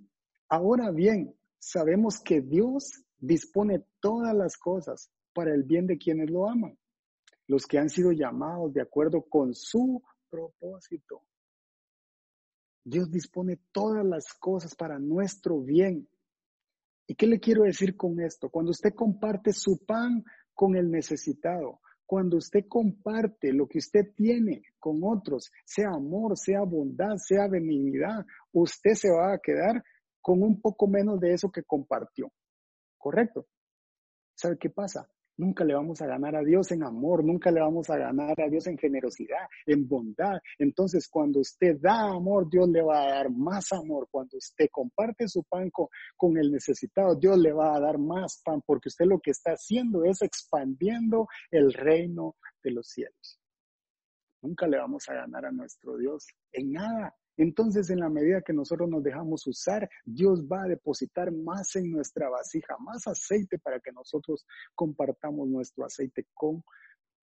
ahora 0.49 0.91
bien, 0.91 1.33
sabemos 1.61 2.19
que 2.19 2.41
Dios 2.41 3.05
dispone 3.21 3.85
todas 4.01 4.35
las 4.35 4.57
cosas 4.57 5.13
para 5.33 5.55
el 5.55 5.63
bien 5.63 5.87
de 5.87 5.97
quienes 5.97 6.29
lo 6.29 6.51
aman, 6.51 6.77
los 7.47 7.67
que 7.67 7.79
han 7.79 7.89
sido 7.89 8.11
llamados 8.11 8.73
de 8.73 8.83
acuerdo 8.83 9.23
con 9.23 9.55
su 9.55 10.03
propósito. 10.29 11.23
Dios 12.83 13.09
dispone 13.13 13.61
todas 13.71 14.05
las 14.05 14.35
cosas 14.35 14.75
para 14.75 14.99
nuestro 14.99 15.61
bien. 15.61 16.09
¿Y 17.11 17.15
qué 17.15 17.27
le 17.27 17.41
quiero 17.41 17.63
decir 17.63 17.97
con 17.97 18.21
esto? 18.21 18.51
Cuando 18.51 18.71
usted 18.71 18.93
comparte 18.95 19.53
su 19.55 19.79
pan 19.87 20.23
con 20.53 20.77
el 20.77 20.91
necesitado, 20.91 21.81
cuando 22.05 22.37
usted 22.37 22.67
comparte 22.69 23.51
lo 23.51 23.67
que 23.67 23.79
usted 23.79 24.13
tiene 24.15 24.63
con 24.79 25.01
otros, 25.03 25.51
sea 25.65 25.89
amor, 25.89 26.37
sea 26.37 26.61
bondad, 26.65 27.17
sea 27.17 27.49
benignidad, 27.49 28.27
usted 28.53 28.93
se 28.93 29.11
va 29.11 29.33
a 29.33 29.39
quedar 29.39 29.83
con 30.21 30.43
un 30.43 30.61
poco 30.61 30.87
menos 30.87 31.19
de 31.19 31.33
eso 31.33 31.51
que 31.51 31.63
compartió. 31.63 32.31
¿Correcto? 32.99 33.47
¿Sabe 34.35 34.59
qué 34.59 34.69
pasa? 34.69 35.09
Nunca 35.39 35.65
le 35.65 35.73
vamos 35.73 36.03
a 36.03 36.07
ganar 36.07 36.35
a 36.35 36.43
Dios 36.43 36.73
en 36.73 36.83
amor, 36.83 37.25
nunca 37.25 37.53
le 37.53 37.61
vamos 37.61 37.89
a 37.91 37.97
ganar 37.97 38.35
a 38.41 38.49
Dios 38.49 38.67
en 38.67 38.77
generosidad, 38.77 39.47
en 39.67 39.87
bondad. 39.87 40.41
Entonces, 40.59 41.09
cuando 41.09 41.39
usted 41.39 41.77
da 41.81 42.11
amor, 42.11 42.51
Dios 42.51 42.69
le 42.69 42.83
va 42.83 43.05
a 43.05 43.11
dar 43.11 43.31
más 43.31 43.71
amor. 43.73 44.09
Cuando 44.11 44.37
usted 44.37 44.67
comparte 44.73 45.29
su 45.29 45.45
pan 45.45 45.71
con, 45.71 46.37
el 46.37 46.51
necesitado, 46.51 47.15
Dios 47.15 47.39
le 47.39 47.53
va 47.53 47.77
a 47.77 47.81
dar 47.81 47.99
más 47.99 48.43
pan, 48.45 48.61
porque 48.67 48.89
usted 48.89 49.07
lo 49.07 49.21
que 49.21 49.31
está 49.31 49.53
haciendo 49.53 50.03
es 50.03 50.23
expandiendo 50.23 51.29
el 51.53 51.73
reino 51.73 52.35
de 52.65 52.73
los 52.73 52.89
cielos. 52.89 53.41
Nunca 54.43 54.67
le 54.67 54.79
vamos 54.79 55.09
a 55.09 55.15
ganar 55.15 55.47
a 55.47 55.53
nuestro 55.53 55.97
Dios 55.99 56.27
en 56.51 56.73
nada. 56.73 57.15
Entonces 57.39 57.89
en 57.89 58.01
la 58.01 58.11
medida 58.11 58.43
que 58.43 58.53
nosotros 58.53 58.89
nos 58.89 59.03
dejamos 59.03 59.47
usar, 59.47 59.89
Dios 60.05 60.45
va 60.45 60.65
a 60.65 60.69
depositar 60.69 61.33
más 61.33 61.75
en 61.77 61.91
nuestra 61.91 62.29
vasija, 62.29 62.77
más 62.79 63.07
aceite 63.07 63.59
para 63.59 63.79
que 63.79 63.93
nosotros 63.93 64.45
compartamos 64.75 65.49
nuestro 65.49 65.85
aceite 65.85 66.27
con 66.35 66.65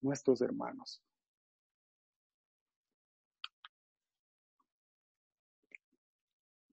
nuestros 0.01 0.41
hermanos. 0.41 1.01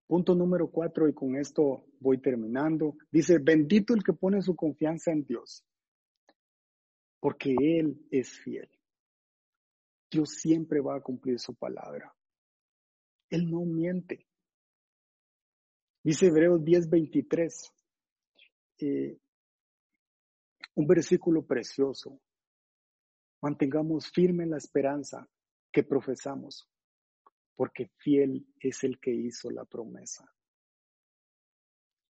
Punto 0.05 0.35
número 0.35 0.69
cuatro, 0.69 1.09
y 1.09 1.13
con 1.13 1.35
esto 1.35 1.85
voy 1.99 2.19
terminando. 2.19 2.95
Dice, 3.11 3.39
bendito 3.39 3.95
el 3.95 4.03
que 4.03 4.13
pone 4.13 4.43
su 4.43 4.55
confianza 4.55 5.11
en 5.11 5.23
Dios, 5.23 5.65
porque 7.19 7.55
Él 7.59 8.05
es 8.11 8.29
fiel. 8.29 8.69
Dios 10.11 10.29
siempre 10.29 10.81
va 10.81 10.97
a 10.97 11.01
cumplir 11.01 11.39
su 11.39 11.55
palabra. 11.55 12.13
Él 13.33 13.49
no 13.49 13.65
miente. 13.65 14.27
Dice 16.03 16.27
Hebreos 16.27 16.63
10:23, 16.63 17.73
eh, 18.77 19.17
un 20.75 20.85
versículo 20.85 21.43
precioso. 21.43 22.21
Mantengamos 23.41 24.11
firme 24.11 24.45
la 24.45 24.57
esperanza 24.57 25.27
que 25.71 25.81
profesamos, 25.81 26.69
porque 27.55 27.89
fiel 27.97 28.45
es 28.59 28.83
el 28.83 28.99
que 28.99 29.11
hizo 29.11 29.49
la 29.49 29.65
promesa. 29.65 30.31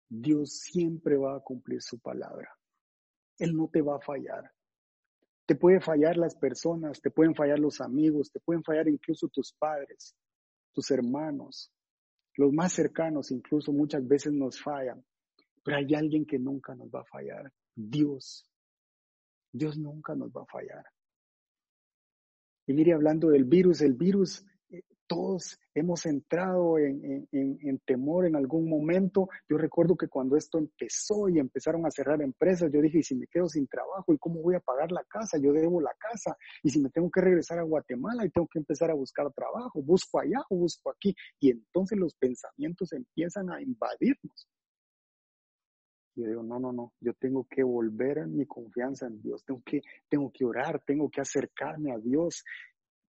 Dios 0.08 0.60
siempre 0.60 1.16
va 1.16 1.34
a 1.34 1.40
cumplir 1.40 1.82
su 1.82 1.98
palabra. 1.98 2.56
Él 3.38 3.56
no 3.56 3.68
te 3.68 3.82
va 3.82 3.96
a 3.96 4.00
fallar. 4.00 4.52
Te 5.46 5.56
puede 5.56 5.80
fallar 5.80 6.16
las 6.16 6.36
personas, 6.36 7.00
te 7.00 7.10
pueden 7.10 7.34
fallar 7.34 7.58
los 7.58 7.80
amigos, 7.80 8.30
te 8.30 8.38
pueden 8.38 8.62
fallar 8.62 8.86
incluso 8.86 9.26
tus 9.26 9.52
padres, 9.52 10.14
tus 10.78 10.92
hermanos, 10.92 11.72
los 12.36 12.52
más 12.52 12.72
cercanos 12.72 13.32
incluso 13.32 13.72
muchas 13.72 14.06
veces 14.06 14.32
nos 14.32 14.62
fallan, 14.62 15.04
pero 15.64 15.76
hay 15.76 15.92
alguien 15.92 16.24
que 16.24 16.38
nunca 16.38 16.72
nos 16.76 16.88
va 16.88 17.00
a 17.00 17.04
fallar, 17.04 17.52
Dios. 17.74 18.48
Dios 19.52 19.76
nunca 19.76 20.14
nos 20.14 20.30
va 20.30 20.42
a 20.42 20.46
fallar. 20.46 20.84
Y 22.64 22.74
mire, 22.74 22.92
hablando 22.92 23.30
del 23.30 23.42
virus, 23.42 23.80
el 23.80 23.94
virus 23.94 24.46
todos 25.08 25.58
hemos 25.74 26.04
entrado 26.06 26.78
en, 26.78 27.26
temor 27.84 28.26
en 28.26 28.36
algún 28.36 28.68
momento. 28.68 29.28
Yo 29.48 29.56
recuerdo 29.56 29.96
que 29.96 30.08
cuando 30.08 30.36
esto 30.36 30.58
empezó 30.58 31.28
y 31.28 31.38
empezaron 31.38 31.86
a 31.86 31.90
cerrar 31.90 32.20
empresas, 32.22 32.70
yo 32.70 32.80
dije, 32.80 32.98
¿y 32.98 33.02
si 33.02 33.16
me 33.16 33.26
quedo 33.26 33.48
sin 33.48 33.66
trabajo? 33.66 34.12
¿Y 34.12 34.18
cómo 34.18 34.42
voy 34.42 34.54
a 34.54 34.60
pagar 34.60 34.92
la 34.92 35.02
casa? 35.04 35.38
Yo 35.42 35.52
debo 35.52 35.80
la 35.80 35.94
casa. 35.98 36.36
¿Y 36.62 36.70
si 36.70 36.80
me 36.80 36.90
tengo 36.90 37.10
que 37.10 37.22
regresar 37.22 37.58
a 37.58 37.62
Guatemala 37.62 38.24
y 38.24 38.30
tengo 38.30 38.46
que 38.46 38.58
empezar 38.58 38.90
a 38.90 38.94
buscar 38.94 39.32
trabajo? 39.32 39.82
¿Busco 39.82 40.20
allá 40.20 40.42
o 40.50 40.56
busco 40.56 40.90
aquí? 40.90 41.14
Y 41.40 41.50
entonces 41.50 41.98
los 41.98 42.14
pensamientos 42.14 42.92
empiezan 42.92 43.50
a 43.50 43.62
invadirnos. 43.62 44.46
Yo 46.14 46.26
digo, 46.26 46.42
no, 46.42 46.58
no, 46.58 46.72
no, 46.72 46.92
yo 47.00 47.14
tengo 47.14 47.46
que 47.48 47.62
volver 47.62 48.26
mi 48.26 48.44
confianza 48.44 49.06
en 49.06 49.22
Dios, 49.22 49.44
tengo 49.44 49.62
que, 49.64 49.82
tengo 50.08 50.32
que 50.32 50.44
orar, 50.44 50.82
tengo 50.84 51.08
que 51.08 51.20
acercarme 51.20 51.92
a 51.92 51.98
Dios 51.98 52.44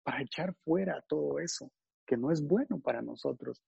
para 0.03 0.21
echar 0.21 0.53
fuera 0.63 1.03
todo 1.07 1.39
eso 1.39 1.71
que 2.09 2.17
no 2.17 2.31
es 2.31 2.41
bueno 2.41 2.79
para 2.79 3.03
nosotros. 3.03 3.61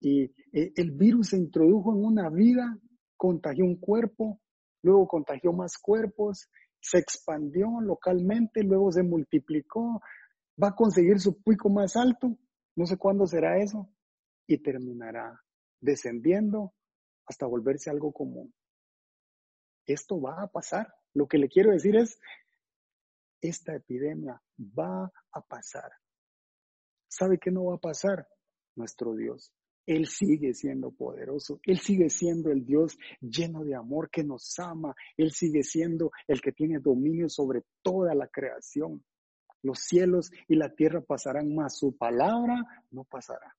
Y 0.00 0.24
eh, 0.52 0.72
el 0.74 0.90
virus 0.90 1.28
se 1.28 1.36
introdujo 1.36 1.92
en 1.92 2.04
una 2.04 2.28
vida, 2.28 2.76
contagió 3.16 3.64
un 3.64 3.76
cuerpo, 3.76 4.40
luego 4.82 5.06
contagió 5.06 5.52
más 5.52 5.78
cuerpos, 5.78 6.48
se 6.80 6.98
expandió 6.98 7.68
localmente, 7.80 8.64
luego 8.64 8.90
se 8.90 9.04
multiplicó, 9.04 10.02
va 10.60 10.68
a 10.68 10.74
conseguir 10.74 11.20
su 11.20 11.40
pico 11.40 11.70
más 11.70 11.94
alto, 11.94 12.36
no 12.74 12.84
sé 12.84 12.96
cuándo 12.98 13.26
será 13.26 13.62
eso, 13.62 13.88
y 14.48 14.58
terminará 14.58 15.40
descendiendo 15.80 16.74
hasta 17.26 17.46
volverse 17.46 17.90
algo 17.90 18.12
común. 18.12 18.52
Esto 19.86 20.20
va 20.20 20.42
a 20.42 20.48
pasar. 20.48 20.92
Lo 21.12 21.28
que 21.28 21.38
le 21.38 21.48
quiero 21.48 21.70
decir 21.70 21.94
es, 21.94 22.18
esta 23.40 23.76
epidemia 23.76 24.42
va 24.58 25.12
a 25.30 25.40
pasar. 25.42 25.92
¿Sabe 27.16 27.38
qué 27.38 27.52
no 27.52 27.66
va 27.66 27.76
a 27.76 27.78
pasar? 27.78 28.26
Nuestro 28.74 29.14
Dios. 29.14 29.52
Él 29.86 30.06
sigue 30.08 30.52
siendo 30.52 30.90
poderoso. 30.90 31.60
Él 31.62 31.78
sigue 31.78 32.10
siendo 32.10 32.50
el 32.50 32.64
Dios 32.64 32.98
lleno 33.20 33.62
de 33.62 33.76
amor 33.76 34.10
que 34.10 34.24
nos 34.24 34.58
ama. 34.58 34.96
Él 35.16 35.30
sigue 35.30 35.62
siendo 35.62 36.10
el 36.26 36.40
que 36.40 36.50
tiene 36.50 36.80
dominio 36.80 37.28
sobre 37.28 37.62
toda 37.82 38.14
la 38.16 38.26
creación. 38.26 39.04
Los 39.62 39.78
cielos 39.78 40.32
y 40.48 40.56
la 40.56 40.74
tierra 40.74 41.02
pasarán, 41.02 41.54
mas 41.54 41.78
su 41.78 41.96
palabra 41.96 42.56
no 42.90 43.04
pasará. 43.04 43.54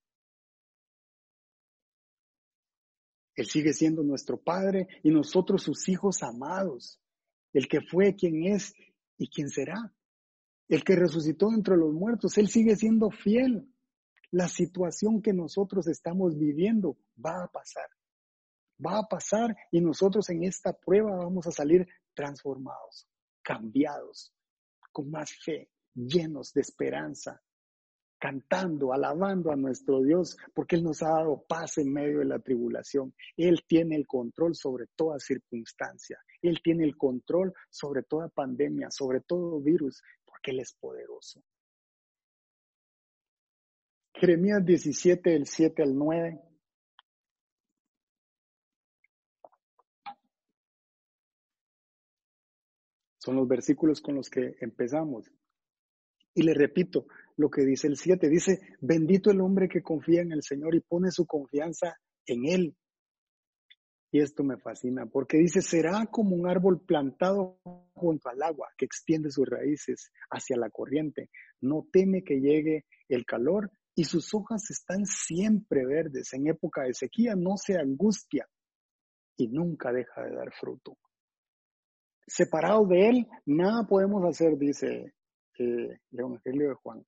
Él 3.36 3.46
sigue 3.46 3.72
siendo 3.72 4.04
nuestro 4.04 4.38
Padre 4.38 4.88
y 5.02 5.12
nosotros 5.12 5.64
sus 5.64 5.88
hijos 5.88 6.24
amados. 6.24 7.00
El 7.54 7.70
que 7.70 7.80
fue, 7.80 8.16
quien 8.16 8.48
es 8.48 8.74
y 9.18 9.30
quien 9.30 9.48
será 9.48 9.94
el 10.68 10.84
que 10.84 10.96
resucitó 10.96 11.52
entre 11.52 11.78
los 11.78 11.94
muertos, 11.94 12.38
Él 12.38 12.48
sigue 12.48 12.76
siendo 12.76 13.10
fiel. 13.12 13.72
La 14.32 14.48
situación 14.48 15.22
que 15.22 15.34
nosotros 15.34 15.88
estamos 15.88 16.38
viviendo 16.38 16.98
va 17.24 17.44
a 17.44 17.48
pasar. 17.48 17.88
Va 18.84 19.00
a 19.00 19.08
pasar 19.08 19.56
y 19.72 19.80
nosotros 19.80 20.30
en 20.30 20.44
esta 20.44 20.74
prueba 20.74 21.16
vamos 21.16 21.48
a 21.48 21.52
salir 21.52 21.88
transformados, 22.14 23.08
cambiados, 23.42 24.34
con 24.92 25.10
más 25.12 25.32
fe, 25.44 25.70
llenos 25.94 26.52
de 26.54 26.62
esperanza, 26.62 27.42
cantando, 28.18 28.92
alabando 28.92 29.52
a 29.52 29.56
nuestro 29.56 30.02
Dios, 30.02 30.36
porque 30.54 30.76
Él 30.76 30.84
nos 30.84 31.04
ha 31.04 31.10
dado 31.10 31.46
paz 31.48 31.78
en 31.78 31.94
medio 31.94 32.20
de 32.20 32.26
la 32.26 32.40
tribulación. 32.40 33.14
Él 33.38 33.62
tiene 33.68 33.96
el 33.96 34.08
control 34.08 34.56
sobre 34.56 34.88
toda 34.96 35.20
circunstancia. 35.20 36.18
Él 36.42 36.60
tiene 36.64 36.84
el 36.84 36.98
control 36.98 37.54
sobre 37.70 38.04
toda 38.04 38.30
pandemia, 38.30 38.90
sobre 38.90 39.22
todo 39.22 39.62
virus, 39.62 40.02
porque 40.36 40.52
Él 40.52 40.60
es 40.60 40.74
poderoso. 40.74 41.42
Jeremías 44.16 44.66
17, 44.66 45.30
del 45.30 45.48
7 45.48 45.82
al 45.82 45.96
9. 45.96 46.42
Son 53.18 53.38
los 53.38 53.48
versículos 53.48 54.02
con 54.02 54.16
los 54.16 54.30
que 54.30 54.58
empezamos. 54.60 55.32
Y 56.34 56.44
le 56.44 56.54
repito 56.54 57.08
lo 57.38 57.50
que 57.50 57.64
dice 57.64 57.88
el 57.88 57.96
7. 57.96 58.28
Dice, 58.28 58.60
bendito 58.82 59.32
el 59.32 59.40
hombre 59.40 59.70
que 59.70 59.82
confía 59.82 60.22
en 60.22 60.34
el 60.34 60.44
Señor 60.44 60.76
y 60.76 60.82
pone 60.82 61.12
su 61.12 61.26
confianza 61.26 61.96
en 62.26 62.46
Él. 62.46 62.76
Y 64.16 64.22
esto 64.22 64.46
me 64.46 64.56
fascina 64.56 65.06
porque 65.08 65.36
dice, 65.36 65.62
será 65.62 66.06
como 66.10 66.38
un 66.38 66.48
árbol 66.48 66.80
plantado 66.80 67.60
junto 67.96 68.30
al 68.30 68.42
agua 68.44 68.70
que 68.78 68.86
extiende 68.86 69.30
sus 69.30 69.46
raíces 69.46 70.10
hacia 70.30 70.56
la 70.56 70.70
corriente. 70.70 71.30
No 71.60 71.86
teme 71.92 72.24
que 72.24 72.40
llegue 72.40 72.86
el 73.10 73.26
calor 73.26 73.70
y 73.94 74.06
sus 74.06 74.34
hojas 74.34 74.72
están 74.72 75.06
siempre 75.06 75.86
verdes. 75.86 76.32
En 76.32 76.48
época 76.48 76.84
de 76.84 76.94
sequía 76.94 77.36
no 77.36 77.58
se 77.58 77.78
angustia 77.78 78.48
y 79.36 79.50
nunca 79.50 79.92
deja 79.92 80.24
de 80.24 80.34
dar 80.34 80.54
fruto. 80.54 80.98
Separado 82.26 82.86
de 82.86 83.10
él, 83.10 83.28
nada 83.46 83.86
podemos 83.86 84.24
hacer, 84.24 84.58
dice 84.58 85.14
eh, 85.60 86.00
el 86.12 86.20
Evangelio 86.20 86.70
de 86.70 86.76
Juan. 86.76 87.06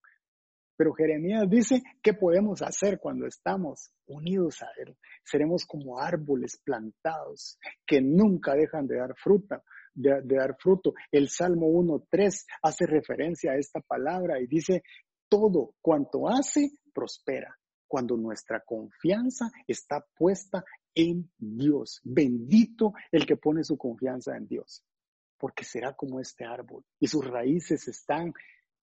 Pero 0.78 0.94
Jeremías 0.94 1.50
dice, 1.50 1.82
¿qué 2.04 2.14
podemos 2.14 2.62
hacer 2.62 3.00
cuando 3.00 3.26
estamos 3.26 3.90
unidos 4.06 4.62
a 4.62 4.68
Él? 4.78 4.96
Seremos 5.24 5.66
como 5.66 6.00
árboles 6.00 6.62
plantados 6.64 7.58
que 7.84 8.00
nunca 8.00 8.54
dejan 8.54 8.86
de 8.86 8.98
dar 8.98 9.16
fruta, 9.18 9.64
de, 9.96 10.22
dar 10.24 10.56
fruto. 10.60 10.94
El 11.12 11.30
Salmo 11.30 11.66
1.3 11.68 12.46
hace 12.62 12.86
referencia 12.86 13.54
a 13.54 13.58
esta 13.58 13.82
palabra 13.82 14.40
y 14.40 14.46
dice, 14.46 14.84
todo 15.28 15.74
cuanto 15.82 16.30
hace, 16.30 16.70
prospera. 16.94 17.58
Cuando 17.88 18.16
nuestra 18.16 18.62
confianza 18.64 19.50
está 19.66 20.06
puesta 20.16 20.64
en 20.94 21.32
Dios. 21.38 22.02
Bendito 22.04 22.94
el 23.12 23.26
que 23.26 23.38
pone 23.38 23.64
su 23.64 23.78
confianza 23.78 24.36
en 24.36 24.46
Dios, 24.46 24.84
porque 25.40 25.64
será 25.64 25.96
como 25.96 26.20
este 26.20 26.44
árbol 26.46 26.84
y 27.00 27.08
sus 27.08 27.26
raíces 27.26 27.88
están 27.88 28.34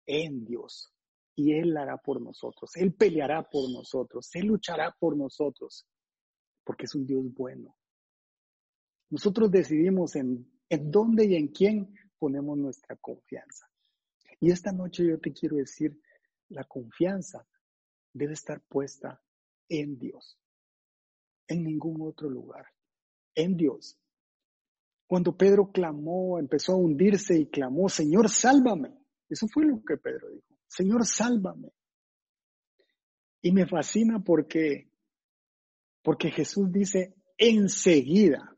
en 0.06 0.44
Dios 0.44 0.92
y 1.40 1.54
Él 1.54 1.78
hará 1.78 1.96
por 1.96 2.22
nosotros, 2.22 2.76
Él 2.76 2.94
peleará 2.94 3.50
por 3.50 3.72
nosotros, 3.72 4.30
Él 4.36 4.48
luchará 4.48 4.94
por 5.00 5.16
nosotros, 5.16 5.88
porque 6.66 6.84
es 6.84 6.94
un 6.96 7.06
Dios 7.06 7.24
bueno. 7.34 7.78
Nosotros 9.10 9.50
decidimos 9.50 10.18
en, 10.18 10.52
en 10.68 10.92
dónde 10.92 11.28
y 11.28 11.36
en 11.36 11.48
quién 11.48 11.96
ponemos 12.18 12.58
nuestra 12.58 12.98
confianza. 12.98 13.68
Y 14.42 14.52
esta 14.52 14.74
noche 14.74 15.08
yo 15.08 15.18
te 15.18 15.32
quiero 15.32 15.56
decir, 15.56 15.98
la 16.50 16.66
confianza 16.66 17.48
debe 18.14 18.34
estar 18.34 18.62
puesta 18.68 19.22
en 19.70 19.98
Dios, 19.98 20.38
en 21.48 21.64
ningún 21.64 22.02
otro 22.02 22.30
lugar, 22.30 22.66
en 23.34 23.56
Dios. 23.56 23.98
Cuando 25.08 25.38
Pedro 25.38 25.72
clamó, 25.72 26.38
empezó 26.38 26.74
a 26.74 26.78
hundirse 26.78 27.40
y 27.40 27.50
clamó, 27.50 27.88
Señor, 27.88 28.30
sálvame. 28.30 28.94
Eso 29.30 29.48
fue 29.48 29.66
lo 29.66 29.82
que 29.86 29.96
Pedro 29.96 30.30
dijo. 30.32 30.59
Señor, 30.70 31.06
sálvame. 31.06 31.74
Y 33.42 33.52
me 33.52 33.66
fascina 33.66 34.20
porque, 34.20 34.90
porque 36.02 36.30
Jesús 36.32 36.72
dice, 36.72 37.16
enseguida 37.38 38.56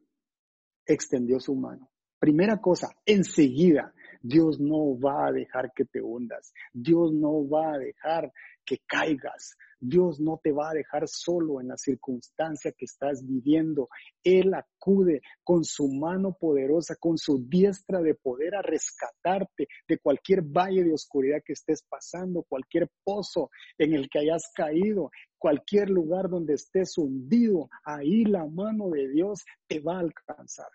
extendió 0.86 1.40
su 1.40 1.56
mano. 1.56 1.90
Primera 2.20 2.60
cosa, 2.60 2.90
enseguida. 3.06 3.94
Dios 4.22 4.60
no 4.60 5.00
va 5.00 5.28
a 5.28 5.32
dejar 5.32 5.72
que 5.74 5.86
te 5.86 6.02
hundas. 6.02 6.54
Dios 6.74 7.12
no 7.14 7.48
va 7.48 7.74
a 7.74 7.80
dejar 7.80 8.32
que 8.64 8.78
caigas. 8.86 9.56
Dios 9.82 10.20
no 10.20 10.40
te 10.42 10.52
va 10.52 10.70
a 10.70 10.74
dejar 10.74 11.08
solo 11.08 11.60
en 11.60 11.70
la 11.70 11.78
circunstancia 11.78 12.72
que 12.72 12.86
estás 12.86 13.26
viviendo. 13.26 13.90
Él 14.24 14.54
acude 14.54 15.22
con 15.44 15.64
su 15.64 15.88
mano 15.88 16.38
poderosa, 16.40 16.96
con 16.96 17.18
su 17.18 17.44
diestra 17.50 18.00
de 18.02 18.14
poder 18.14 18.56
a 18.56 18.62
rescatarte 18.62 19.68
de 19.88 19.98
cualquier 19.98 20.44
valle 20.44 20.84
de 20.84 20.94
oscuridad 20.94 21.42
que 21.44 21.54
estés 21.54 21.84
pasando, 21.90 22.44
cualquier 22.44 22.90
pozo 23.04 23.50
en 23.80 23.96
el 23.96 24.08
que 24.08 24.20
hayas 24.20 24.52
caído, 24.54 25.10
cualquier 25.40 25.90
lugar 25.90 26.30
donde 26.30 26.54
estés 26.54 26.96
hundido. 27.00 27.68
Ahí 27.84 28.24
la 28.24 28.46
mano 28.46 28.90
de 28.90 29.10
Dios 29.10 29.44
te 29.68 29.80
va 29.80 29.98
a 29.98 30.02
alcanzar. 30.02 30.70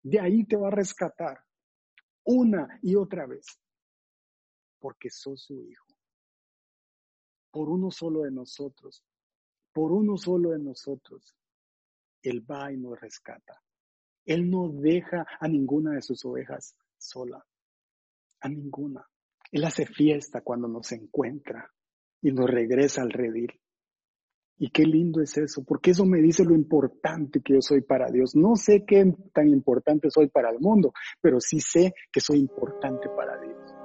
De 0.00 0.20
ahí 0.20 0.44
te 0.44 0.56
va 0.56 0.68
a 0.68 0.70
rescatar 0.70 1.40
una 2.24 2.78
y 2.82 2.94
otra 2.94 3.26
vez, 3.26 3.46
porque 4.78 5.10
sos 5.10 5.42
su 5.42 5.60
hijo. 5.64 5.87
Por 7.50 7.68
uno 7.68 7.90
solo 7.90 8.22
de 8.22 8.30
nosotros, 8.30 9.02
por 9.72 9.92
uno 9.92 10.16
solo 10.16 10.50
de 10.50 10.58
nosotros, 10.58 11.34
Él 12.22 12.44
va 12.48 12.72
y 12.72 12.76
nos 12.76 13.00
rescata. 13.00 13.62
Él 14.24 14.50
no 14.50 14.68
deja 14.68 15.26
a 15.40 15.48
ninguna 15.48 15.94
de 15.94 16.02
sus 16.02 16.24
ovejas 16.24 16.76
sola, 16.98 17.44
a 18.40 18.48
ninguna. 18.48 19.06
Él 19.50 19.64
hace 19.64 19.86
fiesta 19.86 20.42
cuando 20.42 20.68
nos 20.68 20.92
encuentra 20.92 21.70
y 22.20 22.32
nos 22.32 22.50
regresa 22.50 23.02
al 23.02 23.10
redil. 23.10 23.58
Y 24.58 24.70
qué 24.70 24.82
lindo 24.82 25.22
es 25.22 25.38
eso, 25.38 25.62
porque 25.64 25.92
eso 25.92 26.04
me 26.04 26.20
dice 26.20 26.44
lo 26.44 26.54
importante 26.54 27.40
que 27.40 27.54
yo 27.54 27.62
soy 27.62 27.80
para 27.82 28.10
Dios. 28.10 28.34
No 28.34 28.56
sé 28.56 28.84
qué 28.84 29.10
tan 29.32 29.48
importante 29.48 30.10
soy 30.10 30.28
para 30.28 30.50
el 30.50 30.58
mundo, 30.58 30.92
pero 31.20 31.40
sí 31.40 31.60
sé 31.60 31.94
que 32.10 32.20
soy 32.20 32.40
importante 32.40 33.08
para 33.08 33.40
Dios. 33.40 33.67